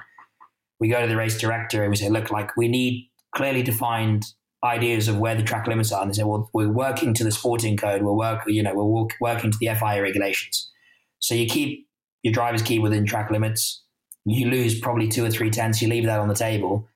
we 0.81 0.89
go 0.89 1.01
to 1.01 1.07
the 1.07 1.17
race 1.17 1.39
director 1.39 1.83
and 1.83 1.91
we 1.91 1.97
say, 1.97 2.09
look, 2.09 2.31
like 2.31 2.57
we 2.57 2.69
need 2.69 3.09
clearly 3.35 3.63
defined 3.63 4.25
ideas 4.65 5.09
of 5.09 5.19
where 5.19 5.35
the 5.35 5.43
track 5.43 5.67
limits 5.67 5.93
are. 5.93 6.03
And 6.03 6.11
they 6.11 6.15
say, 6.15 6.25
well, 6.25 6.51
we're 6.53 6.73
working 6.73 7.15
to 7.15 7.25
the 7.25 7.33
sporting 7.33 7.77
code. 7.77 8.03
We're 8.03 8.13
work, 8.13 8.43
you 8.47 8.63
know, 8.63 8.75
we're 8.75 9.09
working 9.21 9.51
to 9.51 9.59
the 9.61 9.69
FIA 9.69 10.03
regulations. 10.03 10.71
So 11.19 11.35
you 11.35 11.47
keep 11.47 11.87
your 12.23 12.33
drivers 12.33 12.63
keep 12.63 12.83
within 12.83 13.07
track 13.07 13.31
limits. 13.31 13.83
You 14.25 14.49
lose 14.49 14.79
probably 14.79 15.09
two 15.09 15.25
or 15.25 15.31
three 15.31 15.51
tenths. 15.51 15.83
You 15.83 15.89
leave 15.89 16.07
that 16.07 16.21
on 16.21 16.29
the 16.29 16.35
table. 16.35 16.89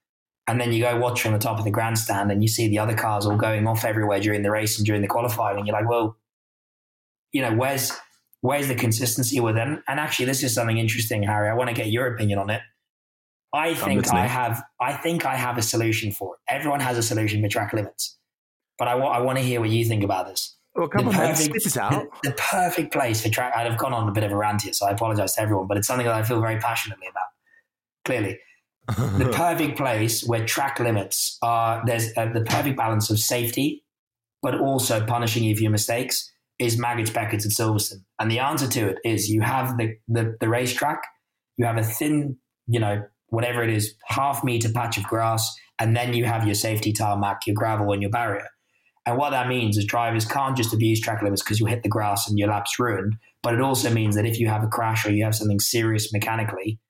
And 0.49 0.61
then 0.61 0.73
you 0.73 0.81
go 0.81 0.97
watch 0.99 1.21
from 1.21 1.33
the 1.33 1.41
top 1.41 1.59
of 1.59 1.65
the 1.65 1.73
grandstand 1.73 2.31
and 2.31 2.41
you 2.41 2.49
see 2.49 2.69
the 2.69 2.79
other 2.79 2.95
cars 2.95 3.27
all 3.27 3.37
going 3.37 3.67
off 3.67 3.85
everywhere 3.85 4.21
during 4.21 4.43
the 4.43 4.51
race 4.51 4.79
and 4.79 4.87
during 4.87 5.03
the 5.03 5.09
qualifying. 5.09 5.59
And 5.59 5.67
you're 5.67 5.77
like, 5.77 5.89
well, 5.89 6.17
you 7.33 7.43
know, 7.43 7.55
where's 7.55 7.93
where's 8.41 8.69
the 8.69 8.75
consistency 8.75 9.41
with 9.41 9.55
them? 9.55 9.83
And 9.89 10.01
actually, 10.01 10.27
this 10.27 10.43
is 10.43 10.55
something 10.55 10.79
interesting, 10.79 11.23
Harry. 11.23 11.49
I 11.49 11.55
want 11.55 11.69
to 11.69 11.75
get 11.75 11.89
your 11.89 12.15
opinion 12.15 12.39
on 12.39 12.51
it. 12.51 12.63
I 13.53 13.75
think 13.75 14.13
I 14.13 14.27
have 14.27 14.63
I 14.81 14.93
think 14.93 15.25
I 15.25 15.37
have 15.37 15.57
a 15.57 15.63
solution 15.63 16.13
for 16.13 16.35
it. 16.35 16.53
Everyone 16.53 16.81
has 16.81 16.99
a 16.99 17.03
solution 17.03 17.43
for 17.43 17.49
track 17.49 17.73
limits, 17.73 18.19
but 18.79 18.89
I, 18.89 18.95
wa- 18.97 19.11
I 19.11 19.21
want 19.21 19.39
to 19.39 19.45
hear 19.45 19.61
what 19.61 19.71
you 19.71 19.85
think 19.85 20.03
about 20.03 20.27
this. 20.27 20.57
Well, 20.75 20.89
come 20.89 21.07
the 21.07 21.11
on, 21.11 21.15
perfect, 21.15 21.51
man, 21.51 21.61
spit 21.61 21.67
it 21.67 21.77
out. 21.81 22.07
The, 22.23 22.31
the, 22.31 22.37
perfect 22.37 22.93
place 22.93 23.23
for 23.23 23.31
track. 23.31 23.55
I'd 23.57 23.71
have 23.71 23.79
gone 23.79 23.95
on 23.95 24.09
a 24.09 24.13
bit 24.13 24.25
of 24.25 24.33
a 24.33 24.37
rant 24.37 24.63
here, 24.63 24.75
so 24.75 24.87
I 24.87 24.91
apologize 24.91 25.35
to 25.37 25.41
everyone, 25.41 25.69
but 25.69 25.79
it's 25.79 25.87
something 25.87 26.07
that 26.07 26.15
I 26.15 26.23
feel 26.23 26.41
very 26.41 26.59
passionately 26.59 27.07
about. 27.09 27.29
Clearly, 28.05 28.39
the 29.19 29.33
perfect 29.33 29.79
place 29.79 30.23
where 30.25 30.45
track 30.45 30.79
limits 30.79 31.39
are 31.41 31.83
there's 31.87 32.11
uh, 32.17 32.27
the 32.33 32.43
perfect 32.43 32.77
balance 32.77 33.09
of 33.11 33.19
safety, 33.19 33.85
but 34.43 34.61
also 34.61 35.05
punishing 35.07 35.45
you 35.45 35.57
for 35.57 35.63
your 35.63 35.73
mistakes 35.73 36.31
is 36.59 36.79
Maggotts, 36.79 37.11
Becketts, 37.11 37.45
and 37.45 37.53
Silverstone? 37.53 38.05
And 38.19 38.31
the 38.31 38.39
answer 38.39 38.67
to 38.69 38.89
it 38.89 38.99
is 39.05 39.29
you 39.29 39.43
have 39.43 39.77
the, 39.77 39.97
the, 40.09 40.37
the 40.41 40.49
racetrack, 40.49 41.03
you 41.57 41.67
have 41.67 41.77
a 41.77 41.83
thin, 41.83 42.37
you 42.67 42.81
know, 42.81 43.03
whatever 43.29 43.63
it 43.63 43.71
is, 43.71 43.95
half 44.05 44.45
meter 44.45 44.71
patch 44.71 44.99
of 44.99 45.05
grass, 45.05 45.55
and 45.79 45.97
then 45.97 46.15
you 46.15 46.25
have 46.25 46.47
your 46.47 46.55
safety 46.55 46.93
tarmac, 46.93 47.47
your 47.47 47.55
gravel, 47.55 47.93
and 47.93 48.03
your 48.03 48.11
barrier. 48.11 48.49
And 49.05 49.19
what 49.19 49.31
that 49.31 49.49
means 49.49 49.77
is 49.77 49.85
drivers 49.85 50.25
can't 50.25 50.57
just 50.57 50.75
abuse 50.75 51.01
track 51.01 51.23
limits 51.23 51.43
because 51.43 51.61
you 51.61 51.67
hit 51.67 51.83
the 51.83 51.89
grass 51.89 52.29
and 52.29 52.39
your 52.39 52.49
lap's 52.49 52.79
ruined. 52.79 53.15
But 53.43 53.55
it 53.55 53.61
also 53.61 53.91
means 53.91 54.17
that 54.17 54.27
if 54.27 54.41
you 54.41 54.49
have 54.49 54.65
a 54.65 54.69
crash 54.69 55.07
or 55.07 55.13
you 55.13 55.23
have 55.25 55.35
something 55.35 55.61
serious 55.61 56.13
mechanically, 56.13 56.81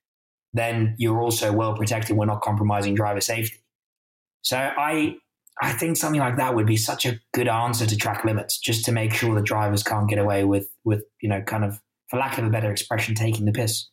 then 0.55 0.95
you're 0.97 1.21
also 1.21 1.53
well 1.53 1.75
protected. 1.75 2.17
We're 2.17 2.25
not 2.25 2.41
compromising 2.41 2.95
driver 2.95 3.21
safety. 3.21 3.59
So 4.41 4.57
I 4.57 5.17
I 5.63 5.73
think 5.73 5.97
something 5.97 6.21
like 6.21 6.37
that 6.37 6.55
would 6.55 6.67
be 6.67 6.77
such 6.77 7.07
a 7.07 7.19
good 7.33 7.49
answer 7.49 7.87
to 7.87 7.97
track 7.97 8.25
limits, 8.25 8.59
just 8.59 8.85
to 8.87 8.93
make 8.93 9.13
sure 9.15 9.35
the 9.35 9.43
drivers 9.43 9.83
can't 9.83 10.09
get 10.09 10.19
away 10.19 10.45
with, 10.45 10.69
with 10.85 11.05
you 11.23 11.29
know, 11.29 11.41
kind 11.43 11.65
of, 11.65 11.81
for 12.09 12.19
lack 12.19 12.39
of 12.39 12.45
a 12.45 12.51
better 12.51 12.71
expression, 12.71 13.15
taking 13.15 13.47
the 13.47 13.53
piss. 13.53 13.89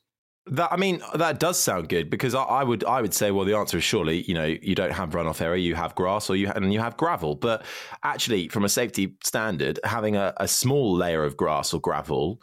That 0.47 0.73
I 0.73 0.75
mean, 0.75 1.01
that 1.15 1.39
does 1.39 1.57
sound 1.57 1.87
good 1.87 2.09
because 2.09 2.35
I, 2.35 2.43
I, 2.43 2.63
would 2.65 2.83
I 2.83 3.01
would 3.01 3.13
say, 3.13 3.31
well, 3.31 3.45
the 3.45 3.55
answer 3.55 3.77
is 3.77 3.83
surely 3.85 4.23
you 4.23 4.33
know 4.33 4.43
you 4.43 4.75
don't 4.75 4.91
have 4.91 5.11
runoff 5.11 5.39
area, 5.39 5.61
you 5.61 5.75
have 5.75 5.95
grass 5.95 6.29
or 6.29 6.35
you 6.35 6.51
and 6.53 6.73
you 6.73 6.81
have 6.81 6.97
gravel. 6.97 7.35
But 7.35 7.63
actually, 8.03 8.49
from 8.49 8.65
a 8.65 8.69
safety 8.69 9.15
standard, 9.23 9.79
having 9.85 10.17
a, 10.17 10.33
a 10.37 10.49
small 10.49 10.93
layer 10.93 11.23
of 11.23 11.37
grass 11.37 11.73
or 11.73 11.79
gravel 11.79 12.41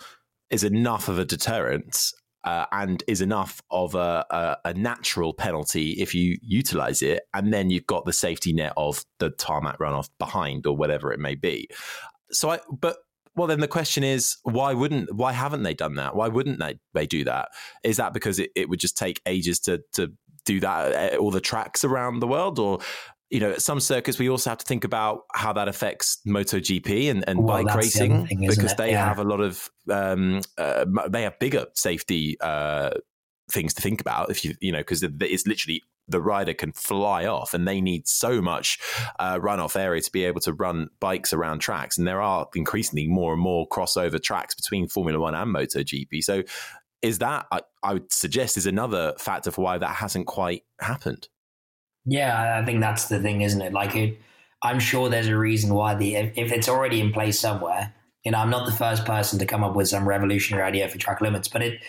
is 0.48 0.64
enough 0.64 1.08
of 1.08 1.18
a 1.18 1.26
deterrent 1.26 2.12
uh, 2.44 2.66
and 2.72 3.02
is 3.06 3.20
enough 3.20 3.60
of 3.70 3.94
a, 3.94 4.24
a, 4.30 4.56
a, 4.70 4.74
natural 4.74 5.34
penalty 5.34 5.92
if 5.92 6.14
you 6.14 6.38
utilize 6.42 7.02
it. 7.02 7.22
And 7.34 7.52
then 7.52 7.70
you've 7.70 7.86
got 7.86 8.06
the 8.06 8.12
safety 8.12 8.52
net 8.52 8.72
of 8.76 9.04
the 9.18 9.30
tarmac 9.30 9.78
runoff 9.78 10.08
behind 10.18 10.66
or 10.66 10.76
whatever 10.76 11.12
it 11.12 11.20
may 11.20 11.34
be. 11.34 11.68
So 12.30 12.50
I, 12.50 12.60
but 12.70 12.96
well, 13.36 13.46
then 13.46 13.60
the 13.60 13.68
question 13.68 14.04
is, 14.04 14.38
why 14.42 14.72
wouldn't, 14.72 15.14
why 15.14 15.32
haven't 15.32 15.62
they 15.62 15.74
done 15.74 15.94
that? 15.96 16.16
Why 16.16 16.28
wouldn't 16.28 16.58
they, 16.58 16.78
they 16.94 17.06
do 17.06 17.24
that? 17.24 17.48
Is 17.84 17.98
that 17.98 18.12
because 18.12 18.38
it, 18.38 18.50
it 18.56 18.68
would 18.68 18.80
just 18.80 18.96
take 18.96 19.20
ages 19.26 19.60
to, 19.60 19.82
to 19.92 20.12
do 20.46 20.60
that 20.60 21.16
all 21.18 21.30
the 21.30 21.40
tracks 21.40 21.84
around 21.84 22.20
the 22.20 22.26
world 22.26 22.58
or 22.58 22.78
you 23.30 23.38
know, 23.38 23.52
at 23.52 23.62
some 23.62 23.78
circuits, 23.78 24.18
we 24.18 24.28
also 24.28 24.50
have 24.50 24.58
to 24.58 24.64
think 24.64 24.84
about 24.84 25.22
how 25.34 25.52
that 25.52 25.68
affects 25.68 26.18
MotoGP 26.26 27.10
and, 27.10 27.24
and 27.28 27.44
well, 27.44 27.62
bike 27.62 27.74
racing 27.76 28.26
thing, 28.26 28.40
because 28.40 28.74
they 28.74 28.90
yeah. 28.90 29.04
have 29.04 29.18
a 29.18 29.24
lot 29.24 29.40
of, 29.40 29.70
um, 29.88 30.40
uh, 30.58 30.84
they 31.08 31.22
have 31.22 31.38
bigger 31.38 31.66
safety 31.74 32.36
uh, 32.40 32.90
things 33.50 33.72
to 33.74 33.82
think 33.82 34.00
about. 34.00 34.30
If 34.30 34.44
you, 34.44 34.54
you 34.60 34.72
know, 34.72 34.78
because 34.78 35.04
it's 35.04 35.46
literally 35.46 35.82
the 36.08 36.20
rider 36.20 36.52
can 36.52 36.72
fly 36.72 37.24
off 37.26 37.54
and 37.54 37.68
they 37.68 37.80
need 37.80 38.08
so 38.08 38.42
much 38.42 38.80
uh, 39.20 39.38
runoff 39.38 39.76
area 39.76 40.00
to 40.02 40.10
be 40.10 40.24
able 40.24 40.40
to 40.40 40.52
run 40.52 40.88
bikes 40.98 41.32
around 41.32 41.60
tracks. 41.60 41.98
And 41.98 42.08
there 42.08 42.20
are 42.20 42.48
increasingly 42.56 43.06
more 43.06 43.32
and 43.32 43.40
more 43.40 43.68
crossover 43.68 44.20
tracks 44.20 44.56
between 44.56 44.88
Formula 44.88 45.20
One 45.20 45.36
and 45.36 45.54
MotoGP. 45.54 46.24
So, 46.24 46.42
is 47.00 47.20
that, 47.20 47.46
I, 47.50 47.60
I 47.82 47.94
would 47.94 48.12
suggest, 48.12 48.56
is 48.58 48.66
another 48.66 49.14
factor 49.18 49.50
for 49.50 49.62
why 49.62 49.78
that 49.78 49.94
hasn't 49.94 50.26
quite 50.26 50.64
happened. 50.80 51.28
Yeah, 52.06 52.58
I 52.60 52.64
think 52.64 52.80
that's 52.80 53.08
the 53.08 53.20
thing, 53.20 53.42
isn't 53.42 53.60
it? 53.60 53.72
Like, 53.72 53.94
it, 53.94 54.18
I'm 54.62 54.78
sure 54.78 55.08
there's 55.08 55.28
a 55.28 55.36
reason 55.36 55.74
why 55.74 55.94
the 55.94 56.16
if, 56.16 56.32
if, 56.36 56.52
it's 56.52 56.68
already 56.68 57.00
in 57.00 57.12
place 57.12 57.38
somewhere. 57.38 57.94
You 58.24 58.32
know, 58.32 58.38
I'm 58.38 58.50
not 58.50 58.66
the 58.66 58.76
first 58.76 59.06
person 59.06 59.38
to 59.38 59.46
come 59.46 59.64
up 59.64 59.74
with 59.74 59.88
some 59.88 60.06
revolutionary 60.06 60.62
idea 60.62 60.88
for 60.88 60.98
track 60.98 61.22
limits, 61.22 61.48
but 61.48 61.62
it, 61.62 61.80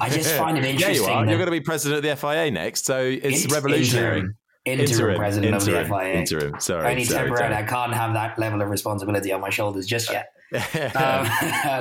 I 0.00 0.08
just 0.08 0.32
find 0.36 0.56
it 0.56 0.64
interesting. 0.64 1.04
yeah, 1.04 1.10
you 1.10 1.16
are. 1.16 1.26
You're 1.26 1.38
going 1.38 1.46
to 1.46 1.52
be 1.52 1.60
president 1.60 2.04
of 2.04 2.08
the 2.08 2.16
FIA 2.16 2.50
next, 2.50 2.86
so 2.86 3.00
it's 3.00 3.50
revolutionary. 3.52 4.18
Interim, 4.18 4.36
interim, 4.64 4.88
interim 4.88 5.16
president 5.16 5.54
interim, 5.54 5.82
of 5.82 5.88
the 5.88 5.94
FIA. 5.94 6.14
Interim, 6.14 6.60
sorry. 6.60 6.90
Only 6.90 7.04
sorry, 7.04 7.28
temporary. 7.28 7.54
I 7.54 7.62
can't 7.64 7.92
have 7.92 8.14
that 8.14 8.38
level 8.38 8.62
of 8.62 8.70
responsibility 8.70 9.32
on 9.32 9.40
my 9.40 9.50
shoulders 9.50 9.86
just 9.86 10.10
yet. 10.10 10.32
um, 10.52 10.68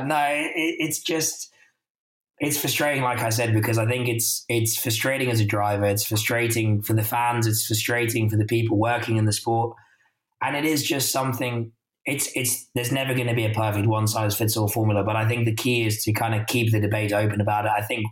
no, 0.07 0.25
it, 0.31 0.75
it's 0.79 0.99
just 0.99 1.50
it's 2.41 2.59
frustrating, 2.59 3.03
like 3.03 3.19
I 3.19 3.29
said, 3.29 3.53
because 3.53 3.77
I 3.77 3.85
think 3.85 4.07
it's 4.07 4.43
it's 4.49 4.75
frustrating 4.75 5.29
as 5.29 5.39
a 5.39 5.45
driver. 5.45 5.85
It's 5.85 6.03
frustrating 6.03 6.81
for 6.81 6.93
the 6.93 7.03
fans. 7.03 7.45
It's 7.45 7.67
frustrating 7.67 8.31
for 8.31 8.35
the 8.35 8.45
people 8.45 8.79
working 8.79 9.17
in 9.17 9.25
the 9.25 9.31
sport, 9.31 9.77
and 10.41 10.55
it 10.55 10.65
is 10.65 10.83
just 10.83 11.11
something. 11.11 11.71
It's 12.05 12.31
it's 12.35 12.67
there's 12.73 12.91
never 12.91 13.13
going 13.13 13.27
to 13.27 13.35
be 13.35 13.45
a 13.45 13.53
perfect 13.53 13.85
one 13.85 14.07
size 14.07 14.35
fits 14.35 14.57
all 14.57 14.67
formula, 14.67 15.03
but 15.03 15.15
I 15.15 15.27
think 15.27 15.45
the 15.45 15.53
key 15.53 15.85
is 15.85 16.03
to 16.03 16.13
kind 16.13 16.33
of 16.33 16.47
keep 16.47 16.71
the 16.71 16.79
debate 16.79 17.13
open 17.13 17.41
about 17.41 17.65
it. 17.65 17.71
I 17.77 17.83
think 17.83 18.07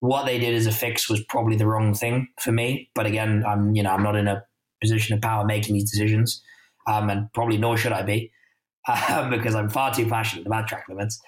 what 0.00 0.26
they 0.26 0.38
did 0.38 0.54
as 0.54 0.66
a 0.66 0.72
fix 0.72 1.08
was 1.08 1.24
probably 1.30 1.56
the 1.56 1.66
wrong 1.66 1.94
thing 1.94 2.28
for 2.38 2.52
me, 2.52 2.90
but 2.94 3.06
again, 3.06 3.44
I'm 3.48 3.74
you 3.74 3.82
know 3.82 3.92
I'm 3.92 4.02
not 4.02 4.14
in 4.14 4.28
a 4.28 4.44
position 4.82 5.14
of 5.14 5.22
power 5.22 5.46
making 5.46 5.72
these 5.74 5.90
decisions, 5.90 6.42
um, 6.86 7.08
and 7.08 7.32
probably 7.32 7.56
nor 7.56 7.78
should 7.78 7.92
I 7.92 8.02
be, 8.02 8.30
uh, 8.86 9.30
because 9.34 9.54
I'm 9.54 9.70
far 9.70 9.94
too 9.94 10.06
passionate 10.06 10.46
about 10.46 10.68
track 10.68 10.84
limits. 10.86 11.18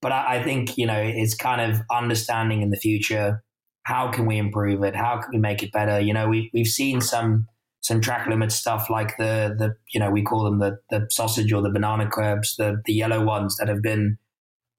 But 0.00 0.12
I, 0.12 0.36
I 0.36 0.42
think, 0.42 0.76
you 0.78 0.86
know, 0.86 1.00
it's 1.00 1.34
kind 1.34 1.60
of 1.60 1.80
understanding 1.90 2.62
in 2.62 2.70
the 2.70 2.76
future 2.76 3.42
how 3.86 4.10
can 4.10 4.26
we 4.26 4.36
improve 4.36 4.82
it? 4.82 4.96
How 4.96 5.18
can 5.18 5.30
we 5.32 5.38
make 5.38 5.62
it 5.62 5.70
better? 5.70 6.00
You 6.00 6.12
know, 6.12 6.28
we, 6.28 6.50
we've 6.52 6.66
seen 6.66 7.00
some 7.00 7.46
some 7.86 8.00
track 8.00 8.26
limit 8.26 8.50
stuff 8.50 8.90
like 8.90 9.16
the 9.16 9.54
the 9.56 9.76
you 9.94 10.00
know 10.00 10.10
we 10.10 10.22
call 10.22 10.42
them 10.42 10.58
the 10.58 10.76
the 10.90 11.06
sausage 11.08 11.52
or 11.52 11.62
the 11.62 11.70
banana 11.70 12.08
curbs, 12.10 12.56
the 12.56 12.82
the 12.84 12.92
yellow 12.92 13.24
ones 13.24 13.56
that 13.58 13.68
have 13.68 13.80
been 13.82 14.18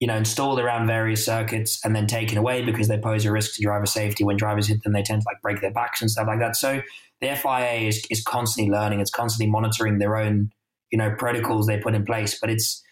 you 0.01 0.07
know 0.07 0.15
installed 0.17 0.60
around 0.60 0.88
various 0.88 1.25
circuits 1.25 1.79
and 1.86 1.95
then 1.95 2.05
taken 2.05 2.38
away 2.38 2.65
because 2.65 2.89
they 2.89 2.97
pose 2.97 3.23
a 3.23 3.31
risk 3.31 3.55
to 3.55 3.63
driver 3.63 3.86
safety. 3.86 4.25
When 4.25 4.36
drivers 4.36 4.67
hit 4.67 4.83
them, 4.83 4.91
they 4.91 5.03
tend 5.03 5.21
to 5.21 5.25
like 5.25 5.41
break 5.41 5.62
their 5.62 5.71
backs 5.71 6.01
and 6.01 6.12
stuff 6.12 6.27
like 6.27 6.39
that. 6.39 6.57
So 6.57 6.81
the 7.21 7.33
FIA 7.33 7.88
is 7.88 8.05
is 8.12 8.21
constantly 8.21 8.69
learning. 8.69 8.99
It's 8.99 9.12
constantly 9.12 9.49
monitoring 9.49 9.99
their 9.99 10.17
own 10.17 10.51
you 10.91 10.97
know 10.97 11.15
protocols 11.17 11.65
they 11.65 11.79
put 11.79 11.95
in 11.95 12.03
place, 12.03 12.38
but 12.38 12.49
it's 12.49 12.83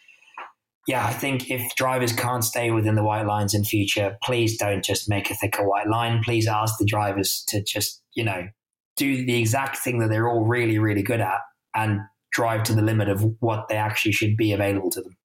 yeah, 0.88 1.06
I 1.06 1.14
think 1.14 1.50
if 1.50 1.76
drivers 1.76 2.14
can't 2.14 2.44
stay 2.44 2.70
within 2.72 2.96
the 2.96 3.04
white 3.04 3.26
lines 3.26 3.54
in 3.54 3.64
future, 3.64 4.18
please 4.24 4.58
don't 4.58 4.84
just 4.84 5.10
make 5.10 5.32
a 5.32 5.36
thicker 5.36 5.68
white 5.68 5.88
line. 5.88 6.22
Please 6.24 6.48
ask 6.48 6.78
the 6.78 6.86
drivers 6.86 7.44
to 7.48 7.64
just, 7.64 8.04
you 8.14 8.24
know, 8.24 8.48
do 8.96 9.26
the 9.26 9.40
exact 9.40 9.78
thing 9.78 10.00
that 10.00 10.10
they're 10.10 10.30
all 10.30 10.46
really, 10.46 10.78
really 10.78 11.02
good 11.02 11.22
at 11.22 11.40
and 11.74 12.02
drive 12.32 12.64
to 12.64 12.74
the 12.74 12.82
limit 12.82 13.10
of 13.10 13.26
what 13.40 13.68
they 13.68 13.76
actually 13.76 14.12
should 14.12 14.38
be 14.38 14.52
available 14.54 14.92
to 14.92 15.02
them. 15.02 15.18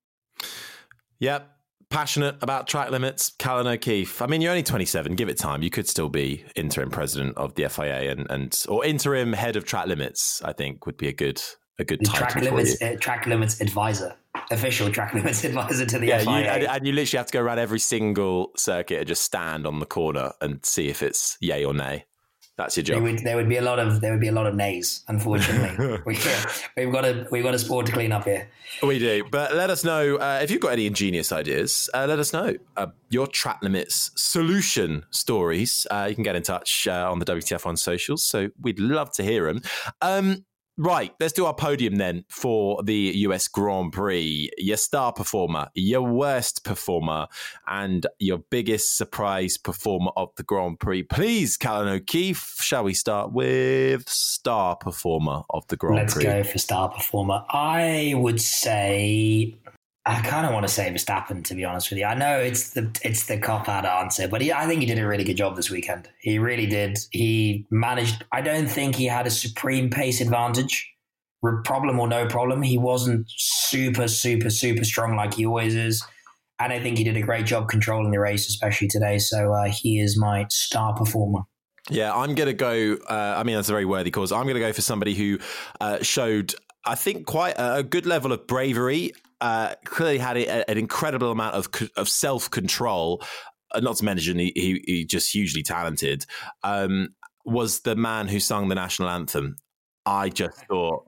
Yep. 1.19 1.49
Passionate 1.91 2.37
about 2.41 2.69
track 2.69 2.91
limits, 2.91 3.33
Callan 3.39 3.67
O'Keefe. 3.67 4.23
I 4.23 4.27
mean, 4.27 4.41
you're 4.41 4.53
only 4.53 4.63
27. 4.63 5.17
Give 5.17 5.29
it 5.29 5.37
time. 5.37 5.63
You 5.63 5.71
could 5.71 5.89
still 5.89 6.09
be 6.09 6.45
interim 6.55 6.89
president 6.89 7.37
of 7.37 7.57
the 7.57 7.69
FIA 7.69 8.13
and, 8.13 8.31
and 8.31 8.65
or 8.69 8.85
interim 8.85 9.33
head 9.33 9.57
of 9.57 9.65
track 9.65 9.87
limits. 9.87 10.41
I 10.45 10.53
think 10.53 10.87
would 10.87 10.97
be 10.97 11.09
a 11.09 11.13
good 11.13 11.43
a 11.81 11.85
good 11.85 12.05
title 12.05 12.27
track 12.29 12.37
limits 12.45 12.83
uh, 12.83 12.97
track 13.01 13.27
limits 13.27 13.61
advisor, 13.61 14.15
official 14.51 14.91
track 14.97 15.15
limits 15.15 15.43
advisor 15.45 15.87
to 15.87 15.99
the 15.99 16.07
Yeah, 16.07 16.19
FIA. 16.19 16.31
you, 16.31 16.45
and, 16.47 16.63
and 16.65 16.87
you 16.87 16.93
literally 16.93 17.19
have 17.19 17.27
to 17.27 17.33
go 17.33 17.41
around 17.41 17.59
every 17.59 17.81
single 17.81 18.53
circuit 18.57 18.99
and 18.99 19.07
just 19.09 19.23
stand 19.23 19.67
on 19.67 19.81
the 19.81 19.87
corner 19.87 20.33
and 20.41 20.65
see 20.65 20.89
if 20.89 21.03
it's 21.03 21.37
yay 21.41 21.65
or 21.65 21.75
nay. 21.75 22.05
That's 22.57 22.77
your 22.77 22.85
There 22.85 22.97
job. 22.97 23.03
would, 23.05 23.19
there 23.21 23.37
would 23.37 23.49
be 23.49 23.57
a 23.57 23.63
lot 23.63 23.79
of 23.79 24.03
there 24.03 24.11
would 24.13 24.21
be 24.21 24.29
a 24.29 24.33
lot 24.33 24.47
of 24.47 24.55
nays. 24.55 25.03
Unfortunately, 25.09 25.99
we, 26.07 26.19
we've 26.77 26.93
got 26.93 27.07
a 27.07 27.27
we've 27.31 27.43
got 27.43 27.55
a 27.55 27.59
sport 27.59 27.87
to 27.87 27.93
clean 27.93 28.13
up 28.13 28.25
here. 28.25 28.51
We 28.83 28.99
do, 28.99 29.25
but 29.31 29.55
let 29.55 29.71
us 29.71 29.83
know 29.83 30.17
uh, 30.17 30.41
if 30.43 30.51
you've 30.51 30.61
got 30.61 30.73
any 30.73 30.87
ingenious 30.87 31.33
ideas. 31.33 31.89
Uh, 31.95 32.05
let 32.07 32.19
us 32.19 32.35
know 32.35 32.55
uh, 32.77 32.89
your 33.09 33.27
track 33.27 33.61
limits 33.63 34.11
solution 34.15 35.05
stories. 35.11 35.87
Uh, 35.91 36.07
you 36.11 36.15
can 36.15 36.23
get 36.23 36.37
in 36.37 36.43
touch 36.43 36.87
uh, 36.87 37.11
on 37.11 37.19
the 37.19 37.25
WTF 37.25 37.65
on 37.65 37.79
socials. 37.79 38.23
So 38.27 38.51
we'd 38.61 38.79
love 38.79 39.11
to 39.13 39.23
hear 39.23 39.47
them. 39.47 39.63
Um, 40.03 40.45
right, 40.81 41.15
let's 41.21 41.33
do 41.33 41.45
our 41.45 41.55
podium 41.55 41.97
then 41.97 42.25
for 42.29 42.83
the 42.83 43.13
US 43.17 43.47
Grand 43.49 43.93
Prix. 43.93 44.51
Your 44.59 44.77
star 44.77 45.13
performer, 45.13 45.69
your 45.75 46.03
worst 46.03 46.65
performer, 46.65 47.27
and 47.67 48.07
your 48.19 48.39
biggest 48.39 48.97
surprise 48.97 49.59
performer 49.59 50.11
of 50.17 50.31
the 50.37 50.43
Grand 50.43 50.81
Prix. 50.81 51.03
Please, 51.05 51.57
Callan 51.57 51.89
O'Keefe, 51.89 52.57
shall 52.61 52.85
we 52.85 52.95
start 52.95 53.33
with 53.33 54.09
star 54.09 54.77
performer 54.77 55.43
of 55.51 55.67
the 55.69 55.77
Grand 55.77 56.09
Prix? 56.09 56.25
Let's 56.25 56.45
go 56.47 56.53
for 56.53 56.59
star 56.59 56.89
performer. 56.89 57.45
I 57.51 58.15
would 58.17 58.41
say 58.41 59.59
I 60.07 60.23
kind 60.23 60.47
of 60.47 60.53
want 60.53 60.67
to 60.67 60.73
say 60.73 60.91
Verstappen. 60.91 61.45
To 61.45 61.55
be 61.55 61.65
honest 61.65 61.91
with 61.91 61.99
you, 61.99 62.07
I 62.07 62.15
know 62.15 62.39
it's 62.39 62.71
the 62.71 62.91
it's 63.05 63.27
the 63.27 63.39
cop 63.39 63.69
out 63.69 63.85
answer, 63.85 64.29
but 64.29 64.41
he, 64.41 64.53
I 64.53 64.67
think 64.67 64.81
he 64.81 64.87
did 64.87 64.99
a 64.99 65.07
really 65.07 65.25
good 65.25 65.37
job 65.37 65.57
this 65.57 65.71
weekend. 65.71 66.09
He 66.21 66.39
really 66.39 66.67
did. 66.67 66.99
He 67.11 67.67
managed. 67.71 68.25
I 68.33 68.41
don't 68.41 68.67
think 68.67 68.97
he 68.97 69.07
had 69.07 69.27
a 69.27 69.31
supreme 69.31 69.91
pace 69.91 70.21
advantage. 70.21 70.89
Problem 71.65 71.99
or 71.99 72.07
no 72.07 72.27
problem, 72.27 72.61
he 72.61 72.77
wasn't 72.77 73.27
super 73.29 74.09
super 74.09 74.51
super 74.51 74.85
strong 74.85 75.17
like 75.17 75.35
he 75.35 75.47
always 75.47 75.75
is. 75.75 76.05
And 76.59 76.73
I 76.73 76.81
think 76.81 76.99
he 76.99 77.05
did 77.05 77.17
a 77.17 77.23
great 77.23 77.47
job 77.47 77.69
controlling 77.69 78.11
the 78.11 78.21
race, 78.21 78.47
especially 78.47 78.89
today. 78.89 79.19
So 79.19 79.55
uh, 79.55 79.71
he 79.71 79.99
is 79.99 80.19
my 80.19 80.47
star 80.51 80.95
performer. 80.95 81.41
Yeah, 81.89 82.15
I'm 82.15 82.35
going 82.35 82.49
to 82.49 82.53
go. 82.53 82.99
Uh, 83.09 83.35
I 83.39 83.43
mean, 83.45 83.57
that's 83.57 83.71
a 83.71 83.73
very 83.73 83.87
worthy 83.87 84.11
cause. 84.11 84.31
I'm 84.33 84.43
going 84.43 84.55
to 84.55 84.61
go 84.61 84.73
for 84.73 84.83
somebody 84.83 85.15
who 85.15 85.39
uh, 85.81 86.03
showed, 86.03 86.55
I 86.85 86.95
think, 86.95 87.27
quite 87.27 87.55
a 87.57 87.83
good 87.83 88.05
level 88.05 88.33
of 88.33 88.47
bravery. 88.47 89.13
Uh, 89.41 89.75
clearly 89.85 90.19
had 90.19 90.37
a, 90.37 90.71
an 90.71 90.77
incredible 90.77 91.31
amount 91.31 91.55
of 91.55 91.69
of 91.97 92.09
self 92.09 92.51
control. 92.51 93.23
Uh, 93.73 93.81
not 93.81 93.97
to 93.97 94.05
mention, 94.05 94.39
he, 94.39 94.53
he, 94.57 94.83
he 94.85 95.05
just 95.05 95.33
hugely 95.33 95.63
talented. 95.63 96.27
Um, 96.65 97.11
was 97.45 97.81
the 97.81 97.97
man 97.97 98.29
who 98.29 98.41
sung 98.41 98.69
the 98.69 98.75
national 98.75 99.09
anthem. 99.09 99.57
I 100.05 100.29
just 100.29 100.59
thought 100.69 101.05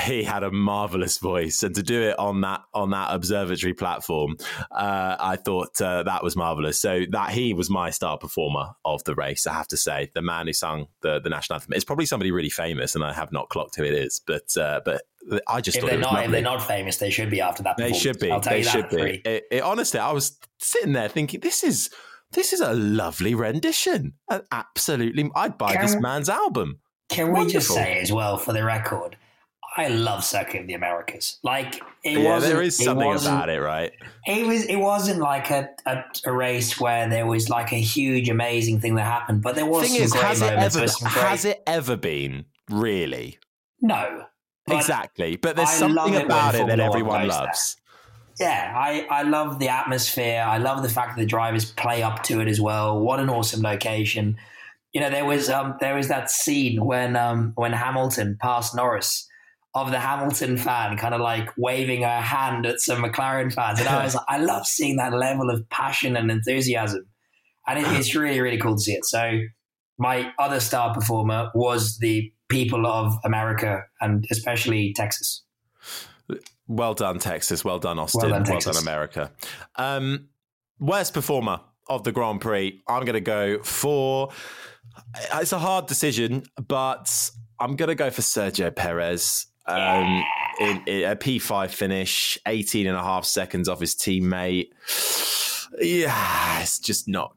he 0.00 0.22
had 0.22 0.42
a 0.42 0.50
marvelous 0.50 1.18
voice, 1.18 1.62
and 1.62 1.74
to 1.74 1.82
do 1.82 2.02
it 2.02 2.18
on 2.18 2.40
that 2.42 2.62
on 2.74 2.90
that 2.90 3.12
observatory 3.12 3.74
platform, 3.74 4.36
uh, 4.70 5.16
I 5.18 5.36
thought 5.36 5.80
uh, 5.80 6.02
that 6.04 6.22
was 6.22 6.36
marvelous. 6.36 6.78
So 6.78 7.02
that 7.10 7.30
he 7.30 7.54
was 7.54 7.70
my 7.70 7.90
star 7.90 8.18
performer 8.18 8.70
of 8.84 9.02
the 9.04 9.14
race. 9.14 9.46
I 9.46 9.54
have 9.54 9.68
to 9.68 9.76
say, 9.76 10.10
the 10.14 10.22
man 10.22 10.46
who 10.46 10.52
sung 10.52 10.86
the, 11.02 11.20
the 11.20 11.30
national 11.30 11.56
anthem. 11.56 11.72
It's 11.74 11.84
probably 11.84 12.06
somebody 12.06 12.30
really 12.30 12.50
famous, 12.50 12.94
and 12.94 13.04
I 13.04 13.12
have 13.12 13.32
not 13.32 13.48
clocked 13.48 13.76
who 13.76 13.84
it 13.84 13.94
is. 13.94 14.20
But 14.24 14.56
uh, 14.56 14.80
but 14.84 15.02
I 15.46 15.60
just 15.60 15.76
If 15.76 15.82
thought 15.82 15.88
they're 15.90 15.96
it 15.98 16.02
was 16.02 16.12
not 16.12 16.24
if 16.24 16.30
they're 16.30 16.42
not 16.42 16.62
famous, 16.62 16.96
they 16.98 17.10
should 17.10 17.30
be 17.30 17.40
after 17.40 17.62
that. 17.64 17.76
They 17.76 17.92
should 17.92 18.18
be. 18.18 18.30
I'll 18.30 18.40
tell 18.40 18.52
They 18.52 18.58
you 18.60 18.64
should 18.64 18.84
for 18.88 18.96
be. 18.96 19.02
free. 19.02 19.22
It, 19.24 19.44
it, 19.50 19.62
honestly, 19.62 20.00
I 20.00 20.12
was 20.12 20.38
sitting 20.58 20.92
there 20.92 21.08
thinking, 21.08 21.40
this 21.40 21.62
is 21.64 21.90
this 22.32 22.52
is 22.52 22.60
a 22.60 22.72
lovely 22.74 23.34
rendition. 23.34 24.14
An 24.30 24.42
absolutely, 24.52 25.30
I'd 25.34 25.58
buy 25.58 25.72
Can- 25.74 25.82
this 25.82 25.96
man's 26.00 26.28
album. 26.28 26.80
Can 27.10 27.32
we 27.32 27.46
just 27.46 27.68
say 27.68 27.98
as 28.00 28.12
well, 28.12 28.36
for 28.36 28.52
the 28.52 28.62
record, 28.64 29.16
I 29.78 29.88
love 29.88 30.22
Circuit 30.24 30.62
of 30.62 30.66
the 30.66 30.74
Americas. 30.74 31.38
Like 31.42 31.76
it 32.04 32.18
Yeah, 32.18 32.32
wasn't. 32.34 32.52
there 32.54 32.62
is 32.62 32.76
something 32.76 33.06
wasn't- 33.06 33.34
about 33.34 33.48
it, 33.48 33.60
right? 33.60 33.92
It 34.26 34.46
was. 34.46 34.64
It 34.66 34.76
wasn't 34.76 35.20
like 35.20 35.50
a, 35.50 35.70
a, 35.86 36.04
a 36.26 36.32
race 36.32 36.78
where 36.80 37.08
there 37.08 37.26
was 37.26 37.48
like 37.48 37.72
a 37.72 37.80
huge, 37.80 38.28
amazing 38.28 38.80
thing 38.80 38.94
that 38.96 39.04
happened, 39.04 39.42
but 39.42 39.56
there 39.56 39.66
was 39.66 39.82
Thing 39.88 39.96
some 39.96 40.02
is, 40.04 40.12
great 40.12 40.24
has 40.24 40.40
it 40.42 40.44
moments. 40.54 40.76
ever 40.76 40.84
with 40.84 40.98
great- 41.00 41.12
has 41.26 41.44
it 41.44 41.62
ever 41.66 41.96
been 41.96 42.44
really? 42.70 43.38
No. 43.80 44.24
But 44.68 44.76
exactly, 44.76 45.36
but 45.36 45.56
there's 45.56 45.68
I 45.68 45.72
something 45.72 46.14
it 46.14 46.24
about 46.24 46.54
it 46.54 46.66
that 46.66 46.80
everyone 46.80 47.22
goes 47.22 47.32
there. 47.32 47.46
loves. 47.46 47.76
Yeah, 48.40 48.72
I, 48.76 49.06
I 49.10 49.22
love 49.22 49.58
the 49.58 49.68
atmosphere. 49.68 50.44
I 50.46 50.58
love 50.58 50.82
the 50.82 50.88
fact 50.88 51.16
that 51.16 51.22
the 51.22 51.26
drivers 51.26 51.72
play 51.72 52.02
up 52.02 52.22
to 52.24 52.40
it 52.40 52.46
as 52.46 52.60
well. 52.60 53.00
What 53.00 53.18
an 53.18 53.28
awesome 53.28 53.62
location. 53.62 54.36
You 54.92 55.00
know, 55.00 55.10
there 55.10 55.24
was 55.24 55.50
um 55.50 55.76
there 55.80 55.94
was 55.94 56.08
that 56.08 56.30
scene 56.30 56.84
when 56.84 57.16
um 57.16 57.52
when 57.56 57.72
Hamilton 57.72 58.38
passed 58.40 58.74
Norris 58.76 59.28
of 59.74 59.90
the 59.90 59.98
Hamilton 59.98 60.56
fan 60.56 60.96
kind 60.96 61.14
of 61.14 61.20
like 61.20 61.50
waving 61.56 62.02
her 62.02 62.20
hand 62.20 62.66
at 62.66 62.80
some 62.80 63.02
McLaren 63.02 63.52
fans. 63.52 63.80
And 63.80 63.88
I 63.88 64.04
was 64.04 64.14
like, 64.14 64.24
I 64.28 64.38
love 64.38 64.66
seeing 64.66 64.96
that 64.96 65.12
level 65.12 65.50
of 65.50 65.68
passion 65.68 66.16
and 66.16 66.30
enthusiasm. 66.30 67.06
And 67.66 67.78
it, 67.78 67.86
it's 67.98 68.14
really, 68.14 68.40
really 68.40 68.58
cool 68.58 68.76
to 68.76 68.82
see 68.82 68.94
it. 68.94 69.04
So 69.04 69.40
my 69.98 70.32
other 70.38 70.60
star 70.60 70.94
performer 70.94 71.50
was 71.54 71.98
the 71.98 72.32
people 72.48 72.86
of 72.86 73.14
America 73.24 73.84
and 74.00 74.26
especially 74.30 74.92
Texas. 74.94 75.42
Well 76.66 76.94
done, 76.94 77.18
Texas. 77.18 77.64
Well 77.64 77.78
done, 77.78 77.98
Austin. 77.98 78.30
Well 78.30 78.42
Well 78.42 78.58
done, 78.58 78.74
done, 78.74 78.82
America. 78.82 79.32
Um, 79.76 80.28
worst 80.78 81.14
performer 81.14 81.60
of 81.88 82.04
the 82.04 82.12
Grand 82.12 82.40
Prix. 82.40 82.82
I'm 82.86 83.04
going 83.04 83.14
to 83.14 83.20
go 83.20 83.62
for. 83.62 84.30
It's 85.34 85.52
a 85.52 85.58
hard 85.58 85.86
decision, 85.86 86.44
but 86.66 87.30
I'm 87.58 87.76
going 87.76 87.88
to 87.88 87.94
go 87.94 88.10
for 88.10 88.22
Sergio 88.22 88.74
Perez. 88.74 89.46
Um, 89.66 90.24
in, 90.60 90.82
in 90.86 91.10
a 91.10 91.14
P5 91.14 91.70
finish, 91.70 92.38
18 92.46 92.86
and 92.86 92.96
a 92.96 93.02
half 93.02 93.26
seconds 93.26 93.68
off 93.68 93.80
his 93.80 93.94
teammate. 93.94 94.70
Yeah, 95.80 96.60
it's 96.60 96.78
just 96.78 97.08
not 97.08 97.36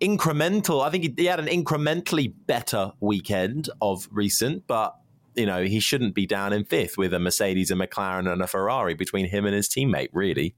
incremental. 0.00 0.84
I 0.84 0.90
think 0.90 1.04
he, 1.04 1.14
he 1.16 1.26
had 1.26 1.40
an 1.40 1.46
incrementally 1.46 2.32
better 2.46 2.92
weekend 3.00 3.70
of 3.80 4.08
recent, 4.10 4.66
but 4.66 4.96
you 5.34 5.46
know, 5.46 5.62
he 5.62 5.78
shouldn't 5.78 6.14
be 6.14 6.26
down 6.26 6.52
in 6.52 6.64
fifth 6.64 6.98
with 6.98 7.14
a 7.14 7.18
Mercedes, 7.18 7.70
a 7.70 7.74
McLaren, 7.74 8.30
and 8.30 8.42
a 8.42 8.46
Ferrari 8.46 8.94
between 8.94 9.26
him 9.26 9.46
and 9.46 9.54
his 9.54 9.68
teammate, 9.68 10.08
really. 10.12 10.56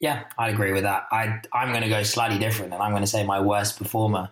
Yeah, 0.00 0.24
I'd 0.36 0.52
agree 0.52 0.72
with 0.72 0.82
that. 0.82 1.04
I 1.10 1.40
I'm 1.52 1.70
going 1.70 1.82
to 1.82 1.88
go 1.88 2.02
slightly 2.02 2.38
different, 2.38 2.74
and 2.74 2.82
I'm 2.82 2.90
going 2.90 3.02
to 3.02 3.08
say 3.08 3.24
my 3.24 3.40
worst 3.40 3.78
performer 3.78 4.30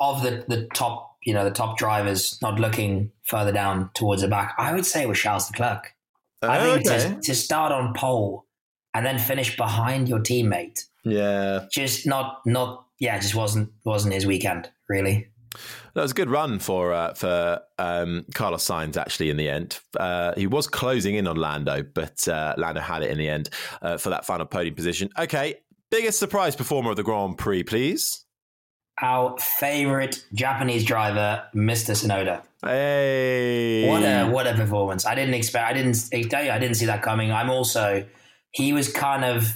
of 0.00 0.22
the 0.22 0.44
the 0.48 0.68
top, 0.74 1.16
you 1.24 1.32
know, 1.32 1.44
the 1.44 1.50
top 1.50 1.78
drivers, 1.78 2.38
not 2.42 2.60
looking 2.60 3.10
further 3.22 3.52
down 3.52 3.90
towards 3.94 4.22
the 4.22 4.28
back. 4.28 4.54
I 4.58 4.74
would 4.74 4.84
say 4.84 5.02
it 5.02 5.08
was 5.08 5.18
Charles 5.18 5.50
Leclerc. 5.50 5.94
I 6.42 6.60
think 6.60 6.86
to, 6.86 7.16
oh, 7.16 7.20
to 7.22 7.34
start 7.34 7.72
on 7.72 7.94
pole 7.94 8.45
and 8.96 9.04
then 9.04 9.18
finish 9.18 9.56
behind 9.56 10.08
your 10.08 10.20
teammate, 10.20 10.84
yeah. 11.04 11.66
just 11.70 12.06
not 12.06 12.40
not 12.46 12.86
yeah, 12.98 13.18
just 13.18 13.34
wasn't 13.34 13.70
wasn't 13.84 14.14
his 14.14 14.26
weekend 14.26 14.70
really. 14.88 15.28
That 15.94 16.02
was 16.02 16.10
a 16.10 16.14
good 16.14 16.30
run 16.30 16.58
for 16.58 16.92
uh, 16.92 17.14
for 17.14 17.60
um, 17.78 18.24
Carlos 18.34 18.66
Sainz, 18.66 18.96
actually, 18.96 19.30
in 19.30 19.36
the 19.36 19.48
end. 19.48 19.78
Uh, 19.98 20.32
he 20.36 20.46
was 20.46 20.66
closing 20.66 21.14
in 21.14 21.26
on 21.26 21.36
Lando, 21.36 21.82
but 21.82 22.26
uh, 22.28 22.54
Lando 22.56 22.80
had 22.80 23.02
it 23.02 23.10
in 23.10 23.18
the 23.18 23.28
end 23.28 23.50
uh, 23.82 23.96
for 23.96 24.10
that 24.10 24.24
final 24.24 24.46
podium 24.46 24.74
position. 24.74 25.10
Okay, 25.18 25.56
biggest 25.90 26.18
surprise 26.18 26.56
performer 26.56 26.90
of 26.90 26.96
the 26.96 27.02
Grand 27.02 27.38
Prix, 27.38 27.64
please. 27.64 28.24
Our 29.02 29.36
favorite 29.38 30.24
Japanese 30.32 30.84
driver, 30.84 31.44
Mr. 31.54 31.92
Tsunoda. 31.92 32.42
Hey. 32.62 33.88
What 33.88 34.02
a 34.02 34.30
what 34.30 34.46
a 34.46 34.54
performance! 34.54 35.04
I 35.04 35.14
didn't 35.14 35.34
expect. 35.34 35.68
I 35.68 35.74
didn't 35.74 36.08
I 36.14 36.22
tell 36.22 36.44
you. 36.44 36.50
I 36.50 36.58
didn't 36.58 36.76
see 36.76 36.86
that 36.86 37.02
coming. 37.02 37.30
I'm 37.30 37.50
also. 37.50 38.06
He 38.56 38.72
was 38.72 38.90
kind 38.90 39.24
of. 39.24 39.52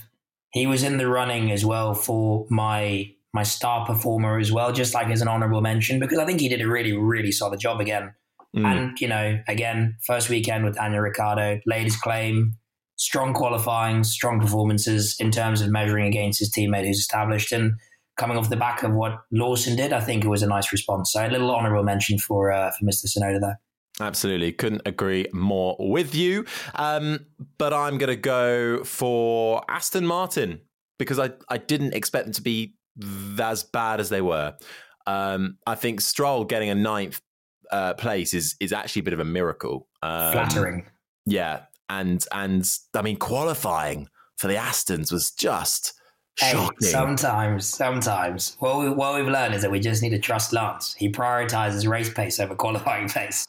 He 0.52 0.66
was 0.66 0.82
in 0.82 0.98
the 0.98 1.06
running 1.06 1.52
as 1.52 1.64
well 1.64 1.94
for 1.94 2.46
my 2.50 3.12
my 3.32 3.44
star 3.44 3.86
performer 3.86 4.38
as 4.38 4.50
well, 4.50 4.72
just 4.72 4.94
like 4.94 5.08
as 5.08 5.22
an 5.22 5.28
honourable 5.28 5.60
mention 5.60 6.00
because 6.00 6.18
I 6.18 6.26
think 6.26 6.40
he 6.40 6.48
did 6.48 6.60
a 6.60 6.68
really 6.68 6.96
really 6.96 7.32
solid 7.32 7.60
job 7.60 7.80
again. 7.80 8.14
Mm. 8.56 8.66
And 8.66 9.00
you 9.00 9.08
know, 9.08 9.40
again, 9.48 9.96
first 10.04 10.28
weekend 10.28 10.64
with 10.64 10.74
Daniel 10.74 11.00
Ricciardo, 11.00 11.60
laid 11.66 11.84
his 11.84 11.96
claim. 11.96 12.56
Strong 12.96 13.32
qualifying, 13.32 14.04
strong 14.04 14.40
performances 14.40 15.16
in 15.18 15.30
terms 15.30 15.62
of 15.62 15.70
measuring 15.70 16.06
against 16.06 16.38
his 16.38 16.52
teammate 16.52 16.86
who's 16.86 16.98
established 16.98 17.50
and 17.50 17.72
coming 18.18 18.36
off 18.36 18.50
the 18.50 18.56
back 18.56 18.82
of 18.82 18.92
what 18.92 19.22
Lawson 19.32 19.74
did, 19.74 19.94
I 19.94 20.00
think 20.00 20.22
it 20.22 20.28
was 20.28 20.42
a 20.42 20.46
nice 20.46 20.70
response. 20.70 21.12
So 21.12 21.26
a 21.26 21.28
little 21.28 21.50
honourable 21.50 21.82
mention 21.82 22.18
for 22.18 22.52
uh, 22.52 22.70
for 22.78 22.84
Mr. 22.84 23.06
Tsunoda 23.06 23.40
there. 23.40 23.60
Absolutely. 24.00 24.52
Couldn't 24.52 24.82
agree 24.86 25.26
more 25.32 25.76
with 25.78 26.14
you. 26.14 26.46
Um, 26.74 27.26
but 27.58 27.74
I'm 27.74 27.98
going 27.98 28.08
to 28.08 28.16
go 28.16 28.82
for 28.84 29.62
Aston 29.68 30.06
Martin 30.06 30.60
because 30.98 31.18
I, 31.18 31.32
I 31.48 31.58
didn't 31.58 31.94
expect 31.94 32.24
them 32.26 32.32
to 32.34 32.42
be 32.42 32.74
as 33.38 33.62
bad 33.62 34.00
as 34.00 34.08
they 34.08 34.20
were. 34.20 34.54
Um, 35.06 35.58
I 35.66 35.74
think 35.74 36.00
Stroll 36.00 36.44
getting 36.44 36.70
a 36.70 36.74
ninth 36.74 37.20
uh, 37.70 37.94
place 37.94 38.34
is 38.34 38.56
is 38.60 38.72
actually 38.72 39.00
a 39.00 39.02
bit 39.04 39.14
of 39.14 39.20
a 39.20 39.24
miracle. 39.24 39.88
Um, 40.02 40.32
Flattering. 40.32 40.86
Yeah, 41.26 41.62
and 41.88 42.24
and 42.32 42.68
I 42.94 43.02
mean 43.02 43.16
qualifying 43.16 44.08
for 44.36 44.48
the 44.48 44.54
Astons 44.54 45.12
was 45.12 45.30
just 45.30 45.94
Shocking. 46.40 46.76
Hey, 46.80 46.86
sometimes, 46.86 47.66
sometimes. 47.66 48.56
What, 48.60 48.78
we, 48.78 48.88
what 48.88 49.14
we've 49.14 49.28
learned 49.28 49.54
is 49.54 49.62
that 49.62 49.70
we 49.70 49.78
just 49.78 50.02
need 50.02 50.10
to 50.10 50.18
trust 50.18 50.54
Lance. 50.54 50.94
He 50.94 51.10
prioritizes 51.10 51.86
race 51.86 52.12
pace 52.12 52.40
over 52.40 52.54
qualifying 52.54 53.08
pace. 53.10 53.46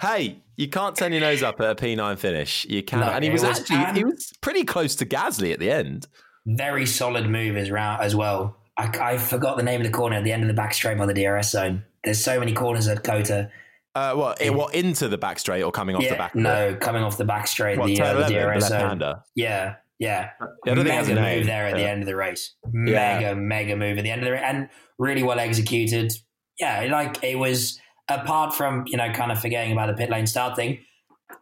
hey, 0.00 0.38
you 0.56 0.68
can't 0.68 0.96
turn 0.96 1.12
your 1.12 1.20
nose 1.20 1.42
up 1.42 1.60
at 1.60 1.70
a 1.70 1.74
P9 1.74 2.16
finish. 2.16 2.64
You 2.66 2.82
can. 2.82 3.00
No, 3.00 3.06
and 3.06 3.24
he 3.24 3.30
was, 3.30 3.42
was 3.42 3.58
actually 3.60 3.98
he 3.98 4.04
was 4.04 4.32
pretty 4.40 4.64
close 4.64 4.94
to 4.96 5.06
Gasly 5.06 5.52
at 5.52 5.58
the 5.58 5.70
end. 5.70 6.06
Very 6.46 6.86
solid 6.86 7.28
move 7.28 7.56
as, 7.56 7.70
as 7.72 8.14
well. 8.14 8.56
I, 8.76 8.86
I 9.00 9.18
forgot 9.18 9.56
the 9.56 9.62
name 9.62 9.80
of 9.80 9.86
the 9.86 9.92
corner 9.92 10.16
at 10.16 10.24
the 10.24 10.32
end 10.32 10.42
of 10.42 10.48
the 10.48 10.54
back 10.54 10.74
straight 10.74 10.98
by 10.98 11.06
the 11.06 11.14
DRS 11.14 11.50
zone. 11.50 11.84
There's 12.04 12.22
so 12.22 12.38
many 12.38 12.52
corners 12.52 12.86
at 12.86 13.02
COTA. 13.02 13.50
Uh, 13.96 14.14
what, 14.14 14.40
it, 14.40 14.52
what 14.52 14.74
into 14.74 15.08
the 15.08 15.18
back 15.18 15.38
straight 15.38 15.62
or 15.62 15.70
coming 15.72 15.94
off 15.96 16.02
yeah, 16.02 16.10
the 16.10 16.16
back? 16.16 16.34
No, 16.34 16.76
coming 16.80 17.02
off 17.02 17.16
the 17.16 17.24
back 17.24 17.46
straight. 17.46 17.78
What, 17.78 17.86
the, 17.86 18.00
uh, 18.00 18.28
the 18.28 18.34
DRS 18.34 18.68
zone. 18.68 19.14
Yeah, 19.34 19.76
yeah, 19.98 20.30
yeah 20.66 20.74
mega 20.74 21.14
move 21.14 21.46
there 21.46 21.66
at 21.66 21.76
yeah. 21.76 21.82
the 21.82 21.88
end 21.88 22.02
of 22.02 22.06
the 22.06 22.16
race. 22.16 22.54
Mega, 22.72 23.20
yeah. 23.20 23.34
mega 23.34 23.76
move 23.76 23.98
at 23.98 24.04
the 24.04 24.10
end 24.10 24.22
of 24.22 24.26
the 24.26 24.32
race, 24.32 24.42
and 24.44 24.68
really 24.98 25.22
well 25.22 25.38
executed. 25.38 26.12
Yeah, 26.58 26.86
like 26.90 27.22
it 27.22 27.36
was. 27.36 27.80
Apart 28.06 28.54
from 28.54 28.84
you 28.86 28.98
know, 28.98 29.10
kind 29.12 29.32
of 29.32 29.40
forgetting 29.40 29.72
about 29.72 29.86
the 29.86 29.94
pit 29.94 30.10
lane 30.10 30.26
start 30.26 30.56
thing, 30.56 30.80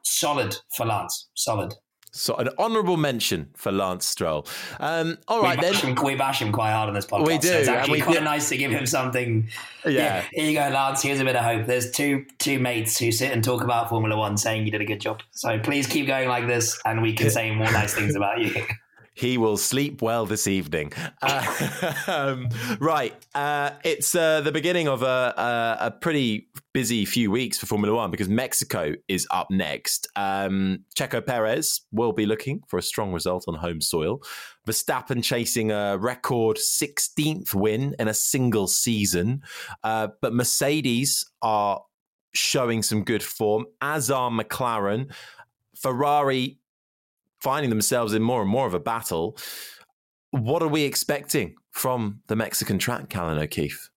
solid 0.05 0.55
for 0.77 0.87
Lance. 0.87 1.29
Solid. 1.35 1.75
So 2.15 2.35
an 2.37 2.51
honourable 2.59 2.99
mention 2.99 3.49
for 3.55 3.73
Lance 3.73 4.05
Stroll. 4.05 4.47
Um, 4.79 5.17
all 5.29 5.43
right, 5.43 5.59
we 5.59 5.63
then 5.63 5.75
him, 5.75 6.05
we 6.05 6.15
bash 6.15 6.43
him 6.43 6.53
quite 6.53 6.73
hard 6.73 6.89
on 6.89 6.95
this 6.95 7.07
podcast. 7.07 7.27
We 7.27 7.39
do. 7.39 7.49
So 7.49 7.59
it's 7.59 7.69
actually 7.69 8.03
quite 8.03 8.23
nice 8.23 8.51
to 8.51 8.59
give 8.59 8.71
him 8.71 8.85
something. 8.85 9.49
Yeah. 9.87 9.91
yeah. 9.91 10.25
Here 10.31 10.51
you 10.51 10.53
go, 10.53 10.69
Lance. 10.69 11.01
Here's 11.01 11.21
a 11.21 11.25
bit 11.25 11.37
of 11.37 11.45
hope. 11.45 11.67
There's 11.67 11.91
two 11.91 12.27
two 12.39 12.59
mates 12.59 12.99
who 12.99 13.13
sit 13.13 13.33
and 13.33 13.43
talk 13.43 13.65
about 13.65 13.89
Formula 13.89 14.15
One, 14.15 14.37
saying 14.37 14.67
you 14.67 14.71
did 14.71 14.83
a 14.83 14.85
good 14.85 15.01
job. 15.01 15.23
So 15.31 15.59
please 15.59 15.87
keep 15.87 16.07
going 16.07 16.29
like 16.29 16.47
this, 16.47 16.79
and 16.85 17.01
we 17.01 17.15
can 17.15 17.31
say 17.31 17.51
more 17.55 17.73
nice 17.73 17.95
things 17.95 18.15
about 18.15 18.43
you. 18.43 18.63
He 19.15 19.37
will 19.37 19.57
sleep 19.57 20.01
well 20.01 20.25
this 20.25 20.47
evening. 20.47 20.93
Uh, 21.21 21.93
um, 22.07 22.49
right. 22.81 23.15
Uh, 23.35 23.73
it's 23.85 24.15
uh, 24.15 24.41
the 24.41 24.53
beginning 24.53 24.89
of 24.89 25.03
a, 25.03 25.35
a, 25.37 25.87
a, 25.87 25.91
pretty 25.91 26.49
busy 26.73 27.05
few 27.05 27.31
weeks 27.31 27.59
for 27.59 27.67
Formula 27.67 27.95
One 27.95 28.11
because 28.11 28.29
Mexico 28.29 28.95
is 29.09 29.27
up 29.31 29.51
next. 29.51 30.09
Um, 30.17 30.85
Checo 30.97 31.25
Perez 31.25 31.83
will 31.93 32.13
be 32.13 32.25
looking 32.25 32.63
for 32.69 32.79
a 32.79 32.83
strong 32.83 33.13
result 33.13 33.45
on 33.49 33.55
home 33.55 33.83
soil. 33.83 34.23
Verstappen 34.67 35.23
chasing 35.23 35.71
a 35.71 35.99
record 35.99 36.57
16th 36.57 37.55
win 37.55 37.95
in 37.99 38.09
a 38.09 38.15
single 38.15 38.67
season. 38.67 39.43
Uh, 39.85 40.09
but 40.23 40.33
Mercedes 40.33 41.31
are 41.43 41.83
showing 42.33 42.83
some 42.83 43.05
good 43.05 43.23
form, 43.23 43.67
as 43.83 44.11
are 44.11 44.31
McLaren. 44.31 45.13
Ferrari 45.77 46.59
finding 47.43 47.71
themselves 47.71 48.15
in 48.15 48.23
more 48.23 48.41
and 48.41 48.51
more 48.51 48.67
of 48.67 48.75
a 48.75 48.81
battle. 48.81 49.37
What 50.31 50.63
are 50.63 50.69
we 50.69 50.85
expecting 50.85 51.57
from 51.73 52.21
the 52.29 52.37
Mexican 52.37 52.79
track, 52.79 53.09
Callan 53.09 53.39
O'Keefe? 53.39 53.91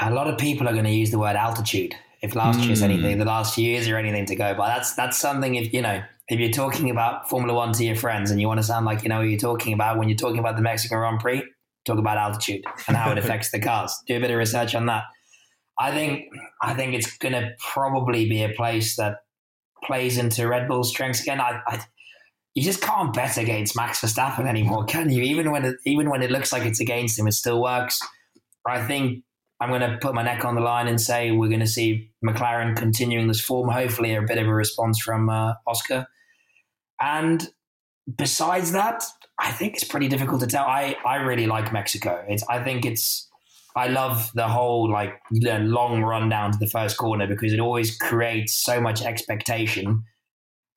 A 0.00 0.12
lot 0.12 0.28
of 0.28 0.38
people 0.38 0.68
are 0.68 0.72
going 0.72 0.84
to 0.84 0.90
use 0.90 1.10
the 1.10 1.18
word 1.18 1.36
altitude. 1.36 1.94
If 2.22 2.34
last 2.34 2.60
mm. 2.60 2.66
year's 2.66 2.82
anything, 2.82 3.18
the 3.18 3.24
last 3.24 3.56
years 3.56 3.88
are 3.88 3.96
anything 3.96 4.26
to 4.26 4.36
go 4.36 4.54
by. 4.54 4.68
That's 4.68 4.94
that's 4.94 5.16
something. 5.16 5.54
If 5.54 5.72
you 5.72 5.80
know, 5.82 6.02
if 6.28 6.40
you're 6.40 6.50
talking 6.50 6.90
about 6.90 7.28
Formula 7.28 7.54
One 7.54 7.72
to 7.72 7.84
your 7.84 7.96
friends 7.96 8.30
and 8.30 8.40
you 8.40 8.46
want 8.46 8.58
to 8.58 8.64
sound 8.64 8.84
like 8.84 9.02
you 9.02 9.08
know 9.08 9.18
what 9.18 9.28
you're 9.28 9.38
talking 9.38 9.72
about 9.72 9.98
when 9.98 10.08
you're 10.08 10.16
talking 10.16 10.38
about 10.38 10.56
the 10.56 10.62
Mexican 10.62 10.98
Grand 10.98 11.20
Prix, 11.20 11.42
talk 11.84 11.98
about 11.98 12.18
altitude 12.18 12.64
and 12.88 12.96
how 12.96 13.10
it 13.12 13.18
affects 13.22 13.50
the 13.50 13.60
cars. 13.60 13.94
Do 14.06 14.16
a 14.16 14.20
bit 14.20 14.30
of 14.30 14.38
research 14.38 14.74
on 14.74 14.86
that. 14.86 15.04
I 15.78 15.92
think 15.92 16.24
I 16.62 16.74
think 16.74 16.94
it's 16.94 17.16
going 17.18 17.34
to 17.34 17.50
probably 17.58 18.28
be 18.28 18.42
a 18.42 18.50
place 18.50 18.96
that 18.96 19.18
plays 19.84 20.18
into 20.18 20.48
Red 20.48 20.68
Bull's 20.68 20.88
strengths 20.88 21.22
again. 21.22 21.40
I, 21.40 21.60
I 21.66 21.84
you 22.56 22.62
just 22.62 22.80
can't 22.80 23.12
bet 23.12 23.36
against 23.36 23.76
Max 23.76 24.00
Verstappen 24.00 24.48
anymore, 24.48 24.86
can 24.86 25.10
you? 25.10 25.22
Even 25.22 25.50
when 25.50 25.66
it, 25.66 25.76
even 25.84 26.08
when 26.08 26.22
it 26.22 26.30
looks 26.30 26.54
like 26.54 26.62
it's 26.62 26.80
against 26.80 27.18
him, 27.18 27.28
it 27.28 27.32
still 27.32 27.60
works. 27.60 28.00
I 28.66 28.82
think 28.82 29.24
I'm 29.60 29.68
going 29.68 29.82
to 29.82 29.98
put 30.00 30.14
my 30.14 30.22
neck 30.22 30.42
on 30.42 30.54
the 30.54 30.62
line 30.62 30.88
and 30.88 30.98
say 30.98 31.32
we're 31.32 31.50
going 31.50 31.60
to 31.60 31.66
see 31.66 32.10
McLaren 32.24 32.74
continuing 32.74 33.28
this 33.28 33.42
form. 33.42 33.68
Hopefully, 33.68 34.14
a 34.14 34.22
bit 34.22 34.38
of 34.38 34.46
a 34.46 34.54
response 34.54 34.98
from 35.02 35.28
uh, 35.28 35.52
Oscar. 35.66 36.06
And 36.98 37.46
besides 38.16 38.72
that, 38.72 39.04
I 39.38 39.52
think 39.52 39.74
it's 39.74 39.84
pretty 39.84 40.08
difficult 40.08 40.40
to 40.40 40.46
tell. 40.46 40.64
I, 40.64 40.96
I 41.04 41.16
really 41.16 41.46
like 41.46 41.74
Mexico. 41.74 42.24
It's 42.26 42.42
I 42.48 42.64
think 42.64 42.86
it's 42.86 43.28
I 43.76 43.88
love 43.88 44.30
the 44.34 44.48
whole 44.48 44.90
like 44.90 45.12
long 45.30 46.00
run 46.00 46.30
down 46.30 46.52
to 46.52 46.58
the 46.58 46.68
first 46.68 46.96
corner 46.96 47.26
because 47.26 47.52
it 47.52 47.60
always 47.60 47.94
creates 47.98 48.54
so 48.54 48.80
much 48.80 49.02
expectation 49.02 50.04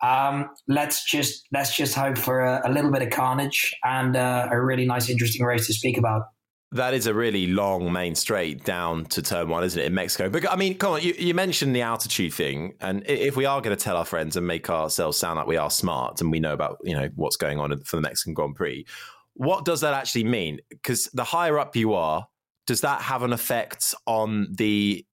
um, 0.01 0.49
let's 0.67 1.03
just 1.03 1.47
let's 1.51 1.75
just 1.75 1.95
hope 1.95 2.17
for 2.17 2.41
a, 2.41 2.61
a 2.65 2.71
little 2.71 2.91
bit 2.91 3.01
of 3.01 3.09
carnage 3.09 3.73
and 3.83 4.15
uh, 4.15 4.47
a 4.51 4.61
really 4.61 4.85
nice, 4.85 5.09
interesting 5.09 5.45
race 5.45 5.67
to 5.67 5.73
speak 5.73 5.97
about. 5.97 6.23
That 6.71 6.93
is 6.93 7.07
a 7.07 7.13
really 7.15 7.47
long 7.47 7.91
main 7.91 8.13
straight 8.13 8.63
down 8.63 9.05
to 9.05 9.23
turn 9.23 9.49
one, 9.49 9.63
isn't 9.63 9.81
it, 9.81 9.85
in 9.85 9.93
Mexico? 9.95 10.29
But 10.29 10.49
I 10.51 10.55
mean, 10.55 10.77
come 10.77 10.93
on, 10.93 11.01
you, 11.01 11.15
you 11.17 11.33
mentioned 11.33 11.75
the 11.75 11.81
altitude 11.81 12.31
thing, 12.31 12.75
and 12.79 13.03
if 13.07 13.35
we 13.35 13.45
are 13.45 13.59
going 13.59 13.75
to 13.75 13.83
tell 13.83 13.97
our 13.97 14.05
friends 14.05 14.37
and 14.37 14.45
make 14.45 14.69
ourselves 14.69 15.17
sound 15.17 15.37
like 15.37 15.47
we 15.47 15.57
are 15.57 15.71
smart 15.71 16.21
and 16.21 16.31
we 16.31 16.39
know 16.39 16.53
about 16.53 16.77
you 16.83 16.95
know 16.95 17.09
what's 17.15 17.37
going 17.37 17.59
on 17.59 17.77
for 17.81 17.95
the 17.95 18.01
Mexican 18.03 18.33
Grand 18.33 18.55
Prix, 18.55 18.85
what 19.33 19.65
does 19.65 19.81
that 19.81 19.93
actually 19.93 20.25
mean? 20.25 20.59
Because 20.69 21.05
the 21.13 21.23
higher 21.23 21.57
up 21.57 21.75
you 21.75 21.93
are, 21.93 22.27
does 22.67 22.81
that 22.81 23.01
have 23.01 23.23
an 23.23 23.33
effect 23.33 23.95
on 24.05 24.47
the 24.51 25.05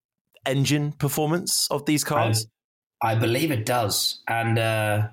engine 0.44 0.92
performance 0.92 1.66
of 1.70 1.86
these 1.86 2.04
cars? 2.04 2.46
I 3.02 3.14
believe 3.14 3.50
it 3.50 3.66
does, 3.66 4.20
and 4.28 4.58
uh, 4.58 5.08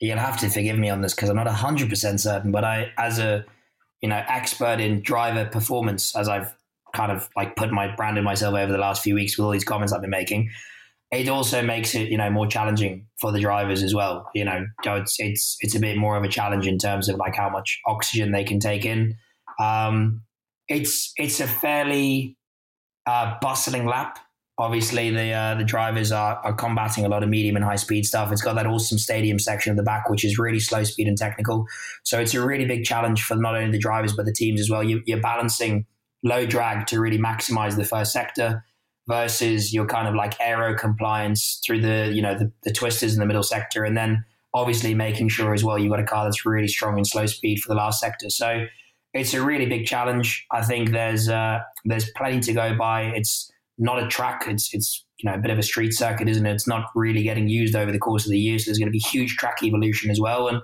you'll 0.00 0.18
have 0.18 0.38
to 0.40 0.48
forgive 0.48 0.78
me 0.78 0.90
on 0.90 1.00
this 1.02 1.14
because 1.14 1.28
I'm 1.28 1.36
not 1.36 1.46
hundred 1.46 1.88
percent 1.88 2.20
certain. 2.20 2.52
But 2.52 2.64
I, 2.64 2.92
as 2.96 3.18
a 3.18 3.44
you 4.00 4.08
know 4.08 4.22
expert 4.28 4.80
in 4.80 5.02
driver 5.02 5.44
performance, 5.46 6.16
as 6.16 6.28
I've 6.28 6.54
kind 6.94 7.12
of 7.12 7.28
like 7.36 7.56
put 7.56 7.70
my 7.70 7.94
brand 7.94 8.16
in 8.16 8.24
myself 8.24 8.54
over 8.54 8.72
the 8.72 8.78
last 8.78 9.02
few 9.02 9.14
weeks 9.14 9.36
with 9.36 9.44
all 9.44 9.50
these 9.50 9.64
comments 9.64 9.92
I've 9.92 10.00
been 10.00 10.10
making, 10.10 10.50
it 11.10 11.28
also 11.28 11.62
makes 11.62 11.94
it 11.94 12.08
you 12.08 12.16
know 12.16 12.30
more 12.30 12.46
challenging 12.46 13.06
for 13.20 13.30
the 13.30 13.40
drivers 13.40 13.82
as 13.82 13.94
well. 13.94 14.30
You 14.34 14.44
know, 14.44 14.66
it's 14.84 15.16
it's 15.18 15.56
it's 15.60 15.74
a 15.74 15.80
bit 15.80 15.96
more 15.96 16.16
of 16.16 16.24
a 16.24 16.28
challenge 16.28 16.66
in 16.66 16.78
terms 16.78 17.08
of 17.08 17.16
like 17.16 17.34
how 17.34 17.50
much 17.50 17.78
oxygen 17.86 18.32
they 18.32 18.44
can 18.44 18.58
take 18.60 18.84
in. 18.84 19.16
Um, 19.60 20.22
it's 20.68 21.12
it's 21.16 21.40
a 21.40 21.46
fairly 21.46 22.36
uh, 23.06 23.36
bustling 23.40 23.86
lap 23.86 24.18
obviously 24.58 25.10
the 25.10 25.30
uh, 25.30 25.54
the 25.54 25.64
drivers 25.64 26.10
are, 26.10 26.36
are 26.44 26.52
combating 26.52 27.04
a 27.04 27.08
lot 27.08 27.22
of 27.22 27.28
medium 27.28 27.56
and 27.56 27.64
high 27.64 27.76
speed 27.76 28.04
stuff. 28.04 28.32
It's 28.32 28.42
got 28.42 28.54
that 28.56 28.66
awesome 28.66 28.98
stadium 28.98 29.38
section 29.38 29.70
at 29.70 29.76
the 29.76 29.82
back, 29.82 30.10
which 30.10 30.24
is 30.24 30.38
really 30.38 30.60
slow 30.60 30.84
speed 30.84 31.06
and 31.06 31.16
technical. 31.16 31.66
So 32.02 32.18
it's 32.18 32.34
a 32.34 32.44
really 32.44 32.66
big 32.66 32.84
challenge 32.84 33.22
for 33.22 33.36
not 33.36 33.56
only 33.56 33.70
the 33.70 33.78
drivers 33.78 34.14
but 34.14 34.26
the 34.26 34.32
teams 34.32 34.60
as 34.60 34.68
well. 34.68 34.82
You, 34.82 35.02
you're 35.06 35.20
balancing 35.20 35.86
low 36.24 36.44
drag 36.44 36.86
to 36.88 37.00
really 37.00 37.18
maximize 37.18 37.76
the 37.76 37.84
first 37.84 38.12
sector 38.12 38.64
versus 39.06 39.72
your 39.72 39.86
kind 39.86 40.08
of 40.08 40.14
like 40.14 40.34
aero 40.40 40.76
compliance 40.76 41.60
through 41.64 41.80
the 41.80 42.10
you 42.12 42.20
know 42.20 42.36
the, 42.36 42.52
the 42.64 42.72
twisters 42.72 43.14
in 43.14 43.20
the 43.20 43.26
middle 43.26 43.44
sector, 43.44 43.84
and 43.84 43.96
then 43.96 44.24
obviously 44.54 44.94
making 44.94 45.28
sure 45.28 45.54
as 45.54 45.62
well 45.62 45.78
you've 45.78 45.90
got 45.90 46.00
a 46.00 46.04
car 46.04 46.24
that's 46.24 46.44
really 46.44 46.68
strong 46.68 46.98
in 46.98 47.04
slow 47.04 47.26
speed 47.26 47.60
for 47.60 47.68
the 47.68 47.76
last 47.76 48.00
sector. 48.00 48.28
So 48.28 48.66
it's 49.14 49.32
a 49.34 49.42
really 49.42 49.66
big 49.66 49.86
challenge. 49.86 50.46
I 50.50 50.62
think 50.62 50.90
there's 50.90 51.28
uh, 51.28 51.60
there's 51.84 52.10
plenty 52.16 52.40
to 52.40 52.52
go 52.52 52.76
by. 52.76 53.02
It's 53.14 53.50
not 53.78 54.02
a 54.02 54.08
track. 54.08 54.44
It's 54.46 54.72
it's 54.74 55.04
you 55.18 55.30
know 55.30 55.36
a 55.36 55.38
bit 55.38 55.50
of 55.50 55.58
a 55.58 55.62
street 55.62 55.92
circuit, 55.92 56.28
isn't 56.28 56.44
it? 56.44 56.52
It's 56.52 56.68
not 56.68 56.86
really 56.94 57.22
getting 57.22 57.48
used 57.48 57.74
over 57.74 57.92
the 57.92 57.98
course 57.98 58.26
of 58.26 58.32
the 58.32 58.38
year. 58.38 58.58
So 58.58 58.70
there's 58.70 58.78
going 58.78 58.88
to 58.88 58.92
be 58.92 58.98
huge 58.98 59.36
track 59.36 59.62
evolution 59.62 60.10
as 60.10 60.20
well, 60.20 60.48
and 60.48 60.60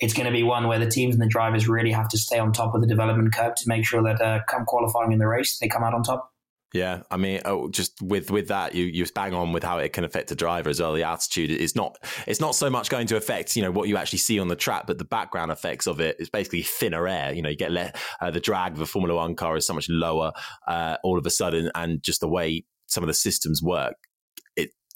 it's 0.00 0.14
going 0.14 0.26
to 0.26 0.32
be 0.32 0.42
one 0.42 0.68
where 0.68 0.78
the 0.78 0.88
teams 0.88 1.14
and 1.14 1.22
the 1.22 1.28
drivers 1.28 1.68
really 1.68 1.90
have 1.90 2.08
to 2.08 2.18
stay 2.18 2.38
on 2.38 2.52
top 2.52 2.74
of 2.74 2.80
the 2.80 2.86
development 2.86 3.34
curve 3.34 3.54
to 3.56 3.64
make 3.66 3.84
sure 3.84 4.02
that 4.02 4.20
uh, 4.20 4.40
come 4.48 4.64
qualifying 4.64 5.12
in 5.12 5.18
the 5.18 5.26
race, 5.26 5.58
they 5.58 5.68
come 5.68 5.82
out 5.82 5.94
on 5.94 6.02
top. 6.02 6.32
Yeah, 6.74 7.02
I 7.10 7.16
mean, 7.16 7.40
oh, 7.46 7.70
just 7.70 8.00
with 8.02 8.30
with 8.30 8.48
that, 8.48 8.74
you 8.74 8.84
you 8.84 9.06
bang 9.14 9.32
on 9.32 9.52
with 9.52 9.62
how 9.62 9.78
it 9.78 9.94
can 9.94 10.04
affect 10.04 10.28
the 10.28 10.34
driver 10.34 10.68
as 10.68 10.80
well. 10.80 10.92
The 10.92 11.02
altitude 11.02 11.50
is 11.50 11.74
not 11.74 11.96
it's 12.26 12.40
not 12.40 12.54
so 12.54 12.68
much 12.68 12.90
going 12.90 13.06
to 13.06 13.16
affect 13.16 13.56
you 13.56 13.62
know 13.62 13.70
what 13.70 13.88
you 13.88 13.96
actually 13.96 14.18
see 14.18 14.38
on 14.38 14.48
the 14.48 14.56
track, 14.56 14.86
but 14.86 14.98
the 14.98 15.06
background 15.06 15.50
effects 15.50 15.86
of 15.86 15.98
it. 15.98 16.16
is 16.18 16.28
basically 16.28 16.62
thinner 16.62 17.08
air. 17.08 17.32
You 17.32 17.40
know, 17.40 17.48
you 17.48 17.56
get 17.56 17.72
le- 17.72 17.92
uh, 18.20 18.30
the 18.30 18.40
drag 18.40 18.72
of 18.72 18.82
a 18.82 18.86
Formula 18.86 19.14
One 19.16 19.34
car 19.34 19.56
is 19.56 19.66
so 19.66 19.72
much 19.72 19.88
lower 19.88 20.32
uh, 20.66 20.96
all 21.02 21.18
of 21.18 21.24
a 21.24 21.30
sudden, 21.30 21.70
and 21.74 22.02
just 22.02 22.20
the 22.20 22.28
way 22.28 22.64
some 22.86 23.02
of 23.02 23.08
the 23.08 23.14
systems 23.14 23.62
work, 23.62 23.96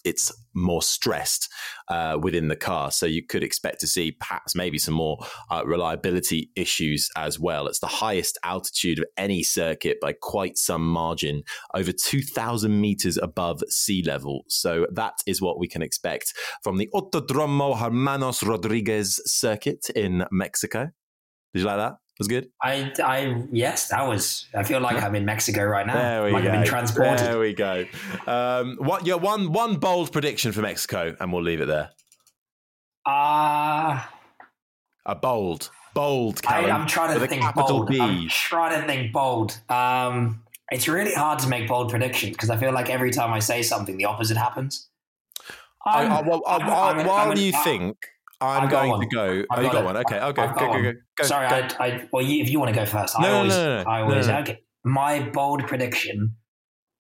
it's 0.05 0.32
more 0.55 0.82
stressed 0.82 1.48
uh, 1.88 2.18
within 2.20 2.48
the 2.48 2.57
car. 2.57 2.90
So 2.90 3.07
you 3.07 3.24
could 3.24 3.42
expect 3.42 3.80
to 3.80 3.86
see 3.86 4.12
perhaps 4.12 4.55
maybe 4.55 4.78
some 4.78 4.94
more 4.94 5.18
uh, 5.50 5.62
reliability 5.64 6.50
issues 6.57 7.09
as 7.16 7.38
well. 7.38 7.66
It's 7.66 7.80
the 7.80 7.86
highest 7.86 8.38
altitude 8.44 8.98
of 8.98 9.05
any 9.16 9.42
circuit 9.42 9.98
by 10.00 10.12
quite 10.12 10.59
some 10.59 10.86
margin, 10.86 11.42
over 11.74 11.92
2,000 11.92 12.80
meters 12.80 13.16
above 13.16 13.62
sea 13.68 14.03
level. 14.05 14.44
So 14.48 14.86
that 14.92 15.14
is 15.26 15.40
what 15.40 15.59
we 15.59 15.68
can 15.68 15.82
expect 15.82 16.34
from 16.62 16.78
the 16.78 16.88
Autodromo 16.94 17.78
Hermanos 17.78 18.42
Rodriguez 18.42 19.20
circuit 19.24 19.88
in 19.94 20.24
Mexico. 20.30 20.90
Did 21.55 21.61
you 21.61 21.66
like 21.66 21.78
that? 21.78 22.01
Was 22.19 22.29
good. 22.29 22.51
I, 22.63 22.93
I, 23.03 23.43
yes, 23.51 23.89
that 23.89 24.07
was. 24.07 24.47
I 24.55 24.63
feel 24.65 24.81
like 24.81 25.03
I'm 25.03 25.15
in 25.15 25.25
Mexico 25.25 25.65
right 25.65 25.87
now. 25.87 25.95
There 25.95 26.25
we 26.25 26.31
like 26.33 26.45
go. 26.45 26.51
I've 26.51 26.55
been 26.59 26.67
transported. 26.67 27.19
There 27.19 27.39
we 27.39 27.55
go. 27.55 27.85
Um, 28.27 28.77
what? 28.79 29.07
Yeah, 29.07 29.15
one 29.15 29.51
one 29.53 29.77
bold 29.77 30.13
prediction 30.13 30.53
for 30.53 30.61
Mexico, 30.61 31.17
and 31.19 31.33
we'll 31.33 31.43
leave 31.43 31.61
it 31.61 31.67
there. 31.67 31.91
Ah, 33.07 34.13
A 35.07 35.15
bold, 35.15 35.71
bold. 35.95 36.41
I, 36.47 36.61
Callan, 36.61 36.71
I'm 36.71 36.87
trying 36.87 37.19
to 37.19 37.27
think 37.27 37.43
bold. 37.55 37.89
B. 37.89 38.01
I'm 38.01 38.29
trying 38.29 38.81
to 38.81 38.87
think 38.87 39.13
bold. 39.13 39.59
Um, 39.69 40.45
it's 40.71 40.87
really 40.89 41.15
hard 41.15 41.39
to 41.41 41.49
make 41.49 41.67
bold 41.69 41.91
predictions 41.91 42.33
because 42.33 42.51
I 42.51 42.57
feel 42.57 42.73
like 42.73 42.89
every 42.91 43.11
time 43.11 43.33
I 43.33 43.41
say 43.41 43.63
something, 43.63 43.97
the 43.97 44.05
opposite 44.05 44.37
happens. 44.37 44.89
I, 45.85 46.05
I'm- 46.05 46.13
I, 46.13 46.57
I, 46.57 46.57
I- 47.03 47.07
while 47.07 47.37
you 47.39 47.53
I- 47.55 47.65
think, 47.65 47.97
I'm 48.47 48.68
going 48.68 48.90
one. 48.90 49.01
to 49.01 49.07
go. 49.07 49.45
I've 49.51 49.59
oh, 49.59 49.62
you 49.62 49.66
got 49.68 49.72
got 49.72 49.84
one. 49.84 49.97
Okay, 49.99 50.18
I'll 50.18 50.32
go. 50.32 50.47
Go, 50.49 50.55
go, 50.55 50.82
go, 50.82 50.93
go. 51.16 51.24
Sorry, 51.24 51.49
go. 51.49 51.74
I, 51.78 51.86
I, 51.86 52.09
well, 52.12 52.22
you, 52.24 52.43
if 52.43 52.51
you 52.51 52.59
want 52.59 52.74
to 52.74 52.78
go 52.78 52.86
first, 52.86 53.18
I 53.18 53.22
No, 53.22 53.28
no, 53.28 53.36
always, 53.38 53.53
no, 53.55 53.64
no, 53.64 53.82
no. 53.82 53.90
I 53.90 54.01
always, 54.03 54.26
no. 54.28 54.38
okay. 54.38 54.61
My 54.84 55.20
bold 55.30 55.66
prediction 55.66 56.36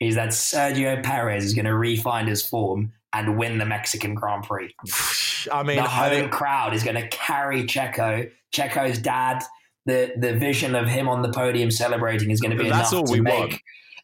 is 0.00 0.14
that 0.14 0.30
Sergio 0.30 1.02
Perez 1.02 1.44
is 1.44 1.54
going 1.54 1.64
to 1.64 1.74
refine 1.74 2.26
his 2.26 2.44
form 2.44 2.92
and 3.12 3.36
win 3.38 3.58
the 3.58 3.66
Mexican 3.66 4.14
Grand 4.14 4.44
Prix. 4.44 4.74
I 5.52 5.62
mean, 5.62 5.76
the 5.76 5.82
I 5.82 5.86
home 5.86 6.10
think, 6.10 6.32
crowd 6.32 6.74
is 6.74 6.82
going 6.84 6.96
to 6.96 7.08
carry 7.08 7.64
Checo. 7.64 8.30
Checo's 8.54 8.98
dad, 8.98 9.42
the 9.86 10.12
the 10.16 10.34
vision 10.34 10.74
of 10.74 10.86
him 10.86 11.08
on 11.08 11.22
the 11.22 11.32
podium 11.32 11.70
celebrating 11.70 12.30
is 12.30 12.40
going 12.40 12.56
to 12.56 12.62
be 12.62 12.68
That's 12.68 12.92
enough 12.92 13.00
all 13.00 13.06
to 13.06 13.12
we 13.12 13.20
make. 13.20 13.38
want. 13.38 13.54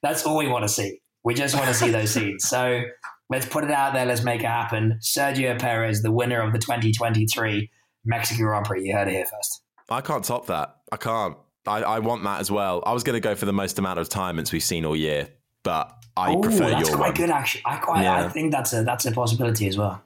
That's 0.03 0.24
all 0.26 0.36
we 0.36 0.49
want 0.49 0.64
to 0.64 0.68
see. 0.68 1.01
We 1.24 1.34
just 1.34 1.55
want 1.55 1.68
to 1.68 1.74
see 1.74 1.91
those 1.91 2.11
scenes. 2.11 2.49
So 2.49 2.82
let's 3.31 3.47
put 3.47 3.64
it 3.64 3.70
out 3.70 3.95
there. 3.95 4.07
Let's 4.07 4.22
make 4.22 4.41
it 4.41 4.47
happen. 4.47 4.99
Sergio 5.01 5.59
Perez, 5.59 6.03
the 6.03 6.12
winner 6.12 6.41
of 6.41 6.53
the 6.53 6.59
2023 6.59 7.70
Mexican 8.05 8.45
Grand 8.45 8.66
Prix. 8.66 8.87
You 8.87 8.95
heard 8.95 9.09
it 9.09 9.12
here 9.12 9.26
first. 9.26 9.62
I 9.89 10.01
can't 10.01 10.24
top 10.24 10.47
that. 10.47 10.76
I 10.93 10.97
can't. 10.97 11.37
I, 11.66 11.83
I 11.83 11.99
want 11.99 12.22
that 12.24 12.41
as 12.41 12.51
well. 12.51 12.83
I 12.87 12.93
was 12.93 13.03
going 13.03 13.14
to 13.14 13.20
go 13.20 13.35
for 13.35 13.47
the 13.47 13.53
most 13.53 13.79
amount 13.79 13.99
of 13.99 14.07
retirements 14.07 14.53
we've 14.53 14.62
seen 14.62 14.85
all 14.85 14.97
year, 14.97 15.29
but 15.62 15.93
I 16.16 16.35
Ooh, 16.35 16.41
prefer 16.41 16.70
that's 16.70 16.89
your 16.89 16.97
quite 16.97 17.09
one. 17.09 17.14
good, 17.14 17.31
actually. 17.31 17.62
I 17.66 17.76
quite, 17.76 18.07
I 18.07 18.29
think 18.29 18.53
that's 18.53 18.72
a 18.72 18.83
that's 18.83 19.07
a 19.07 19.12
possibility 19.12 19.68
as 19.68 19.76
well. 19.76 20.03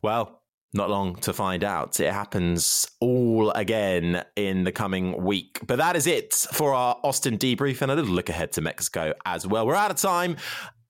Well, 0.00 0.42
not 0.74 0.90
long 0.90 1.16
to 1.16 1.32
find 1.32 1.64
out. 1.64 2.00
It 2.00 2.12
happens 2.12 2.88
all 3.00 3.50
again 3.50 4.24
in 4.36 4.64
the 4.64 4.72
coming 4.72 5.22
week. 5.22 5.60
But 5.66 5.76
that 5.76 5.96
is 5.96 6.06
it 6.06 6.32
for 6.34 6.72
our 6.72 6.98
Austin 7.02 7.36
debrief 7.36 7.82
and 7.82 7.90
a 7.90 7.94
little 7.94 8.14
look 8.14 8.28
ahead 8.28 8.52
to 8.52 8.60
Mexico 8.60 9.12
as 9.26 9.46
well. 9.46 9.66
We're 9.66 9.74
out 9.74 9.90
of 9.90 9.98
time. 9.98 10.36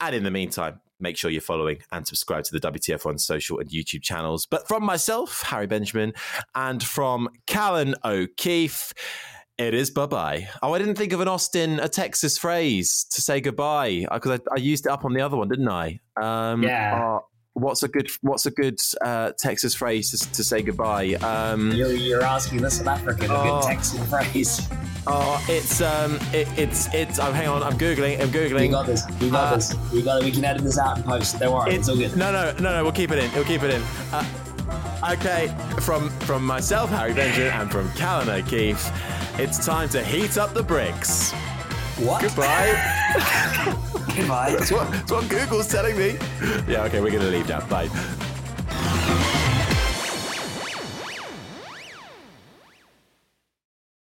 And 0.00 0.14
in 0.14 0.22
the 0.22 0.30
meantime, 0.30 0.80
make 1.02 1.16
sure 1.16 1.30
you're 1.30 1.40
following 1.42 1.78
and 1.90 2.06
subscribe 2.06 2.44
to 2.44 2.58
the 2.58 2.60
WTF1 2.72 3.20
social 3.20 3.58
and 3.58 3.68
YouTube 3.68 4.02
channels. 4.02 4.46
But 4.46 4.66
from 4.68 4.84
myself, 4.84 5.42
Harry 5.42 5.66
Benjamin, 5.66 6.14
and 6.54 6.82
from 6.82 7.28
Callan 7.46 7.94
O'Keefe, 8.04 8.94
it 9.58 9.74
is 9.74 9.90
bye 9.90 10.06
bye. 10.06 10.48
Oh, 10.62 10.72
I 10.72 10.78
didn't 10.78 10.94
think 10.94 11.12
of 11.12 11.20
an 11.20 11.28
Austin, 11.28 11.78
a 11.80 11.88
Texas 11.88 12.38
phrase 12.38 13.04
to 13.10 13.20
say 13.20 13.40
goodbye 13.40 14.06
because 14.12 14.40
I, 14.40 14.54
I 14.54 14.58
used 14.58 14.86
it 14.86 14.90
up 14.90 15.04
on 15.04 15.12
the 15.12 15.20
other 15.20 15.36
one, 15.36 15.48
didn't 15.48 15.68
I? 15.68 16.00
Um, 16.20 16.62
Yeah. 16.62 17.16
uh, 17.16 17.18
what's 17.62 17.82
a 17.82 17.88
good 17.88 18.10
What's 18.20 18.46
a 18.46 18.50
good 18.50 18.78
uh, 19.00 19.32
Texas 19.38 19.74
phrase 19.74 20.10
to, 20.10 20.32
to 20.32 20.44
say 20.44 20.62
goodbye? 20.62 21.14
Um, 21.14 21.70
You're, 21.72 21.92
you're 21.92 22.22
asking 22.22 22.60
the 22.62 22.70
South 22.70 22.86
African 22.88 23.30
a 23.30 23.34
Oh. 23.34 23.60
good 23.60 23.68
Texan 23.68 24.04
phrase. 24.06 24.68
oh, 25.06 25.44
it's 25.48 25.80
um, 25.80 26.18
it, 26.32 26.46
it's 26.58 26.92
it's. 26.94 27.18
Oh, 27.18 27.32
hang 27.32 27.48
on, 27.48 27.62
I'm 27.62 27.78
googling. 27.78 28.20
I'm 28.20 28.28
googling. 28.28 28.60
We 28.60 28.68
got 28.68 28.86
this. 28.86 29.02
We 29.20 29.30
got 29.30 29.52
Uh, 29.52 29.56
this. 29.56 29.74
We 29.92 30.02
got 30.02 30.20
it. 30.22 30.24
We 30.24 30.30
can 30.32 30.44
edit 30.44 30.62
this 30.62 30.78
out 30.78 30.96
and 30.96 31.04
post. 31.04 31.38
Don't 31.40 31.52
worry. 31.54 31.74
It's, 31.74 31.88
all 31.88 31.96
good. 31.96 32.16
No, 32.16 32.30
no, 32.32 32.52
no, 32.60 32.76
no. 32.76 32.82
We'll 32.82 32.92
keep 32.92 33.10
it 33.10 33.18
in. 33.18 33.32
We'll 33.32 33.44
keep 33.44 33.62
it 33.62 33.70
in. 33.70 33.82
Uh, 34.12 34.24
okay, 35.12 35.54
from 35.80 36.10
from 36.20 36.44
myself, 36.44 36.90
Harry 36.90 37.14
Benjamin, 37.14 37.52
and 37.52 37.70
from 37.70 37.90
Callan 37.92 38.28
O'Keefe, 38.28 38.90
it's 39.38 39.64
time 39.64 39.88
to 39.90 40.02
heat 40.04 40.36
up 40.38 40.52
the 40.54 40.62
bricks. 40.62 41.32
What? 41.98 42.22
Goodbye. 42.22 42.72
Goodbye. 44.16 44.54
that's 44.58 44.70
what 44.70 44.90
that's 44.90 45.10
what 45.10 45.28
Google's 45.28 45.68
telling 45.68 45.96
me. 45.96 46.18
Yeah. 46.68 46.84
Okay, 46.84 47.00
we're 47.00 47.10
gonna 47.10 47.24
leave 47.30 47.48
now. 47.48 47.66
Bye. 47.68 47.88